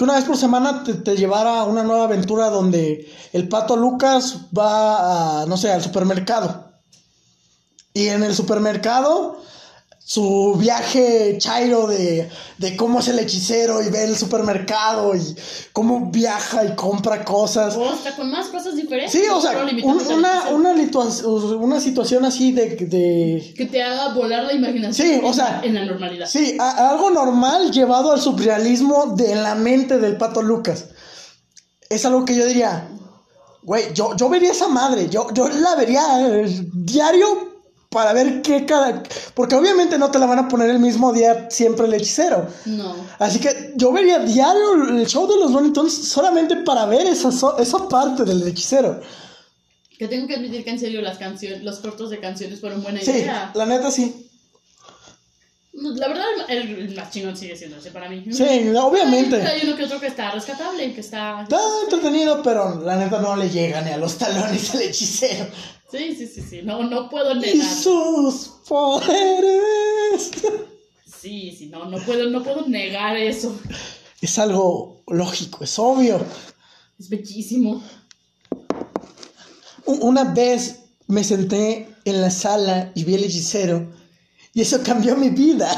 Que 0.00 0.04
una 0.04 0.14
vez 0.14 0.24
por 0.24 0.38
semana 0.38 0.82
te, 0.82 0.94
te 0.94 1.14
llevara 1.14 1.60
a 1.60 1.64
una 1.64 1.82
nueva 1.82 2.04
aventura 2.04 2.48
donde 2.48 3.06
el 3.34 3.50
pato 3.50 3.76
Lucas 3.76 4.38
va 4.56 5.42
a, 5.42 5.44
no 5.44 5.58
sé, 5.58 5.70
al 5.70 5.82
supermercado. 5.82 6.70
Y 7.92 8.08
en 8.08 8.22
el 8.22 8.34
supermercado, 8.34 9.42
su 10.12 10.56
viaje 10.58 11.36
chairo 11.38 11.86
de, 11.86 12.28
de 12.58 12.76
cómo 12.76 12.98
es 12.98 13.06
el 13.06 13.20
hechicero 13.20 13.80
y 13.80 13.90
ve 13.90 14.02
el 14.02 14.16
supermercado 14.16 15.14
y 15.14 15.36
cómo 15.72 16.10
viaja 16.10 16.64
y 16.64 16.74
compra 16.74 17.24
cosas. 17.24 17.76
O 17.76 17.88
hasta 17.88 18.16
con 18.16 18.28
más 18.28 18.48
cosas 18.48 18.74
diferentes. 18.74 19.12
Sí, 19.12 19.22
o 19.32 19.40
sea, 19.40 19.64
un- 19.84 19.84
una, 19.84 20.48
una, 20.48 20.74
una 21.60 21.80
situación 21.80 22.24
así 22.24 22.50
de, 22.50 22.70
de... 22.74 23.54
Que 23.56 23.66
te 23.66 23.80
haga 23.84 24.12
volar 24.12 24.42
la 24.42 24.52
imaginación. 24.52 25.06
Sí, 25.06 25.20
o 25.22 25.28
en 25.28 25.34
sea, 25.34 25.60
la- 25.60 25.66
En 25.68 25.74
la 25.74 25.84
normalidad. 25.84 26.26
Sí, 26.26 26.56
a- 26.58 26.90
algo 26.90 27.10
normal 27.10 27.70
llevado 27.70 28.10
al 28.10 28.20
surrealismo 28.20 29.14
de 29.16 29.36
la 29.36 29.54
mente 29.54 30.00
del 30.00 30.16
pato 30.16 30.42
Lucas. 30.42 30.86
Es 31.88 32.04
algo 32.04 32.24
que 32.24 32.34
yo 32.34 32.46
diría, 32.46 32.88
güey, 33.62 33.94
yo, 33.94 34.16
yo 34.16 34.28
vería 34.28 34.50
esa 34.50 34.66
madre, 34.66 35.08
yo, 35.08 35.28
yo 35.32 35.48
la 35.48 35.76
vería 35.76 36.02
eh, 36.20 36.66
diario 36.74 37.49
para 37.90 38.12
ver 38.12 38.40
qué 38.40 38.64
cada... 38.64 39.02
Porque 39.34 39.56
obviamente 39.56 39.98
no 39.98 40.10
te 40.12 40.18
la 40.20 40.26
van 40.26 40.38
a 40.38 40.48
poner 40.48 40.70
el 40.70 40.78
mismo 40.78 41.12
día 41.12 41.50
siempre 41.50 41.86
el 41.86 41.94
hechicero. 41.94 42.46
No. 42.66 42.94
Así 43.18 43.40
que 43.40 43.72
yo 43.76 43.92
vería 43.92 44.20
diario 44.20 44.74
el 44.88 45.06
show 45.06 45.26
de 45.28 45.36
los 45.38 45.50
Looney 45.50 45.72
Tunes 45.72 45.92
solamente 45.92 46.56
para 46.58 46.86
ver 46.86 47.06
esa, 47.08 47.32
so- 47.32 47.58
esa 47.58 47.88
parte 47.88 48.24
del 48.24 48.46
hechicero. 48.46 49.00
Que 49.98 50.06
tengo 50.06 50.26
que 50.28 50.36
admitir 50.36 50.62
que 50.64 50.70
en 50.70 50.78
serio 50.78 51.02
las 51.02 51.18
canciones, 51.18 51.62
los 51.64 51.80
cortos 51.80 52.10
de 52.10 52.20
canciones 52.20 52.60
fueron 52.60 52.82
buena 52.82 53.00
Sí, 53.00 53.10
idea. 53.10 53.50
la 53.54 53.66
neta 53.66 53.90
sí. 53.90 54.29
La 55.72 56.08
verdad, 56.08 56.24
el, 56.48 56.68
el 56.88 56.96
más 56.96 57.10
chingón 57.12 57.36
sigue 57.36 57.54
siendo 57.56 57.76
ese 57.76 57.92
para 57.92 58.08
mí. 58.08 58.24
Sí, 58.32 58.42
obviamente. 58.76 59.36
hay 59.40 59.60
uno 59.66 59.76
que 59.76 59.84
otro 59.84 60.00
que 60.00 60.08
está 60.08 60.32
rescatable, 60.32 60.92
que 60.92 61.00
está... 61.00 61.42
Está 61.42 61.60
entretenido, 61.84 62.42
pero 62.42 62.80
la 62.80 62.96
neta 62.96 63.20
no 63.20 63.36
le 63.36 63.48
llega 63.48 63.80
ni 63.82 63.90
a 63.90 63.96
los 63.96 64.18
talones 64.18 64.74
al 64.74 64.82
hechicero. 64.82 65.46
Sí, 65.90 66.14
sí, 66.16 66.26
sí, 66.26 66.42
sí. 66.42 66.60
No, 66.64 66.82
no 66.84 67.08
puedo 67.08 67.34
Y 67.36 67.38
negar. 67.40 67.68
sus 67.72 68.50
poderes. 68.68 70.30
Sí, 71.20 71.54
sí, 71.56 71.66
no, 71.66 71.84
no 71.84 71.98
puedo, 71.98 72.28
no 72.30 72.42
puedo 72.42 72.66
negar 72.66 73.16
eso. 73.16 73.56
Es 74.20 74.38
algo 74.38 75.02
lógico, 75.06 75.62
es 75.64 75.78
obvio. 75.78 76.20
Es 76.98 77.08
bellísimo. 77.08 77.82
Una 79.86 80.24
vez 80.24 80.80
me 81.06 81.22
senté 81.24 81.88
en 82.04 82.20
la 82.20 82.30
sala 82.30 82.90
y 82.94 83.04
vi 83.04 83.14
el 83.14 83.24
hechicero 83.24 83.99
y 84.54 84.60
eso 84.62 84.80
cambió 84.82 85.16
mi 85.16 85.30
vida. 85.30 85.68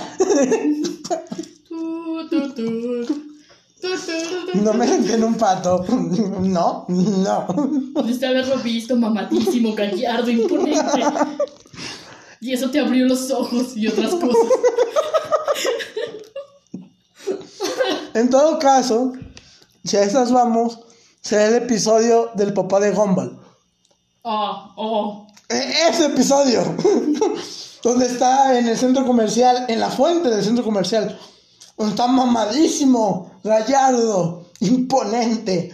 No 4.54 4.74
me 4.74 4.86
senté 4.86 5.14
en 5.14 5.24
un 5.24 5.34
pato. 5.34 5.84
No, 5.88 6.84
no. 6.88 7.46
Pudiste 7.94 8.26
haberlo 8.26 8.56
visto 8.58 8.96
mamadísimo, 8.96 9.74
gallardo, 9.74 10.30
imponente. 10.30 11.04
Y 12.40 12.52
eso 12.52 12.70
te 12.70 12.80
abrió 12.80 13.06
los 13.06 13.30
ojos 13.30 13.76
y 13.76 13.86
otras 13.86 14.10
cosas. 14.14 14.36
En 18.14 18.28
todo 18.30 18.58
caso, 18.58 19.12
si 19.84 19.96
a 19.96 20.02
estas 20.02 20.30
vamos, 20.32 20.80
será 21.20 21.46
el 21.48 21.54
episodio 21.54 22.30
del 22.34 22.52
papá 22.52 22.78
de 22.80 22.90
Gumball. 22.92 23.38
Oh, 24.22 24.72
oh. 24.76 25.26
E- 25.48 25.88
Ese 25.88 26.06
episodio, 26.06 26.62
donde 27.82 28.06
está 28.06 28.58
en 28.58 28.68
el 28.68 28.76
centro 28.78 29.04
comercial, 29.06 29.66
en 29.68 29.80
la 29.80 29.90
fuente 29.90 30.28
del 30.28 30.44
centro 30.44 30.64
comercial, 30.64 31.18
donde 31.76 31.92
está 31.92 32.06
mamadísimo, 32.06 33.30
gallardo, 33.42 34.46
imponente, 34.60 35.72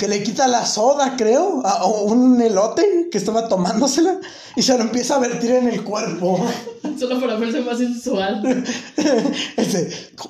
que 0.00 0.08
le 0.08 0.22
quita 0.24 0.48
la 0.48 0.66
soda, 0.66 1.14
creo, 1.16 1.64
a 1.64 1.86
un 1.86 2.40
elote 2.40 3.08
que 3.12 3.18
estaba 3.18 3.46
tomándosela 3.46 4.18
y 4.56 4.62
se 4.62 4.76
lo 4.76 4.82
empieza 4.82 5.14
a 5.14 5.18
vertir 5.20 5.52
en 5.52 5.68
el 5.68 5.84
cuerpo. 5.84 6.44
Solo 6.98 7.20
para 7.20 7.36
verse 7.36 7.60
más 7.60 7.78
sensual. 7.78 8.42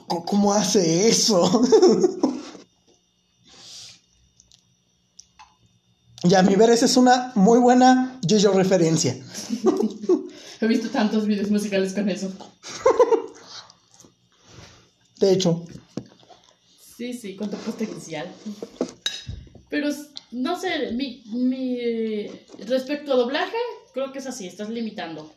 ¿cómo- 0.09 0.25
¿Cómo 0.27 0.53
hace 0.53 1.09
eso? 1.09 1.51
Y 6.23 6.35
a 6.35 6.43
mi 6.43 6.57
ver, 6.57 6.71
esa 6.71 6.87
es 6.87 6.97
una 6.97 7.33
muy 7.35 7.59
buena 7.59 8.19
yo 8.23 8.53
referencia. 8.53 9.15
He 10.61 10.67
visto 10.67 10.89
tantos 10.89 11.27
videos 11.27 11.51
musicales 11.51 11.93
con 11.93 12.09
eso. 12.09 12.33
De 15.21 15.33
hecho, 15.33 15.65
Sí, 16.97 17.13
sí, 17.13 17.37
con 17.37 17.51
tu 17.51 17.59
potencial. 17.59 18.27
Pero 19.69 19.91
no 20.31 20.59
sé, 20.59 20.93
mi, 20.93 21.23
mi 21.27 22.27
respecto 22.67 23.13
a 23.13 23.17
doblaje, 23.17 23.57
creo 23.93 24.13
que 24.13 24.21
es 24.21 24.27
así, 24.27 24.47
estás 24.47 24.71
limitando. 24.71 25.31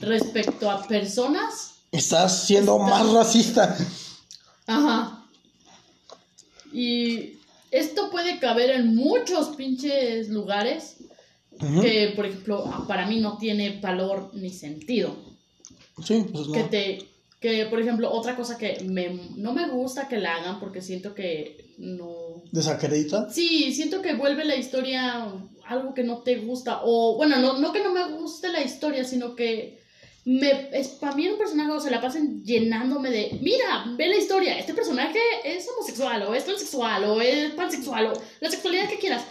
Respecto 0.00 0.68
a 0.68 0.84
personas, 0.88 1.74
estás 1.92 2.44
siendo 2.44 2.76
más 2.80 3.08
racista. 3.12 3.76
ajá. 4.66 5.24
Y 6.72 7.38
esto 7.72 8.10
puede 8.10 8.38
caber 8.38 8.70
en 8.70 8.94
muchos 8.94 9.56
pinches 9.56 10.28
lugares 10.28 10.98
que, 11.80 12.12
por 12.14 12.26
ejemplo, 12.26 12.64
para 12.86 13.06
mí 13.06 13.20
no 13.20 13.38
tiene 13.38 13.80
valor 13.80 14.30
ni 14.34 14.50
sentido. 14.50 15.16
Sí, 16.04 16.24
pues 16.32 16.48
no. 16.48 16.52
que 16.52 16.62
te 16.64 16.98
que 17.42 17.66
por 17.66 17.80
ejemplo 17.80 18.10
otra 18.10 18.36
cosa 18.36 18.56
que 18.56 18.84
me, 18.84 19.18
no 19.36 19.52
me 19.52 19.68
gusta 19.68 20.06
que 20.06 20.16
la 20.16 20.36
hagan 20.36 20.60
porque 20.60 20.80
siento 20.80 21.12
que 21.12 21.74
no 21.76 22.44
¿Desacredita? 22.52 23.28
sí 23.30 23.74
siento 23.74 24.00
que 24.00 24.14
vuelve 24.14 24.44
la 24.44 24.54
historia 24.54 25.28
algo 25.66 25.92
que 25.92 26.04
no 26.04 26.18
te 26.18 26.36
gusta 26.36 26.82
o 26.84 27.16
bueno 27.16 27.38
no, 27.38 27.58
no 27.58 27.72
que 27.72 27.82
no 27.82 27.92
me 27.92 28.12
guste 28.12 28.48
la 28.48 28.62
historia 28.62 29.02
sino 29.02 29.34
que 29.34 29.81
me 30.24 30.68
es 30.72 30.88
para 30.88 31.14
mí 31.16 31.28
un 31.28 31.36
personaje 31.38 31.70
o 31.72 31.80
se 31.80 31.90
la 31.90 32.00
pasen 32.00 32.44
llenándome 32.44 33.10
de 33.10 33.38
mira 33.42 33.84
ve 33.96 34.06
la 34.08 34.16
historia 34.16 34.58
este 34.58 34.72
personaje 34.74 35.18
es 35.44 35.66
homosexual 35.68 36.22
o 36.22 36.34
es 36.34 36.44
transexual 36.44 37.04
o 37.04 37.20
es 37.20 37.50
pansexual 37.54 38.06
o 38.06 38.12
la 38.40 38.50
sexualidad 38.50 38.88
que 38.88 38.98
quieras 38.98 39.22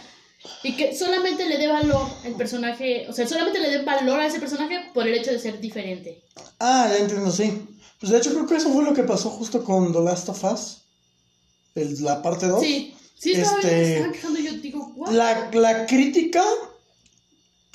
y 0.62 0.74
que 0.76 0.94
solamente 0.94 1.46
le 1.46 1.56
dé 1.56 1.66
valor 1.68 2.06
el 2.24 2.34
personaje 2.34 3.06
o 3.08 3.12
sea 3.12 3.26
solamente 3.26 3.58
le 3.60 3.70
dé 3.70 3.82
valor 3.84 4.20
a 4.20 4.26
ese 4.26 4.38
personaje 4.40 4.80
por 4.92 5.06
el 5.08 5.14
hecho 5.14 5.30
de 5.32 5.38
ser 5.38 5.60
diferente 5.60 6.22
Ah, 6.58 6.88
ya 6.90 6.98
entiendo, 6.98 7.30
sí. 7.30 7.68
Pues 8.00 8.10
de 8.12 8.18
hecho 8.18 8.30
creo 8.32 8.46
que 8.46 8.56
eso 8.56 8.70
fue 8.70 8.84
lo 8.84 8.92
que 8.94 9.02
pasó 9.04 9.30
justo 9.30 9.62
con 9.64 9.92
The 9.92 10.00
Last 10.00 10.28
of 10.28 10.44
Us. 10.44 10.78
El- 11.74 12.02
la 12.04 12.20
parte 12.22 12.46
2. 12.46 12.60
Sí, 12.62 12.94
sí, 13.18 13.32
estaba, 13.32 13.58
Este, 13.60 13.70
me 13.72 13.82
estaban 13.92 14.12
quejando 14.12 14.40
yo 14.40 14.52
digo, 14.54 14.92
¿what? 14.96 15.12
La, 15.12 15.50
la 15.52 15.86
crítica, 15.86 16.42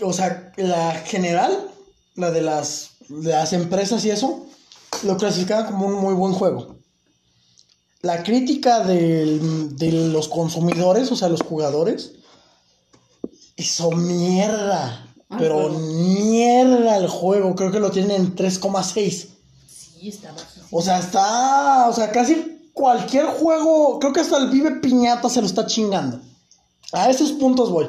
o 0.01 0.13
sea, 0.13 0.51
la 0.57 0.93
general, 1.05 1.69
la 2.15 2.31
de 2.31 2.41
las, 2.41 2.91
las 3.09 3.53
empresas 3.53 4.03
y 4.05 4.09
eso, 4.11 4.45
lo 5.03 5.17
clasificaban 5.17 5.65
como 5.67 5.87
un 5.87 5.95
muy 5.95 6.13
buen 6.13 6.33
juego. 6.33 6.75
La 8.01 8.23
crítica 8.23 8.81
del- 8.81 9.75
de 9.75 9.91
los 9.91 10.27
consumidores, 10.27 11.11
o 11.11 11.15
sea, 11.15 11.29
los 11.29 11.41
jugadores, 11.41 12.11
hizo 13.55 13.91
mierda. 13.91 15.03
Ah, 15.29 15.35
pero 15.37 15.69
mierda 15.69 16.95
el 16.97 17.07
juego. 17.07 17.55
Creo 17.55 17.71
que 17.71 17.79
lo 17.79 17.91
tienen 17.91 18.11
en 18.11 18.35
3,6. 18.35 19.27
Sí, 19.67 20.09
está 20.09 20.31
bajísimo. 20.31 20.65
O 20.71 20.81
sea, 20.81 20.99
está. 20.99 21.89
O 21.89 21.93
sea, 21.93 22.11
casi 22.11 22.69
cualquier 22.73 23.25
juego. 23.25 23.99
Creo 23.99 24.13
que 24.13 24.21
hasta 24.21 24.37
el 24.37 24.49
Vive 24.49 24.79
Piñata 24.79 25.29
se 25.29 25.41
lo 25.41 25.47
está 25.47 25.65
chingando. 25.65 26.21
A 26.93 27.09
esos 27.09 27.33
puntos 27.33 27.69
voy. 27.71 27.87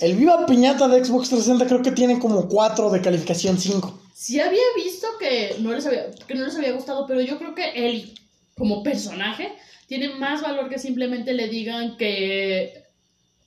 El 0.00 0.16
Viva 0.16 0.46
Piñata 0.46 0.88
de 0.88 1.04
Xbox 1.04 1.28
360 1.28 1.66
creo 1.66 1.82
que 1.82 1.92
tiene 1.92 2.18
como 2.18 2.48
4 2.48 2.90
de 2.90 3.00
calificación 3.00 3.58
5. 3.58 4.00
Sí 4.14 4.40
había 4.40 4.62
visto 4.76 5.06
que 5.18 5.56
no, 5.60 5.72
les 5.72 5.86
había, 5.86 6.10
que 6.10 6.34
no 6.34 6.44
les 6.44 6.56
había 6.56 6.72
gustado, 6.72 7.06
pero 7.06 7.20
yo 7.20 7.38
creo 7.38 7.54
que 7.54 7.70
él, 7.74 8.14
como 8.56 8.82
personaje, 8.82 9.52
tiene 9.86 10.14
más 10.14 10.42
valor 10.42 10.68
que 10.68 10.78
simplemente 10.78 11.34
le 11.34 11.48
digan 11.48 11.96
que 11.96 12.84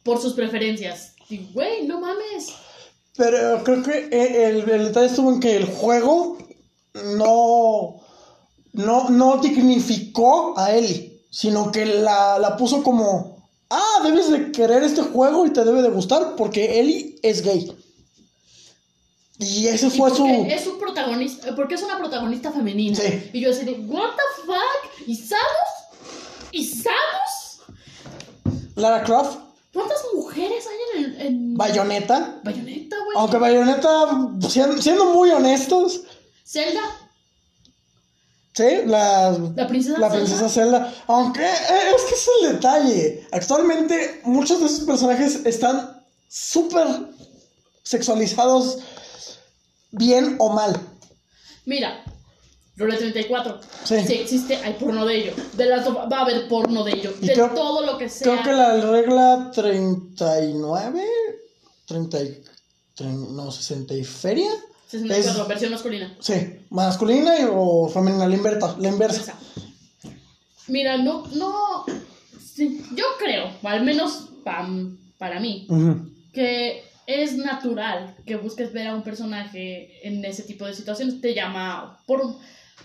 por 0.03 0.21
sus 0.21 0.33
preferencias. 0.33 1.15
Y, 1.29 1.51
güey, 1.53 1.85
no 1.87 1.99
mames. 1.99 2.53
Pero 3.17 3.63
creo 3.63 3.81
que 3.81 4.09
el, 4.11 4.69
el 4.69 4.85
detalle 4.85 5.07
estuvo 5.07 5.31
en 5.33 5.39
que 5.39 5.55
el 5.55 5.65
juego 5.65 6.37
no. 7.17 8.01
No, 8.73 9.09
no 9.09 9.37
dignificó 9.37 10.53
a 10.57 10.75
Ellie, 10.75 11.21
sino 11.31 11.71
que 11.71 11.85
la, 11.85 12.37
la 12.39 12.57
puso 12.57 12.83
como. 12.83 13.34
Ah, 13.69 14.01
debes 14.03 14.29
de 14.29 14.51
querer 14.51 14.83
este 14.83 15.01
juego 15.01 15.45
y 15.45 15.51
te 15.51 15.63
debe 15.63 15.81
de 15.81 15.89
gustar 15.89 16.35
porque 16.35 16.79
Ellie 16.79 17.19
es 17.23 17.41
gay. 17.41 17.75
Y 19.39 19.67
ese 19.67 19.89
fue 19.89 20.11
su. 20.11 20.25
es 20.25 20.65
un 20.67 20.79
protagonista, 20.79 21.55
porque 21.55 21.75
es 21.75 21.83
una 21.83 21.97
protagonista 21.97 22.51
femenina. 22.51 22.95
Sí. 22.95 23.31
Y 23.33 23.41
yo 23.41 23.51
así 23.51 23.65
de, 23.65 23.73
what 23.73 24.11
the 24.11 24.45
fuck? 24.45 25.07
¿Y 25.07 25.15
Samus? 25.15 25.41
¿Y 26.51 26.65
Samus? 26.65 27.61
Lara 28.75 29.03
Croft, 29.03 29.39
¿Cuántas 29.75 30.05
mujeres 30.13 30.65
hay 30.67 30.77
en 30.97 31.03
el... 31.03 31.21
En... 31.21 31.57
Bayonetta. 31.57 32.39
Bayonetta, 32.45 32.95
güey. 33.03 33.17
Aunque 33.17 33.37
Bayonetta, 33.37 34.29
siendo, 34.47 34.81
siendo 34.81 35.13
muy 35.13 35.31
honestos, 35.31 36.03
Zelda, 36.45 36.81
sí, 38.55 38.63
la, 38.85 39.37
la 39.55 39.67
princesa 39.67 39.99
la 39.99 40.09
Zelda. 40.09 40.23
princesa 40.25 40.49
Zelda. 40.49 40.93
Aunque 41.07 41.43
eh, 41.43 41.91
es 41.95 42.01
que 42.03 42.15
es 42.15 42.29
el 42.41 42.53
detalle. 42.53 43.27
Actualmente, 43.31 44.21
muchos 44.23 44.59
de 44.61 44.65
esos 44.67 44.81
personajes 44.85 45.41
están 45.45 46.03
súper 46.27 46.87
sexualizados, 47.83 48.79
bien 49.91 50.35
o 50.39 50.49
mal. 50.49 50.79
Mira, 51.65 52.03
Rule 52.77 52.97
34. 52.97 53.59
Sí. 53.85 53.95
Si 54.05 54.13
existe, 54.15 54.55
hay 54.57 54.73
porno 54.73 55.05
de 55.05 55.15
ello. 55.17 55.33
De 55.53 55.65
las 55.65 55.87
va 55.87 56.17
a 56.17 56.21
haber 56.21 56.47
porno 56.49 56.83
de 56.83 56.91
ello. 56.93 57.13
Y 57.21 57.27
de 57.27 57.33
creo- 57.33 57.51
todo 57.51 57.85
lo 57.85 57.97
que 57.97 58.09
sea. 58.09 58.23
Creo 58.31 58.43
que 58.43 58.51
la 58.51 58.75
regla 58.91 59.51
39, 59.53 61.03
30, 61.85 62.21
y- 62.23 62.43
tre- 62.97 63.31
no, 63.31 63.51
60 63.51 63.93
y 63.93 64.03
feria. 64.03 64.51
64, 65.01 65.41
es- 65.43 65.47
versión 65.47 65.71
masculina. 65.71 66.15
Sí, 66.19 66.33
masculina 66.69 67.39
y, 67.39 67.43
o 67.51 67.87
femenina, 67.89 68.27
la 68.27 68.35
inversa. 68.35 68.75
La 68.79 68.89
inversa. 68.89 69.37
Mira, 70.67 70.97
no, 70.97 71.25
no. 71.35 71.85
sí, 72.43 72.81
yo 72.95 73.05
creo, 73.19 73.49
al 73.63 73.83
menos 73.83 74.29
pam, 74.43 74.97
para 75.17 75.39
mí, 75.39 75.67
que 76.33 76.83
es 77.07 77.37
natural 77.37 78.15
que 78.25 78.35
busques 78.35 78.73
ver 78.73 78.87
a 78.87 78.95
un 78.95 79.03
personaje 79.03 79.99
en 80.07 80.25
ese 80.25 80.43
tipo 80.43 80.65
de 80.65 80.73
situaciones. 80.73 81.21
Te 81.21 81.33
llama 81.35 81.99
por. 82.07 82.35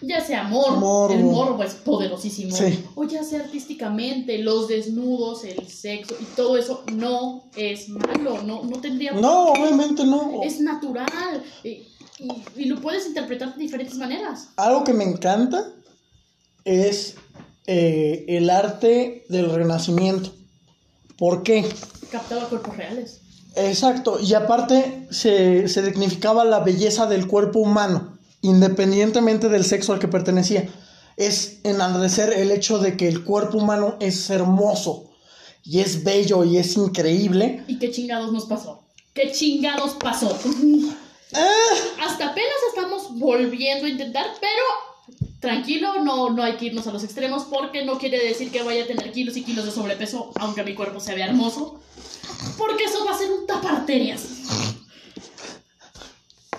Ya 0.02 0.24
sea 0.24 0.46
amor, 0.46 0.78
Morbo. 0.78 1.12
el 1.14 1.24
morbo 1.24 1.62
es 1.62 1.74
poderosísimo, 1.74 2.56
Sí. 2.56 2.82
o 2.94 3.04
ya 3.04 3.22
sea 3.22 3.40
artísticamente, 3.40 4.38
los 4.38 4.66
desnudos, 4.68 5.44
el 5.44 5.68
sexo 5.68 6.14
y 6.18 6.24
todo 6.36 6.56
eso 6.56 6.84
no 6.94 7.50
es 7.54 7.88
malo, 7.90 8.40
no, 8.42 8.62
no 8.64 8.80
tendría 8.80 9.12
No, 9.12 9.48
obviamente 9.48 10.04
no. 10.04 10.40
es 10.42 10.58
natural 10.60 11.42
y, 11.64 11.82
y- 12.20 12.62
y 12.62 12.64
lo 12.66 12.80
puedes 12.80 13.06
interpretar 13.06 13.54
de 13.54 13.62
diferentes 13.62 13.96
maneras. 13.96 14.48
Algo 14.56 14.84
que 14.84 14.92
me 14.92 15.04
encanta 15.04 15.64
es 16.64 17.14
eh, 17.66 18.24
el 18.28 18.50
arte 18.50 19.24
del 19.28 19.50
renacimiento. 19.50 20.32
¿Por 21.16 21.42
qué? 21.42 21.68
Captaba 22.10 22.48
cuerpos 22.48 22.76
reales. 22.76 23.20
Exacto, 23.56 24.18
y 24.20 24.32
aparte 24.34 25.06
se, 25.10 25.68
se 25.68 25.82
dignificaba 25.82 26.44
la 26.44 26.60
belleza 26.60 27.06
del 27.06 27.26
cuerpo 27.26 27.58
humano, 27.60 28.18
independientemente 28.42 29.48
del 29.48 29.64
sexo 29.64 29.92
al 29.92 29.98
que 29.98 30.08
pertenecía. 30.08 30.68
es 31.16 31.58
enaltecer 31.64 32.32
el 32.32 32.50
hecho 32.50 32.78
de 32.78 32.96
que 32.96 33.06
el 33.06 33.24
cuerpo 33.24 33.58
humano 33.58 33.96
es 34.00 34.30
hermoso 34.30 35.10
y 35.62 35.80
es 35.80 36.02
bello 36.04 36.44
y 36.44 36.56
es 36.56 36.76
increíble. 36.76 37.62
¿Y 37.68 37.78
qué 37.78 37.90
chingados 37.90 38.32
nos 38.32 38.46
pasó? 38.46 38.84
¿Qué 39.12 39.30
chingados 39.30 39.94
pasó? 40.00 40.38
Ah, 41.34 41.74
Hasta 42.00 42.28
apenas 42.30 42.56
estamos 42.68 43.18
volviendo 43.18 43.86
a 43.86 43.88
intentar, 43.88 44.26
pero 44.40 45.28
tranquilo, 45.40 46.02
no, 46.02 46.30
no 46.30 46.42
hay 46.42 46.56
que 46.56 46.66
irnos 46.66 46.86
a 46.86 46.92
los 46.92 47.02
extremos 47.04 47.44
porque 47.44 47.84
no 47.84 47.98
quiere 47.98 48.22
decir 48.22 48.50
que 48.50 48.62
vaya 48.62 48.84
a 48.84 48.86
tener 48.86 49.10
kilos 49.12 49.36
y 49.36 49.42
kilos 49.42 49.64
de 49.64 49.70
sobrepeso, 49.70 50.32
aunque 50.38 50.62
mi 50.64 50.74
cuerpo 50.74 51.00
se 51.00 51.14
vea 51.14 51.26
hermoso. 51.26 51.80
Porque 52.58 52.84
eso 52.84 53.04
va 53.04 53.12
a 53.14 53.18
ser 53.18 53.30
un 53.30 53.46
taparterias. 53.46 54.22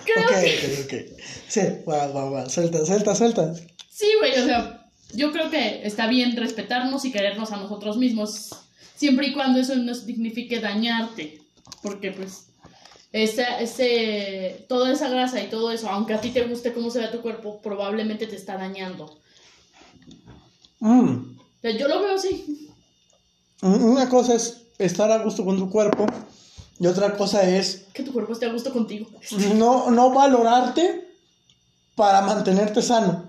Creo 0.04 0.24
ok, 0.24 0.30
que 0.30 0.82
ok, 0.82 1.14
ok. 1.14 1.22
Sí, 1.48 1.60
va, 1.88 2.06
va, 2.08 2.30
va. 2.30 2.48
Suelta, 2.48 2.84
suelta, 2.84 3.14
suelta. 3.14 3.54
sí, 3.90 4.08
güey, 4.18 4.32
o 4.38 4.44
sea, 4.44 4.86
yo 5.14 5.30
creo 5.32 5.50
que 5.50 5.86
está 5.86 6.06
bien 6.08 6.36
respetarnos 6.36 7.04
y 7.04 7.12
querernos 7.12 7.52
a 7.52 7.58
nosotros 7.58 7.96
mismos, 7.98 8.50
siempre 8.96 9.28
y 9.28 9.32
cuando 9.32 9.60
eso 9.60 9.76
no 9.76 9.94
signifique 9.94 10.58
dañarte, 10.60 11.40
porque 11.82 12.10
pues 12.10 12.46
ese, 13.12 13.44
ese, 13.60 14.64
toda 14.68 14.90
esa 14.92 15.08
grasa 15.08 15.40
y 15.42 15.48
todo 15.48 15.70
eso, 15.70 15.88
aunque 15.90 16.14
a 16.14 16.20
ti 16.20 16.30
te 16.30 16.44
guste 16.44 16.72
cómo 16.72 16.90
se 16.90 17.00
ve 17.00 17.08
tu 17.08 17.20
cuerpo, 17.20 17.60
probablemente 17.62 18.26
te 18.26 18.36
está 18.36 18.56
dañando. 18.56 19.18
Mm. 20.80 21.36
Yo 21.78 21.88
lo 21.88 22.00
veo 22.00 22.14
así. 22.16 22.68
Una 23.60 24.08
cosa 24.08 24.34
es 24.34 24.62
estar 24.78 25.10
a 25.12 25.22
gusto 25.22 25.44
con 25.44 25.56
tu 25.58 25.70
cuerpo 25.70 26.06
y 26.80 26.86
otra 26.86 27.16
cosa 27.16 27.48
es 27.48 27.84
Que 27.92 28.02
tu 28.02 28.12
cuerpo 28.12 28.32
esté 28.32 28.46
a 28.46 28.52
gusto 28.52 28.72
contigo. 28.72 29.06
no, 29.54 29.90
no 29.90 30.10
valorarte 30.10 31.08
para 31.94 32.22
mantenerte 32.22 32.82
sano. 32.82 33.26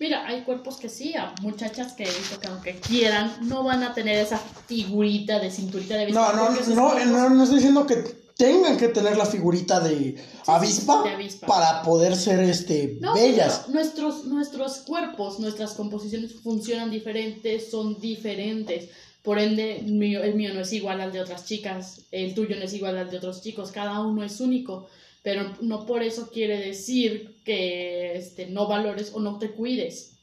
Mira, 0.00 0.26
hay 0.26 0.42
cuerpos 0.42 0.78
que 0.78 0.88
sí, 0.88 1.14
a 1.14 1.32
muchachas 1.42 1.92
que 1.92 2.02
he 2.02 2.06
visto 2.10 2.40
que 2.40 2.48
aunque 2.48 2.80
quieran, 2.80 3.36
no 3.42 3.62
van 3.62 3.84
a 3.84 3.94
tener 3.94 4.18
esa 4.18 4.38
figurita 4.66 5.38
de 5.38 5.48
cinturita 5.48 5.94
de 5.94 6.10
No, 6.10 6.32
no, 6.32 6.50
no, 6.50 6.56
cuerpos- 6.56 7.06
no, 7.06 7.30
no 7.30 7.42
estoy 7.44 7.58
diciendo 7.58 7.86
que 7.86 8.21
tengan 8.36 8.76
que 8.76 8.88
tener 8.88 9.16
la 9.16 9.26
figurita 9.26 9.80
de 9.80 10.16
avispa, 10.46 11.02
de 11.02 11.10
avispa. 11.10 11.46
para 11.46 11.82
poder 11.82 12.16
ser 12.16 12.40
este 12.40 12.98
No, 13.00 13.14
bellas. 13.14 13.68
nuestros, 13.68 14.24
nuestros 14.24 14.78
cuerpos, 14.78 15.38
nuestras 15.40 15.72
composiciones 15.74 16.34
funcionan 16.42 16.90
diferentes, 16.90 17.70
son 17.70 18.00
diferentes. 18.00 18.88
Por 19.22 19.38
ende, 19.38 19.78
el 19.78 19.92
mío, 19.92 20.22
el 20.22 20.34
mío 20.34 20.52
no 20.52 20.60
es 20.60 20.72
igual 20.72 21.00
al 21.00 21.12
de 21.12 21.20
otras 21.20 21.44
chicas, 21.44 22.00
el 22.10 22.34
tuyo 22.34 22.56
no 22.56 22.64
es 22.64 22.72
igual 22.74 22.96
al 22.98 23.08
de 23.10 23.18
otros 23.18 23.40
chicos, 23.42 23.70
cada 23.70 24.00
uno 24.00 24.24
es 24.24 24.40
único. 24.40 24.86
Pero 25.22 25.54
no 25.60 25.86
por 25.86 26.02
eso 26.02 26.30
quiere 26.32 26.58
decir 26.58 27.40
que 27.44 28.16
este, 28.16 28.46
no 28.48 28.66
valores 28.66 29.12
o 29.14 29.20
no 29.20 29.38
te 29.38 29.52
cuides. 29.52 30.14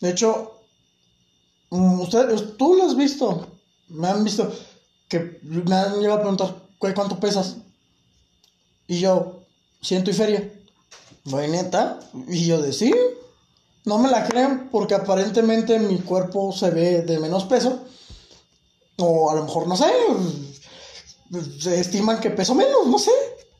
De 0.00 0.10
hecho, 0.10 0.52
mm, 1.70 2.00
usted, 2.00 2.28
tú 2.56 2.74
lo 2.74 2.84
has 2.84 2.96
visto, 2.96 3.46
me 3.88 4.08
han 4.08 4.24
visto 4.24 4.52
que 5.08 5.38
me 5.42 5.74
han 5.76 6.00
llegado 6.00 6.18
a 6.18 6.20
preguntar 6.22 6.54
"¿Cu- 6.54 6.67
cuánto 6.78 7.20
pesas 7.20 7.56
y 8.88 9.00
yo 9.00 9.42
siento 9.82 10.10
y 10.10 10.14
feria. 10.14 10.52
Voy 11.24 11.46
neta 11.48 12.00
y 12.26 12.46
yo 12.46 12.60
de 12.60 12.72
sí. 12.72 12.92
No 13.84 13.98
me 13.98 14.10
la 14.10 14.26
creen 14.26 14.68
porque 14.70 14.94
aparentemente 14.94 15.78
mi 15.78 15.98
cuerpo 15.98 16.52
se 16.52 16.70
ve 16.70 17.02
de 17.02 17.18
menos 17.20 17.44
peso 17.44 17.84
o 18.96 19.30
a 19.30 19.34
lo 19.34 19.44
mejor 19.44 19.66
no 19.66 19.76
sé. 19.76 19.86
Se 21.60 21.78
estiman 21.80 22.20
que 22.20 22.30
peso 22.30 22.54
menos, 22.54 22.86
no 22.86 22.98
sé. 22.98 23.12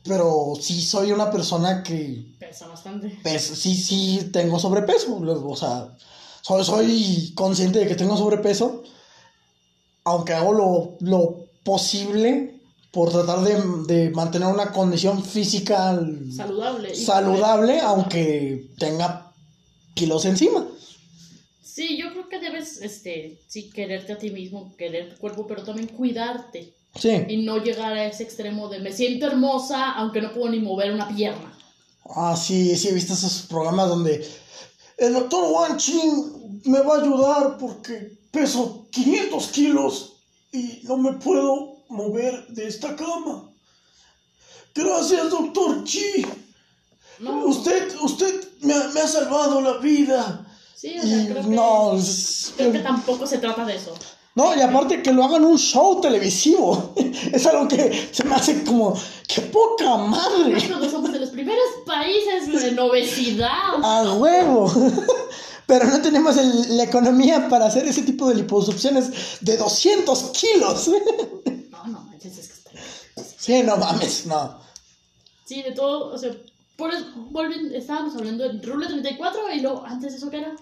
Pero 0.03 0.53
sí 0.59 0.81
soy 0.81 1.11
una 1.11 1.29
persona 1.29 1.83
que 1.83 2.25
Pesa 2.39 2.67
bastante. 2.67 3.19
sí, 3.39 3.75
sí 3.75 4.29
tengo 4.33 4.57
sobrepeso. 4.57 5.15
O 5.17 5.55
sea, 5.55 5.95
soy, 6.41 6.63
soy 6.63 7.33
consciente 7.35 7.79
de 7.79 7.87
que 7.87 7.95
tengo 7.95 8.17
sobrepeso. 8.17 8.83
Aunque 10.05 10.33
hago 10.33 10.53
lo, 10.53 10.97
lo 11.01 11.45
posible 11.63 12.58
por 12.91 13.11
tratar 13.11 13.41
de, 13.41 13.93
de 13.93 14.09
mantener 14.11 14.47
una 14.47 14.71
condición 14.71 15.23
física 15.23 15.99
Saludable. 16.35 17.79
aunque 17.81 18.67
tenga 18.77 19.31
kilos 19.93 20.25
encima. 20.25 20.67
Sí, 21.61 21.97
yo 21.97 22.11
creo 22.11 22.27
que 22.27 22.39
debes, 22.39 22.81
este, 22.81 23.39
sí, 23.47 23.69
quererte 23.69 24.13
a 24.13 24.17
ti 24.17 24.31
mismo, 24.31 24.75
querer 24.75 25.13
tu 25.13 25.21
cuerpo, 25.21 25.45
pero 25.47 25.63
también 25.63 25.87
cuidarte. 25.87 26.73
Sí. 26.95 27.11
Y 27.27 27.37
no 27.45 27.57
llegar 27.63 27.93
a 27.93 28.05
ese 28.05 28.23
extremo 28.23 28.67
de 28.67 28.79
me 28.79 28.91
siento 28.91 29.27
hermosa, 29.27 29.91
aunque 29.91 30.21
no 30.21 30.33
puedo 30.33 30.49
ni 30.49 30.59
mover 30.59 30.91
una 30.91 31.07
pierna. 31.07 31.55
Ah, 32.15 32.35
sí, 32.35 32.75
sí, 32.75 32.87
he 32.87 32.93
visto 32.93 33.13
esos 33.13 33.43
programas 33.43 33.87
donde 33.87 34.27
el 34.97 35.13
doctor 35.13 35.51
Wan 35.51 35.77
Chin 35.77 36.61
me 36.65 36.81
va 36.81 36.97
a 36.97 37.01
ayudar 37.01 37.57
porque 37.57 38.17
peso 38.31 38.87
500 38.91 39.47
kilos 39.49 40.13
y 40.51 40.81
no 40.83 40.97
me 40.97 41.13
puedo 41.13 41.68
mover 41.89 42.47
de 42.47 42.67
esta 42.67 42.95
cama. 42.95 43.49
Gracias, 44.73 45.29
doctor 45.29 45.83
Chi. 45.83 46.25
No, 47.19 47.45
Usted, 47.47 47.93
usted 48.01 48.33
me, 48.61 48.73
ha- 48.73 48.87
me 48.93 49.01
ha 49.01 49.07
salvado 49.07 49.59
la 49.59 49.77
vida. 49.79 50.45
sí, 50.75 50.95
o 50.97 51.01
sea, 51.05 51.25
creo 51.27 51.43
que, 51.43 51.49
no, 51.49 51.97
creo 52.55 52.71
que 52.71 52.79
tampoco 52.79 53.27
se 53.27 53.39
trata 53.39 53.65
de 53.65 53.75
eso. 53.75 53.93
no, 54.35 54.55
y 54.55 54.61
aparte 54.61 55.03
que 55.03 55.11
lo 55.11 55.25
hagan 55.25 55.43
un 55.43 55.57
show 55.57 55.99
televisivo. 55.99 56.93
Es 57.33 57.45
algo 57.45 57.67
que 57.67 58.09
se 58.13 58.23
me 58.23 58.35
hace 58.35 58.63
como, 58.63 58.97
¡qué 59.27 59.41
poca 59.41 59.97
madre! 59.97 60.53
Nosotros 60.53 60.91
somos 60.91 61.11
de 61.11 61.19
los 61.19 61.29
primeros 61.31 61.65
países 61.85 62.63
en 62.63 62.79
obesidad. 62.79 63.73
A 63.83 64.13
huevo. 64.13 64.71
Pero 65.67 65.85
no 65.87 66.01
tenemos 66.01 66.37
el- 66.37 66.77
la 66.77 66.83
economía 66.83 67.49
para 67.49 67.65
hacer 67.65 67.85
ese 67.85 68.03
tipo 68.03 68.29
de 68.29 68.35
liposucciones 68.35 69.09
de 69.41 69.57
200 69.57 70.19
kilos. 70.31 70.89
No, 71.71 71.87
no, 71.87 72.01
manches, 72.01 72.37
es 72.37 72.47
que 72.49 72.53
está... 72.53 72.71
Sí, 73.39 73.63
no 73.63 73.77
mames, 73.77 74.25
no. 74.25 74.59
Sí, 75.45 75.61
de 75.63 75.71
todo, 75.71 76.13
o 76.13 76.17
sea, 76.17 76.31
por 76.75 76.93
eso, 76.93 77.05
volviendo, 77.31 77.75
estábamos 77.75 78.15
hablando 78.15 78.47
de 78.47 78.61
Rule 78.61 78.87
34 78.87 79.53
y 79.55 79.61
luego, 79.61 79.83
antes 79.85 80.11
de 80.11 80.17
eso, 80.17 80.29
¿qué 80.29 80.37
era? 80.39 80.55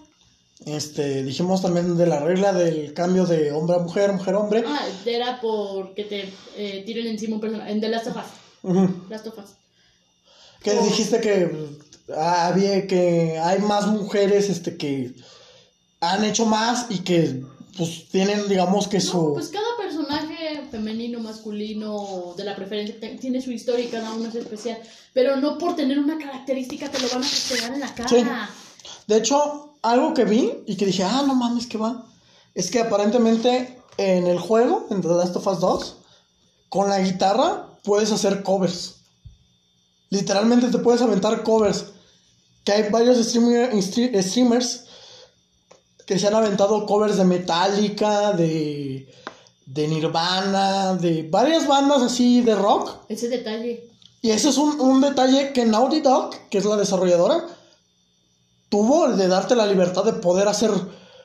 Este, 0.66 1.22
dijimos 1.22 1.62
también 1.62 1.96
de 1.96 2.06
la 2.06 2.20
regla 2.20 2.52
del 2.52 2.92
cambio 2.92 3.26
de 3.26 3.52
hombre 3.52 3.76
a 3.76 3.80
mujer, 3.80 4.12
mujer 4.12 4.34
a 4.34 4.38
hombre. 4.40 4.64
Ah, 4.66 4.80
era 5.06 5.40
porque 5.40 6.04
te 6.04 6.32
eh, 6.56 6.82
tiren 6.84 7.06
encima 7.06 7.36
un 7.36 7.40
personaje, 7.40 7.70
en 7.70 7.80
The 7.80 7.88
Last 7.88 8.06
of 8.08 8.16
Us. 8.16 8.22
Ujú. 8.62 9.04
Last 9.08 9.26
of 9.28 9.38
Us. 9.38 9.50
Que 10.62 10.72
Oh. 10.72 10.82
dijiste 10.84 11.20
que 11.20 11.68
ah, 12.16 12.48
había 12.48 12.86
que 12.88 13.38
hay 13.38 13.60
más 13.60 13.86
mujeres 13.86 14.48
este 14.50 14.76
que 14.76 15.14
han 16.00 16.24
hecho 16.24 16.44
más 16.46 16.86
y 16.90 16.98
que 17.00 17.44
pues 17.76 18.08
tienen 18.10 18.48
digamos 18.48 18.88
que 18.88 18.98
No, 18.98 19.04
su 19.04 19.32
pues 19.34 19.48
cada 19.50 19.76
femenino, 20.70 21.20
masculino, 21.20 22.34
de 22.36 22.44
la 22.44 22.54
preferencia, 22.56 22.96
tiene 23.20 23.40
su 23.42 23.50
historia 23.50 23.84
y 23.84 23.88
cada 23.88 24.12
uno 24.12 24.28
es 24.28 24.34
especial. 24.34 24.78
Pero 25.12 25.36
no 25.36 25.58
por 25.58 25.74
tener 25.76 25.98
una 25.98 26.18
característica 26.18 26.90
te 26.90 26.98
lo 27.00 27.08
van 27.08 27.24
a 27.24 27.28
pegar 27.48 27.74
en 27.74 27.80
la 27.80 27.94
cara. 27.94 28.08
De 29.06 29.16
hecho, 29.16 29.74
algo 29.82 30.14
que 30.14 30.24
vi 30.24 30.52
y 30.66 30.76
que 30.76 30.86
dije, 30.86 31.02
ah, 31.04 31.22
no 31.26 31.34
mames, 31.34 31.66
que 31.66 31.78
va. 31.78 32.04
Es 32.54 32.70
que 32.70 32.80
aparentemente 32.80 33.80
en 33.96 34.26
el 34.26 34.38
juego, 34.38 34.86
en 34.90 35.00
The 35.00 35.08
Last 35.08 35.36
of 35.36 35.46
Us 35.46 35.60
2, 35.60 35.96
con 36.68 36.88
la 36.88 37.00
guitarra 37.00 37.68
puedes 37.84 38.12
hacer 38.12 38.42
covers. 38.42 38.96
Literalmente 40.10 40.68
te 40.68 40.78
puedes 40.78 41.02
aventar 41.02 41.42
covers. 41.42 41.86
Que 42.64 42.72
hay 42.72 42.90
varios 42.90 43.16
streamer- 43.18 43.72
stre- 43.72 44.22
streamers 44.22 44.84
que 46.06 46.18
se 46.18 46.26
han 46.26 46.34
aventado 46.34 46.86
covers 46.86 47.16
de 47.18 47.24
Metallica, 47.24 48.32
de, 48.32 49.12
de 49.68 49.86
Nirvana, 49.86 50.94
de 50.94 51.28
varias 51.30 51.66
bandas 51.66 52.02
así 52.02 52.40
de 52.40 52.54
rock. 52.54 52.90
Ese 53.08 53.28
detalle. 53.28 53.84
Y 54.22 54.30
ese 54.30 54.48
es 54.48 54.56
un, 54.56 54.80
un 54.80 55.00
detalle 55.00 55.52
que 55.52 55.66
Naughty 55.66 56.00
Dog, 56.00 56.34
que 56.48 56.58
es 56.58 56.64
la 56.64 56.76
desarrolladora, 56.76 57.46
tuvo 58.70 59.06
el 59.06 59.18
de 59.18 59.28
darte 59.28 59.54
la 59.54 59.66
libertad 59.66 60.04
de 60.04 60.14
poder 60.14 60.48
hacer, 60.48 60.70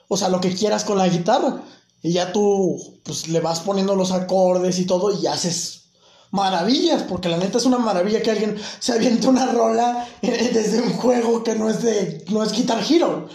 o 0.08 0.18
sea, 0.18 0.28
lo 0.28 0.42
que 0.42 0.54
quieras 0.54 0.84
con 0.84 0.98
la 0.98 1.08
guitarra. 1.08 1.64
Y 2.02 2.12
ya 2.12 2.34
tú, 2.34 3.00
pues, 3.04 3.30
le 3.30 3.40
vas 3.40 3.62
poniendo 3.62 3.96
los 3.96 4.12
acordes 4.12 4.78
y 4.78 4.86
todo 4.86 5.18
y 5.18 5.26
haces 5.26 5.86
maravillas, 6.32 7.04
porque 7.04 7.30
la 7.30 7.38
neta 7.38 7.60
es 7.60 7.66
una 7.66 7.78
maravilla 7.78 8.22
que 8.22 8.32
alguien 8.32 8.58
se 8.80 8.92
aviente 8.92 9.28
una 9.28 9.46
rola 9.46 10.06
eh, 10.22 10.52
desde 10.54 10.82
un 10.82 10.92
juego 10.94 11.44
que 11.44 11.56
no 11.56 11.70
es 11.70 11.82
de, 11.82 12.26
no 12.30 12.44
es 12.44 12.52
Guitar 12.52 12.84
Hero. 12.88 13.30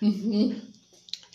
Y, 0.00 0.42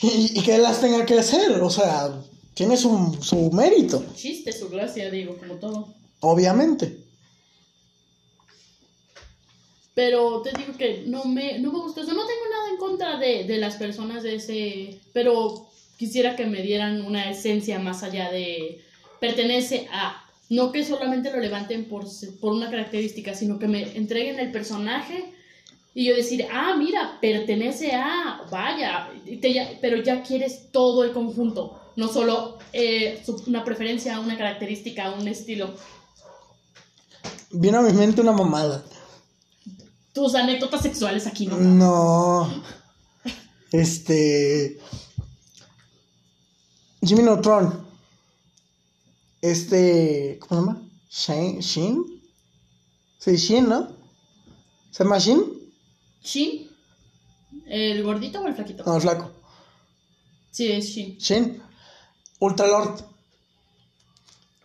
y 0.02 0.42
que 0.44 0.56
él 0.56 0.62
las 0.62 0.80
tenga 0.80 1.04
que 1.06 1.18
hacer, 1.18 1.60
o 1.62 1.70
sea, 1.72 2.12
tiene 2.58 2.76
su, 2.76 3.18
su 3.22 3.52
mérito, 3.52 4.04
Chiste, 4.16 4.52
su 4.52 4.68
gracia, 4.70 5.10
digo, 5.12 5.38
como 5.38 5.56
todo. 5.56 5.94
obviamente. 6.22 6.98
Pero 9.94 10.42
te 10.42 10.52
digo 10.58 10.78
que 10.78 11.04
no 11.08 11.26
me, 11.26 11.60
no 11.60 11.72
me 11.72 11.80
gustó 11.80 12.02
eso. 12.02 12.14
No 12.14 12.26
tengo 12.28 12.42
nada 12.52 12.70
en 12.72 12.78
contra 12.78 13.18
de, 13.18 13.46
de 13.46 13.58
las 13.58 13.76
personas 13.78 14.24
de 14.24 14.36
ese. 14.36 15.00
Pero 15.14 15.68
quisiera 15.98 16.36
que 16.36 16.46
me 16.46 16.62
dieran 16.62 17.02
una 17.04 17.30
esencia 17.32 17.80
más 17.80 18.04
allá 18.04 18.32
de. 18.32 18.82
Pertenece 19.20 19.88
a. 19.92 20.24
No 20.50 20.72
que 20.72 20.86
solamente 20.86 21.32
lo 21.32 21.40
levanten 21.40 21.86
por, 21.86 22.06
por 22.40 22.54
una 22.54 22.70
característica, 22.70 23.34
sino 23.34 23.60
que 23.60 23.68
me 23.68 23.98
entreguen 23.98 24.40
el 24.40 24.52
personaje 24.52 25.34
Y 25.94 26.06
yo 26.06 26.16
decir, 26.16 26.46
ah, 26.52 26.76
mira, 26.78 27.18
pertenece 27.20 27.92
a, 27.94 28.46
vaya, 28.52 29.10
te 29.42 29.78
pero 29.82 29.98
ya 30.02 30.22
quieres 30.24 30.72
todo 30.72 31.04
el 31.04 31.12
conjunto, 31.12 31.77
no 31.98 32.08
solo 32.08 32.60
eh, 32.74 33.24
una 33.48 33.66
preferencia, 33.66 34.20
una 34.20 34.38
característica, 34.38 35.12
un 35.12 35.28
estilo. 35.28 35.74
Vino 37.52 37.80
a 37.80 37.82
mi 37.82 37.92
mente 37.92 38.22
una 38.22 38.32
mamada. 38.32 38.86
Tus 40.14 40.36
anécdotas 40.36 40.84
sexuales 40.84 41.26
aquí 41.26 41.48
no. 41.48 41.58
No. 41.58 42.64
Este. 43.72 44.80
Jimmy 47.02 47.24
Neutron. 47.24 47.86
Este. 49.42 50.38
¿Cómo 50.40 50.62
se 50.62 50.66
llama? 50.68 50.82
Shane. 51.10 51.62
Shin. 51.62 52.22
Sí, 53.18 53.38
Shin, 53.38 53.68
¿no? 53.68 53.92
¿Se 54.92 55.04
llama 55.04 55.18
Shin? 55.18 55.44
¿Shin? 56.24 56.70
¿El 57.66 58.04
gordito 58.04 58.40
o 58.40 58.48
el 58.48 58.54
flaquito? 58.54 58.84
No, 58.86 58.96
el 58.96 59.02
flaco. 59.02 59.32
Sí, 60.52 60.72
es 60.72 60.86
Shin. 60.86 61.18
Shin. 61.18 61.67
Ultralord. 62.40 63.02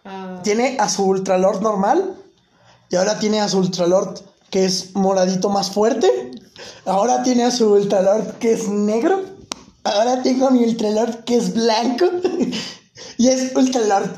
Ah, 0.05 0.41
Tiene 0.43 0.77
a 0.79 0.89
su 0.89 1.05
Ultralord 1.05 1.62
normal. 1.62 2.16
Y 2.91 2.97
ahora 2.97 3.18
tiene 3.18 3.41
a 3.41 3.49
su 3.49 3.59
Ultralord 3.59 4.20
que 4.51 4.64
es 4.66 4.95
moradito 4.95 5.49
más 5.49 5.70
fuerte. 5.70 6.31
Ahora 6.85 7.23
tiene 7.23 7.45
a 7.45 7.51
su 7.51 7.73
Ultralord 7.73 8.39
que 8.39 8.53
es 8.53 8.68
negro. 8.68 9.23
Ahora 9.85 10.23
tengo 10.23 10.49
a 10.49 10.51
mi 10.51 10.64
Ultralord 10.64 11.25
que 11.25 11.37
es 11.37 11.55
blanco. 11.55 12.07
y 13.18 13.29
es 13.29 13.57
Ultralord. 13.57 14.11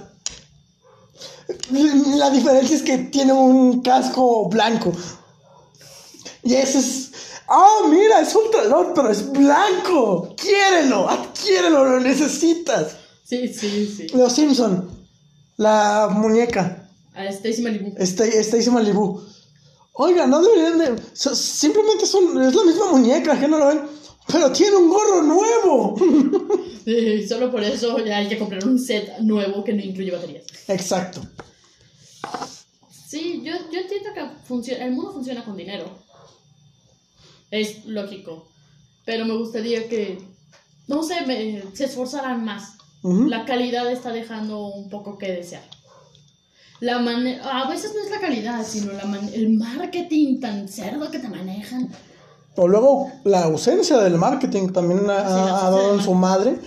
La 2.17 2.31
diferencia 2.31 2.77
es 2.77 2.83
que 2.83 2.99
tiene 2.99 3.33
un 3.33 3.83
casco 3.83 4.49
blanco. 4.49 4.93
Y 6.43 6.55
ese 6.55 6.79
es. 6.79 7.11
¡Ah, 7.49 7.81
mira! 7.89 8.21
Es 8.21 8.35
Ultralord, 8.35 8.95
pero 8.95 9.11
es 9.11 9.31
blanco. 9.31 10.35
¡Quiérelo! 10.37 11.09
¡Adquiérelo! 11.09 11.85
¡Lo 11.85 12.01
necesitas! 12.01 12.97
Sí, 13.25 13.49
sí, 13.49 13.87
sí. 13.97 14.07
Los 14.17 14.33
Simpson. 14.35 14.89
La 15.57 16.09
muñeca. 16.13 16.89
A 17.15 17.25
Stacy 17.27 17.63
Malibu. 17.63 17.95
Este, 17.99 18.41
Stacy 18.41 18.71
Malibu. 18.71 19.21
Oiga, 19.95 20.27
no 20.27 20.43
deberían 20.43 20.79
de. 20.79 21.03
so- 21.13 21.35
simplemente 21.37 22.07
son, 22.07 22.41
es 22.43 22.55
la 22.55 22.65
misma 22.65 22.91
muñeca, 22.93 23.39
que 23.39 23.47
no 23.49 23.59
lo 23.59 23.69
ven. 23.69 23.81
Pero 24.27 24.51
tiene 24.53 24.77
un 24.77 24.89
gorro 24.89 25.23
nuevo. 25.23 25.97
Sí, 26.85 27.27
solo 27.27 27.51
por 27.51 27.65
eso 27.65 27.99
ya 28.05 28.19
hay 28.19 28.29
que 28.29 28.39
comprar 28.39 28.63
un 28.67 28.79
set 28.79 29.19
nuevo 29.21 29.65
que 29.65 29.73
no 29.73 29.83
incluye 29.83 30.11
baterías. 30.11 30.45
Exacto. 30.69 31.23
Sí, 33.09 33.41
yo, 33.43 33.53
yo 33.73 33.81
entiendo 33.81 34.11
que 34.13 34.75
el 34.85 34.93
mundo 34.93 35.13
funciona 35.15 35.43
con 35.47 35.57
dinero. 35.57 35.87
Es 37.51 37.87
lógico. 37.87 38.47
Pero 39.07 39.25
me 39.25 39.35
gustaría 39.35 39.89
que, 39.89 40.19
no 40.87 41.03
sé, 41.03 41.23
me- 41.27 41.63
se 41.75 41.87
esforzaran 41.87 42.45
más. 42.45 42.75
Ujú. 43.05 43.27
La 43.29 43.45
calidad 43.45 43.89
está 43.93 44.11
dejando 44.11 44.67
un 44.67 44.89
poco 44.89 45.17
que 45.19 45.31
desear. 45.31 45.63
La 46.81 46.97
a 46.97 47.69
veces 47.71 47.93
no 47.95 48.03
es 48.03 48.11
la 48.11 48.19
calidad, 48.21 48.65
sino 48.67 48.93
la 48.93 49.05
man- 49.05 49.31
el 49.33 49.51
marketing 49.51 50.41
tan 50.41 50.67
cerdo 50.69 51.11
que 51.11 51.19
te 51.21 51.29
manejan. 51.29 51.89
O 52.57 52.67
luego 52.67 53.11
la 53.25 53.45
ausencia 53.45 53.99
del 53.99 54.15
marketing 54.17 54.69
también 54.69 55.09
ha, 55.11 55.19
Sí, 55.21 55.33
ha 55.35 55.71
dado 55.71 55.95
en 55.95 56.03
su 56.03 56.15
madre 56.15 56.59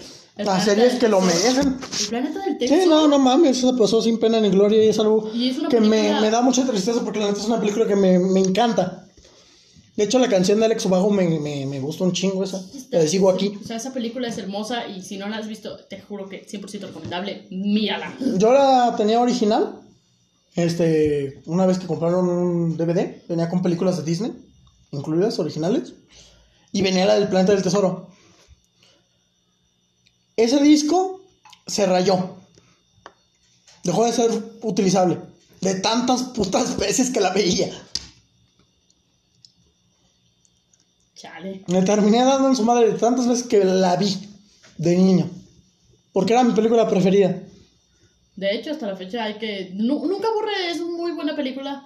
a 0.45 0.61
series 0.61 0.95
que 0.95 1.07
lo 1.09 1.19
merecen. 1.21 1.77
El 2.01 2.07
planeta 2.07 2.39
del 2.45 2.57
Tesoro. 2.57 2.81
Sí, 2.81 2.87
no, 2.89 3.07
no 3.07 3.19
mames, 3.19 3.57
eso 3.57 3.75
pasó 3.75 4.01
sin 4.01 4.19
pena 4.19 4.39
ni 4.39 4.49
gloria 4.49 4.83
y 4.83 4.89
es 4.89 4.99
algo 4.99 5.29
Y 5.33 5.49
es 5.49 5.57
que 5.69 5.79
me, 5.81 6.19
me 6.21 6.29
da 6.29 6.41
mucha 6.41 6.65
tristeza 6.67 7.01
porque 7.03 7.19
la 7.19 7.27
neta 7.27 7.39
es 7.39 7.45
una 7.47 7.59
película 7.59 7.87
que 7.87 7.95
me, 7.95 8.19
me 8.19 8.39
encanta. 8.41 9.06
De 9.97 10.03
hecho, 10.03 10.19
la 10.19 10.29
canción 10.29 10.59
de 10.59 10.65
Alex 10.67 10.85
Ubago 10.85 11.09
me, 11.09 11.27
me, 11.39 11.65
me 11.65 11.79
gusta 11.79 12.03
un 12.03 12.13
chingo 12.13 12.43
esa. 12.43 12.63
La 12.91 13.07
sigo 13.07 13.31
aquí. 13.31 13.57
O 13.59 13.65
sea, 13.65 13.77
esa 13.77 13.91
película 13.93 14.27
es 14.27 14.37
hermosa 14.37 14.87
y 14.87 15.01
si 15.01 15.17
no 15.17 15.27
la 15.27 15.37
has 15.37 15.47
visto, 15.47 15.75
te 15.89 15.99
juro 15.99 16.29
que 16.29 16.45
100% 16.45 16.81
recomendable. 16.81 17.47
Mírala. 17.49 18.15
Yo 18.37 18.53
la 18.53 18.93
tenía 18.95 19.19
original. 19.19 19.81
Este, 20.55 21.41
una 21.47 21.65
vez 21.65 21.79
que 21.79 21.87
compraron 21.87 22.29
un 22.29 22.77
DVD, 22.77 23.23
venía 23.27 23.49
con 23.49 23.63
películas 23.63 23.97
de 23.97 24.03
Disney, 24.03 24.33
incluidas, 24.91 25.39
originales. 25.39 25.93
Y 26.71 26.83
venía 26.83 27.07
la 27.07 27.15
del 27.15 27.27
Planeta 27.27 27.53
del 27.53 27.63
Tesoro. 27.63 28.11
Ese 30.35 30.59
disco 30.61 31.21
se 31.65 31.87
rayó. 31.87 32.35
Dejó 33.83 34.05
de 34.05 34.13
ser 34.13 34.29
utilizable. 34.61 35.17
De 35.61 35.73
tantas 35.73 36.21
putas 36.21 36.77
veces 36.77 37.09
que 37.09 37.19
la 37.19 37.31
veía. 37.31 37.71
Chale. 41.17 41.63
Me 41.67 41.81
terminé 41.81 42.23
dando 42.23 42.47
en 42.49 42.55
su 42.55 42.63
madre 42.63 42.91
tantas 42.93 43.27
veces 43.27 43.45
que 43.47 43.63
la 43.63 43.95
vi 43.95 44.15
de 44.77 44.95
niño. 44.95 45.29
Porque 46.13 46.33
era 46.33 46.43
mi 46.43 46.53
película 46.53 46.87
preferida. 46.87 47.41
De 48.35 48.55
hecho, 48.55 48.71
hasta 48.71 48.85
la 48.87 48.95
fecha 48.95 49.23
hay 49.23 49.35
que. 49.35 49.71
nu- 49.73 50.05
nunca 50.05 50.27
aburre, 50.27 50.71
es 50.71 50.79
muy 50.81 51.11
buena 51.13 51.35
película. 51.35 51.83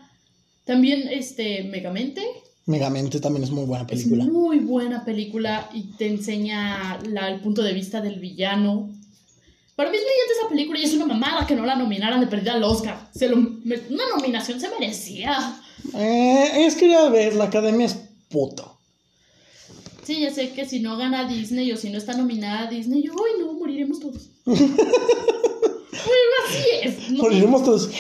También, 0.66 1.08
este, 1.10 1.64
Megamente. 1.64 2.22
Megamente 2.66 3.20
también 3.20 3.44
es 3.44 3.50
muy 3.50 3.66
buena 3.66 3.84
Es 3.86 3.90
película. 3.90 4.24
muy 4.26 4.60
buena 4.60 5.04
película 5.04 5.70
y 5.74 5.84
te 5.98 6.08
enseña 6.08 7.00
la- 7.10 7.30
el 7.30 7.40
punto 7.40 7.64
de 7.64 7.74
vista 7.74 8.02
del 8.02 8.20
villano. 8.20 8.90
Para 9.76 9.90
mí 9.90 9.98
es 9.98 10.04
brillante 10.04 10.34
esa 10.40 10.50
película 10.50 10.80
y 10.80 10.84
es 10.84 10.94
una 10.94 11.08
mamada 11.08 11.48
que 11.48 11.56
no 11.56 11.66
la 11.66 11.76
nominaran 11.76 12.20
de 12.20 12.28
perdida 12.28 12.54
al 12.54 12.64
Oscar. 12.64 13.10
Se 13.16 13.28
lo, 13.30 13.38
me- 13.38 13.80
una 13.90 14.04
nominación 14.16 14.60
se 14.60 14.70
merecía. 14.70 15.60
Eh, 15.96 16.66
es 16.68 16.76
que 16.76 16.90
ya 16.90 17.10
ves, 17.10 17.36
la 17.36 17.46
academia 17.46 17.88
es 17.88 17.98
puto. 18.30 18.71
Sí, 20.04 20.20
ya 20.22 20.34
sé 20.34 20.52
que 20.52 20.66
si 20.66 20.80
no 20.80 20.98
gana 20.98 21.28
Disney 21.28 21.72
o 21.72 21.78
si 21.78 21.90
no 21.90 21.98
está 21.98 22.14
nominada 22.14 22.68
a 22.68 22.70
Disney, 22.70 23.04
yo, 23.04 23.14
ay 23.14 23.44
no, 23.44 23.54
moriremos 23.54 24.00
todos. 24.00 24.30
Así 26.48 26.64
es. 26.84 27.12
No, 27.12 27.24
Moriremos 27.24 27.64
todos. 27.64 27.90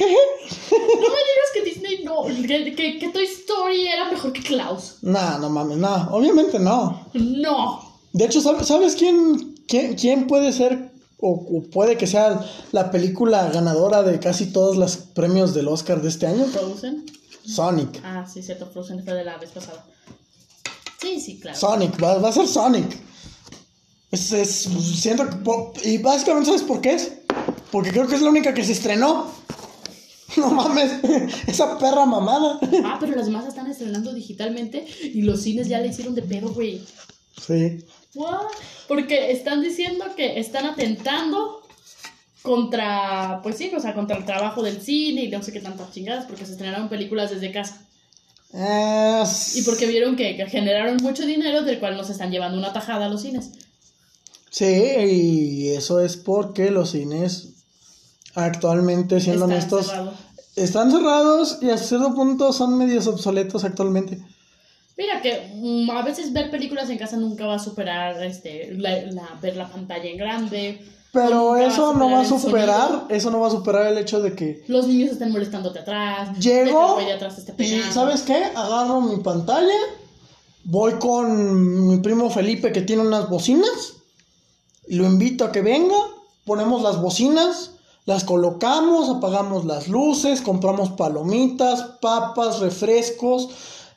No 0.71 1.09
me 1.09 1.21
digas 1.29 1.49
que 1.53 1.63
Disney 1.63 2.03
no, 2.03 2.23
que, 2.25 2.75
que, 2.75 2.99
que 2.99 3.09
Toy 3.09 3.25
Story 3.25 3.87
era 3.87 4.09
mejor 4.09 4.33
que 4.33 4.41
Klaus. 4.41 4.97
No, 5.01 5.37
no 5.39 5.49
mames, 5.49 5.77
no. 5.77 6.09
Obviamente 6.11 6.59
no. 6.59 7.07
No. 7.13 7.99
De 8.13 8.25
hecho, 8.25 8.41
¿sabes, 8.41 8.67
sabes 8.67 8.95
quién, 8.95 9.55
quién, 9.67 9.95
quién 9.95 10.27
puede 10.27 10.51
ser 10.51 10.91
o, 11.17 11.31
o 11.31 11.63
puede 11.69 11.97
que 11.97 12.07
sea 12.07 12.45
la 12.71 12.91
película 12.91 13.49
ganadora 13.51 14.03
de 14.03 14.19
casi 14.19 14.51
todos 14.51 14.77
los 14.77 14.97
premios 14.97 15.53
del 15.53 15.67
Oscar 15.67 16.01
de 16.01 16.09
este 16.09 16.27
año? 16.27 16.45
Frozen. 16.45 17.05
Sonic. 17.45 18.01
Ah, 18.03 18.25
sí, 18.31 18.41
cierto, 18.41 18.67
Frozen 18.67 19.03
fue 19.03 19.13
de 19.13 19.25
la 19.25 19.37
vez 19.37 19.51
pasada. 19.51 19.85
Sí, 21.01 21.19
sí, 21.19 21.39
claro. 21.39 21.57
Sonic, 21.57 22.01
va, 22.03 22.17
va 22.19 22.29
a 22.29 22.33
ser 22.33 22.47
Sonic. 22.47 22.85
Es, 24.11 24.31
es- 24.33 24.69
siento 24.99 25.27
que 25.29 25.35
po- 25.37 25.73
y 25.83 25.97
básicamente 25.97 26.47
¿sabes 26.47 26.63
por 26.63 26.81
qué 26.81 26.93
es? 26.93 27.11
Porque 27.71 27.91
creo 27.91 28.07
que 28.07 28.15
es 28.15 28.21
la 28.21 28.29
única 28.29 28.53
que 28.53 28.63
se 28.63 28.73
estrenó. 28.73 29.31
No 30.37 30.49
mames, 30.49 30.91
esa 31.47 31.77
perra 31.77 32.05
mamada. 32.05 32.57
Ah, 32.85 32.95
pero 33.01 33.15
las 33.17 33.25
demás 33.25 33.45
están 33.45 33.69
estrenando 33.69 34.13
digitalmente 34.13 34.85
y 35.01 35.23
los 35.23 35.41
cines 35.41 35.67
ya 35.67 35.79
le 35.81 35.87
hicieron 35.89 36.15
de 36.15 36.21
pedo, 36.21 36.53
güey. 36.53 36.81
Sí. 37.45 37.83
What? 38.15 38.47
Porque 38.87 39.31
están 39.33 39.61
diciendo 39.61 40.05
que 40.15 40.39
están 40.39 40.65
atentando 40.67 41.61
contra, 42.41 43.41
pues 43.43 43.57
sí, 43.57 43.71
o 43.75 43.79
sea, 43.81 43.93
contra 43.93 44.17
el 44.17 44.25
trabajo 44.25 44.63
del 44.63 44.81
cine 44.81 45.25
y 45.25 45.29
no 45.29 45.43
sé 45.43 45.51
qué 45.51 45.59
tantas 45.59 45.91
chingadas, 45.91 46.25
porque 46.25 46.45
se 46.45 46.53
estrenaron 46.53 46.87
películas 46.89 47.29
desde 47.29 47.51
casa. 47.51 47.85
Es- 48.53 49.55
Y 49.55 49.63
porque 49.63 49.85
vieron 49.87 50.15
que, 50.15 50.35
que 50.35 50.45
generaron 50.47 50.97
mucho 50.97 51.25
dinero, 51.25 51.63
del 51.63 51.79
cual 51.79 51.95
nos 51.97 52.09
están 52.09 52.31
llevando 52.31 52.57
una 52.57 52.73
tajada 52.73 53.05
a 53.05 53.09
los 53.09 53.21
cines. 53.21 53.51
Sí, 54.49 54.65
y 54.65 55.69
eso 55.69 56.01
es 56.01 56.17
porque 56.17 56.71
los 56.71 56.91
cines 56.91 57.49
actualmente, 58.35 59.19
siendo 59.21 59.45
Están 59.45 59.57
honestos, 59.57 59.91
están 60.55 60.91
cerrados 60.91 61.59
y 61.61 61.69
a 61.69 61.77
cierto 61.77 62.13
punto 62.13 62.51
son 62.51 62.77
medios 62.77 63.07
obsoletos 63.07 63.63
actualmente. 63.63 64.19
Mira 64.97 65.21
que 65.21 65.51
mm, 65.55 65.89
a 65.91 66.01
veces 66.03 66.33
ver 66.33 66.51
películas 66.51 66.89
en 66.89 66.97
casa 66.97 67.15
nunca 67.17 67.45
va 67.47 67.55
a 67.55 67.59
superar 67.59 68.21
este 68.23 68.73
la, 68.77 69.01
la- 69.11 69.39
ver 69.41 69.55
la 69.55 69.69
pantalla 69.71 70.05
en 70.09 70.17
grande. 70.17 70.81
Pero 71.11 71.57
eso 71.57 71.93
no 71.93 72.09
va 72.09 72.21
a 72.21 72.25
superar, 72.25 72.87
sonido. 72.87 73.05
eso 73.09 73.31
no 73.31 73.41
va 73.41 73.47
a 73.47 73.51
superar 73.51 73.87
el 73.87 73.97
hecho 73.97 74.21
de 74.21 74.33
que 74.33 74.63
Los 74.67 74.87
niños 74.87 75.11
están 75.11 75.31
molestándote 75.31 75.79
atrás. 75.79 76.37
llego 76.39 76.97
de 76.97 77.11
atrás 77.11 77.43
y. 77.57 77.81
¿sabes 77.91 78.21
qué? 78.21 78.45
Agarro 78.55 79.01
mi 79.01 79.17
pantalla, 79.17 79.67
voy 80.63 80.93
con 80.93 81.87
mi 81.89 81.97
primo 81.97 82.29
Felipe 82.29 82.71
que 82.71 82.81
tiene 82.81 83.01
unas 83.01 83.29
bocinas, 83.29 83.95
lo 84.87 85.05
invito 85.05 85.43
a 85.43 85.51
que 85.51 85.61
venga, 85.61 85.97
ponemos 86.45 86.81
las 86.81 87.01
bocinas, 87.01 87.71
las 88.05 88.23
colocamos, 88.23 89.09
apagamos 89.09 89.65
las 89.65 89.89
luces, 89.89 90.41
compramos 90.41 90.91
palomitas, 90.91 91.81
papas, 92.01 92.59
refrescos, 92.59 93.49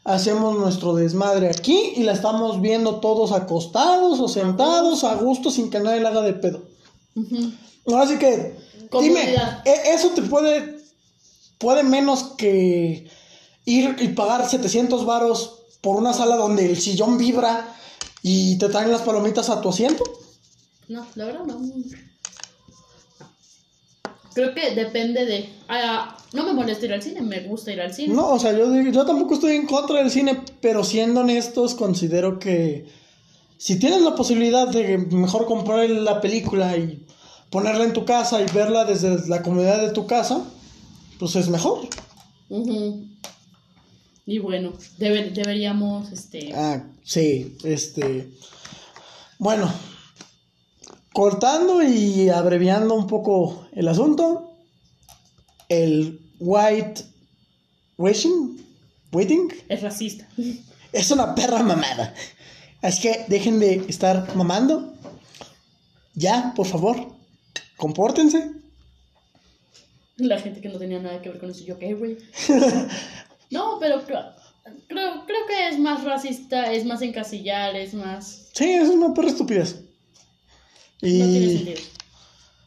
hacemos 0.03 0.59
nuestro 0.59 0.95
desmadre 0.95 1.49
aquí 1.49 1.93
y 1.97 2.03
la 2.03 2.13
estamos 2.13 2.61
viendo 2.61 2.97
todos 2.97 3.31
acostados 3.31 4.19
o 4.19 4.27
sentados 4.27 5.05
a 5.05 5.15
gusto 5.15 5.53
sin 5.53 5.71
que 5.71 5.79
nadie 5.79 6.01
la 6.01 6.09
haga 6.09 6.23
de 6.23 6.33
pedo. 6.35 6.74
Ujú. 7.15 7.53
Así 7.97 8.17
que, 8.19 8.57
dime. 9.01 9.35
¿e- 9.65 9.95
¿eso 9.95 10.11
te 10.11 10.23
puede, 10.23 10.79
puede 11.59 11.83
menos 11.83 12.35
que 12.37 13.09
ir 13.65 13.97
y 14.01 14.09
pagar 14.09 14.49
700 14.49 15.05
varos 15.07 15.61
por 15.81 15.97
una 15.97 16.13
sala 16.13 16.37
donde 16.37 16.67
el 16.67 16.81
sillón 16.81 17.19
vibra 17.19 17.75
y 18.23 18.57
te 18.59 18.69
traen 18.69 18.91
las 18.91 19.03
palomitas 19.03 19.51
a 19.51 19.61
tu 19.61 19.69
asiento. 19.69 20.03
No, 20.89 21.07
la 21.15 21.27
verdad 21.27 21.45
no. 21.45 21.61
Creo 24.35 24.53
que 24.55 24.75
depende 24.75 25.25
de... 25.27 25.49
ah, 25.69 26.17
no 26.33 26.45
me 26.45 26.53
molesta 26.53 26.87
ir 26.87 26.93
al 26.93 27.03
cine, 27.03 27.21
me 27.21 27.41
gusta 27.41 27.73
ir 27.73 27.81
al 27.81 27.95
cine. 27.95 28.15
No, 28.15 28.31
o 28.33 28.39
sea, 28.39 28.53
yo, 28.53 28.67
yo 28.81 29.07
tampoco 29.07 29.35
estoy 29.35 29.55
en 29.55 29.67
contra 29.67 30.01
del 30.01 30.11
cine, 30.11 30.43
pero 30.61 30.83
siendo 30.83 31.21
honestos, 31.21 31.75
considero 31.75 32.39
que 32.41 32.87
si 33.59 33.79
tienes 33.79 34.03
la 34.03 34.15
posibilidad 34.15 34.69
de 34.69 34.99
mejor 34.99 35.47
comprar 35.47 35.89
la 35.91 36.21
película 36.21 36.77
y 36.77 37.07
ponerla 37.51 37.85
en 37.85 37.93
tu 37.93 38.05
casa 38.05 38.41
y 38.43 38.47
verla 38.53 38.85
desde 38.85 39.27
la 39.29 39.43
comodidad 39.43 39.81
de 39.81 39.91
tu 39.93 40.07
casa, 40.07 40.45
pues 41.19 41.37
es 41.37 41.49
mejor. 41.49 41.89
Y 44.27 44.39
bueno, 44.39 44.73
debe- 44.99 45.31
deberíamos, 45.31 46.11
este... 46.13 46.53
Ah, 46.55 46.85
sí, 47.03 47.57
este. 47.65 48.31
Bueno, 49.39 49.71
cortando 51.13 51.83
y 51.83 52.29
abreviando 52.31 52.95
un 52.95 53.07
poco 53.07 53.67
el 53.73 53.87
asunto, 53.89 54.53
el 55.69 56.21
white 56.41 57.05
washing, 57.99 58.65
waiting, 59.13 59.49
Es 59.69 59.83
racista. 59.83 60.27
es 60.93 61.11
una 61.11 61.35
perra 61.35 61.63
mamada. 61.63 62.15
Así 62.85 63.01
que 63.01 63.25
dejen 63.29 63.59
de 63.61 63.77
estar 63.89 64.37
mamando. 64.37 64.93
Ya, 66.15 66.53
por 66.55 66.67
favor, 66.67 66.97
compórtense. 67.79 68.51
La 70.19 70.39
gente 70.39 70.61
que 70.61 70.69
no 70.69 70.79
tenía 70.79 71.01
nada 71.01 71.23
que 71.23 71.31
ver 71.31 71.41
con 71.41 71.51
eso, 71.51 71.65
yo 71.65 71.79
qué, 71.79 71.95
güey. 71.95 72.19
No, 73.51 73.79
pero 73.79 74.05
creo, 74.05 74.21
creo, 74.89 75.25
creo 75.27 75.47
que 75.47 75.69
es 75.69 75.79
más 75.79 76.03
racista, 76.03 76.73
es 76.73 76.85
más 76.85 77.03
encasillar, 77.03 77.77
es 77.77 77.95
más... 77.95 78.49
Sí, 78.53 78.69
es 78.69 78.89
una 78.89 79.15
perra 79.15 79.29
estupidez. 79.29 79.85
Y... 81.01 81.19
No 81.21 81.27
tiene 81.27 81.57
sentido. 81.57 81.81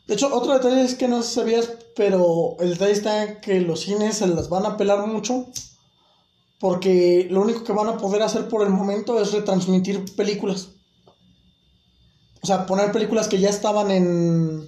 De 0.08 0.14
hecho, 0.14 0.34
otro 0.34 0.54
detalle 0.54 0.84
es 0.84 0.96
que 0.96 1.10
no 1.10 1.24
sabías, 1.24 1.70
pero 1.96 2.56
el 2.62 2.70
detalle 2.70 2.94
está 2.94 3.24
en 3.24 3.42
que 3.42 3.60
los 3.60 3.82
cines 3.82 4.18
se 4.18 4.28
las 4.28 4.48
van 4.48 4.66
a 4.66 4.78
pelar 4.78 5.06
mucho. 5.08 5.48
Porque 6.60 7.28
lo 7.30 7.42
único 7.42 7.64
que 7.64 7.74
van 7.74 7.88
a 7.88 7.98
poder 7.98 8.24
hacer 8.24 8.48
por 8.48 8.64
el 8.64 8.70
momento 8.70 9.22
es 9.22 9.32
retransmitir 9.32 10.16
películas. 10.16 10.70
O 12.42 12.48
sea, 12.48 12.66
poner 12.66 12.92
películas 12.92 13.28
que 13.28 13.40
ya 13.40 13.50
estaban 13.50 13.92
en. 13.92 14.68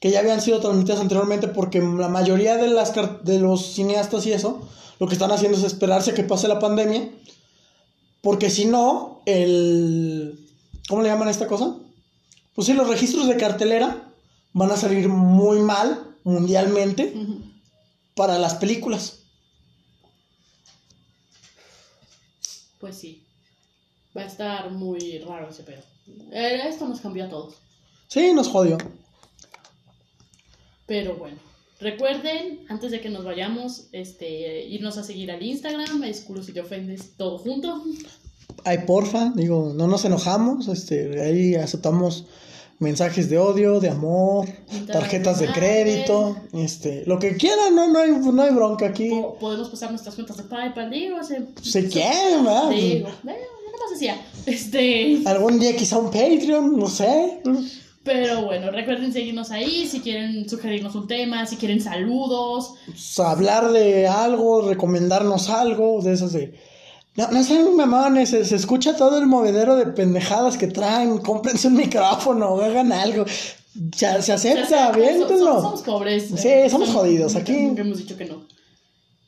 que 0.00 0.10
ya 0.10 0.20
habían 0.20 0.40
sido 0.40 0.60
transmitidas 0.60 1.00
anteriormente. 1.00 1.48
Porque 1.48 1.80
la 1.80 2.08
mayoría 2.08 2.56
de, 2.56 2.68
las, 2.68 2.94
de 3.24 3.38
los 3.38 3.74
cineastas 3.74 4.26
y 4.26 4.32
eso, 4.32 4.60
lo 4.98 5.06
que 5.06 5.14
están 5.14 5.32
haciendo 5.32 5.58
es 5.58 5.64
esperarse 5.64 6.12
a 6.12 6.14
que 6.14 6.24
pase 6.24 6.48
la 6.48 6.58
pandemia. 6.58 7.10
Porque 8.22 8.50
si 8.50 8.64
no, 8.64 9.20
el. 9.26 10.46
¿Cómo 10.88 11.02
le 11.02 11.08
llaman 11.08 11.28
a 11.28 11.32
esta 11.32 11.46
cosa? 11.46 11.76
Pues 12.54 12.66
sí, 12.66 12.72
los 12.72 12.88
registros 12.88 13.28
de 13.28 13.36
cartelera 13.36 14.10
van 14.54 14.70
a 14.70 14.76
salir 14.76 15.08
muy 15.08 15.60
mal 15.60 16.16
mundialmente 16.24 17.14
para 18.14 18.38
las 18.38 18.54
películas. 18.54 19.17
Pues 22.80 22.96
sí. 22.96 23.24
Va 24.16 24.22
a 24.22 24.26
estar 24.26 24.70
muy 24.70 25.18
raro 25.18 25.50
ese 25.50 25.62
pedo. 25.62 25.82
Eh, 26.32 26.60
esto 26.66 26.88
nos 26.88 27.00
cambió 27.00 27.24
a 27.24 27.28
todos. 27.28 27.56
Sí, 28.08 28.32
nos 28.32 28.48
jodió. 28.48 28.78
Pero 30.86 31.16
bueno. 31.16 31.38
Recuerden, 31.80 32.66
antes 32.68 32.90
de 32.90 33.00
que 33.00 33.08
nos 33.08 33.24
vayamos, 33.24 33.86
este, 33.92 34.64
irnos 34.66 34.98
a 34.98 35.04
seguir 35.04 35.30
al 35.30 35.42
Instagram, 35.42 36.02
es 36.02 36.22
culo 36.22 36.42
si 36.42 36.52
te 36.52 36.60
ofendes, 36.60 37.12
todo 37.16 37.38
junto. 37.38 37.84
Ay, 38.64 38.78
porfa, 38.84 39.32
digo, 39.36 39.72
no 39.76 39.86
nos 39.86 40.04
enojamos, 40.04 40.66
este, 40.66 41.22
ahí 41.22 41.54
aceptamos 41.54 42.24
mensajes 42.78 43.28
de 43.28 43.38
odio, 43.38 43.80
de 43.80 43.88
amor, 43.90 44.46
tarjetas 44.86 45.40
de 45.40 45.48
crédito, 45.48 46.36
este, 46.52 47.02
lo 47.06 47.18
que 47.18 47.36
quieran, 47.36 47.74
no, 47.74 47.88
no 47.92 47.98
hay, 47.98 48.10
no 48.12 48.42
hay 48.42 48.50
bronca 48.54 48.86
aquí. 48.86 49.08
Po- 49.10 49.36
podemos 49.38 49.68
pasar 49.68 49.90
nuestras 49.90 50.14
cuentas 50.14 50.36
de 50.36 50.44
PayPal, 50.44 50.90
digo, 50.90 51.16
se, 51.24 51.42
Si 51.62 51.88
quieren, 51.88 52.44
¿verdad? 52.44 52.70
digo, 52.70 53.08
bueno, 53.24 53.38
nomás 53.72 53.90
decía, 53.92 54.20
este, 54.46 55.22
Algún 55.26 55.58
día 55.58 55.74
quizá 55.76 55.98
un 55.98 56.06
Patreon, 56.10 56.78
no 56.78 56.88
sé. 56.88 57.40
pero 58.04 58.42
bueno, 58.46 58.70
recuerden 58.70 59.12
seguirnos 59.12 59.50
ahí, 59.50 59.86
si 59.86 60.00
quieren 60.00 60.48
sugerirnos 60.48 60.94
un 60.94 61.06
tema, 61.08 61.46
si 61.46 61.56
quieren 61.56 61.80
saludos, 61.80 62.74
Pues, 62.86 63.18
hablar 63.18 63.72
de 63.72 64.06
algo, 64.06 64.62
recomendarnos 64.68 65.48
algo, 65.50 66.00
de 66.00 66.12
esas 66.12 66.32
de... 66.32 66.54
No, 67.18 67.30
no 67.32 67.42
sean 67.42 67.74
mamones, 67.76 68.30
se, 68.30 68.44
se 68.44 68.54
escucha 68.56 68.96
todo 68.96 69.18
el 69.18 69.26
movedero 69.26 69.74
de 69.76 69.86
pendejadas 69.86 70.56
que 70.56 70.68
traen, 70.68 71.18
cómprense 71.18 71.66
un 71.68 71.74
micrófono, 71.74 72.60
hagan 72.60 72.92
algo. 72.92 73.24
Se, 73.94 74.22
se 74.22 74.32
acepta, 74.32 74.62
O 74.64 74.66
sea, 74.68 74.86
aviéntenlo. 74.86 75.36
Somos, 75.38 75.62
somos 75.62 75.82
pobres. 75.82 76.28
Sí, 76.36 76.48
eh, 76.48 76.70
somos 76.70 76.90
jodidos, 76.90 77.34
nunca- 77.34 77.42
aquí. 77.52 77.60
Nunca 77.60 77.82
hemos 77.82 77.98
dicho 77.98 78.16
que 78.16 78.24
no. 78.24 78.46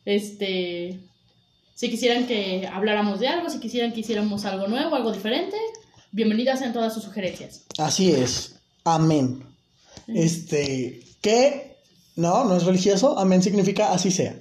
Este. 0.05 1.01
Si 1.75 1.91
quisieran 1.91 2.27
que 2.27 2.69
habláramos 2.73 3.21
de 3.21 3.29
algo, 3.29 3.49
si 3.49 3.59
quisieran 3.59 3.93
que 3.93 4.01
hiciéramos 4.01 4.45
algo 4.45 4.69
nuevo, 4.69 4.95
algo 4.95 5.13
diferente, 5.13 5.57
bienvenidas 6.13 6.59
sean 6.59 6.73
todas 6.73 6.93
sus 6.93 7.03
sugerencias. 7.05 7.63
Así 7.79 8.13
es. 8.13 8.57
Amén. 8.85 9.45
Este, 10.07 11.01
que 11.23 11.77
no, 12.17 12.45
no 12.45 12.57
es 12.57 12.65
religioso. 12.65 13.19
Amén 13.19 13.43
significa 13.43 13.93
así 13.93 14.11
sea. 14.11 14.37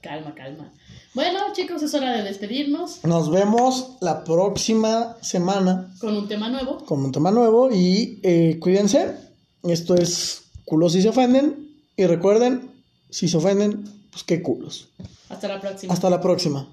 Calma, 0.00 0.34
calma. 0.34 0.72
Bueno, 1.16 1.38
chicos, 1.54 1.82
es 1.82 1.94
hora 1.94 2.12
de 2.12 2.22
despedirnos 2.24 3.02
Nos 3.02 3.30
vemos 3.30 3.92
la 4.02 4.22
próxima 4.22 5.16
semana 5.22 5.90
con 5.98 6.14
un 6.14 6.28
tema 6.28 6.50
nuevo. 6.50 6.84
con 6.84 7.02
un 7.02 7.10
tema 7.10 7.30
nuevo 7.30 7.70
y 7.72 8.20
eh, 8.22 8.58
cuídense. 8.60 9.14
Esto 9.62 9.94
es 9.94 10.42
culos 10.66 10.92
si 10.92 11.00
se 11.00 11.08
ofenden. 11.08 11.70
Y 11.96 12.04
recuerden, 12.04 12.70
si 13.08 13.28
se 13.28 13.38
ofenden, 13.38 13.84
pues 14.10 14.24
qué 14.24 14.42
culos. 14.42 14.88
Hasta 15.30 15.48
la 15.48 15.58
próxima. 15.58 15.94
Hasta 15.94 16.10
la 16.10 16.20
próxima. 16.20 16.68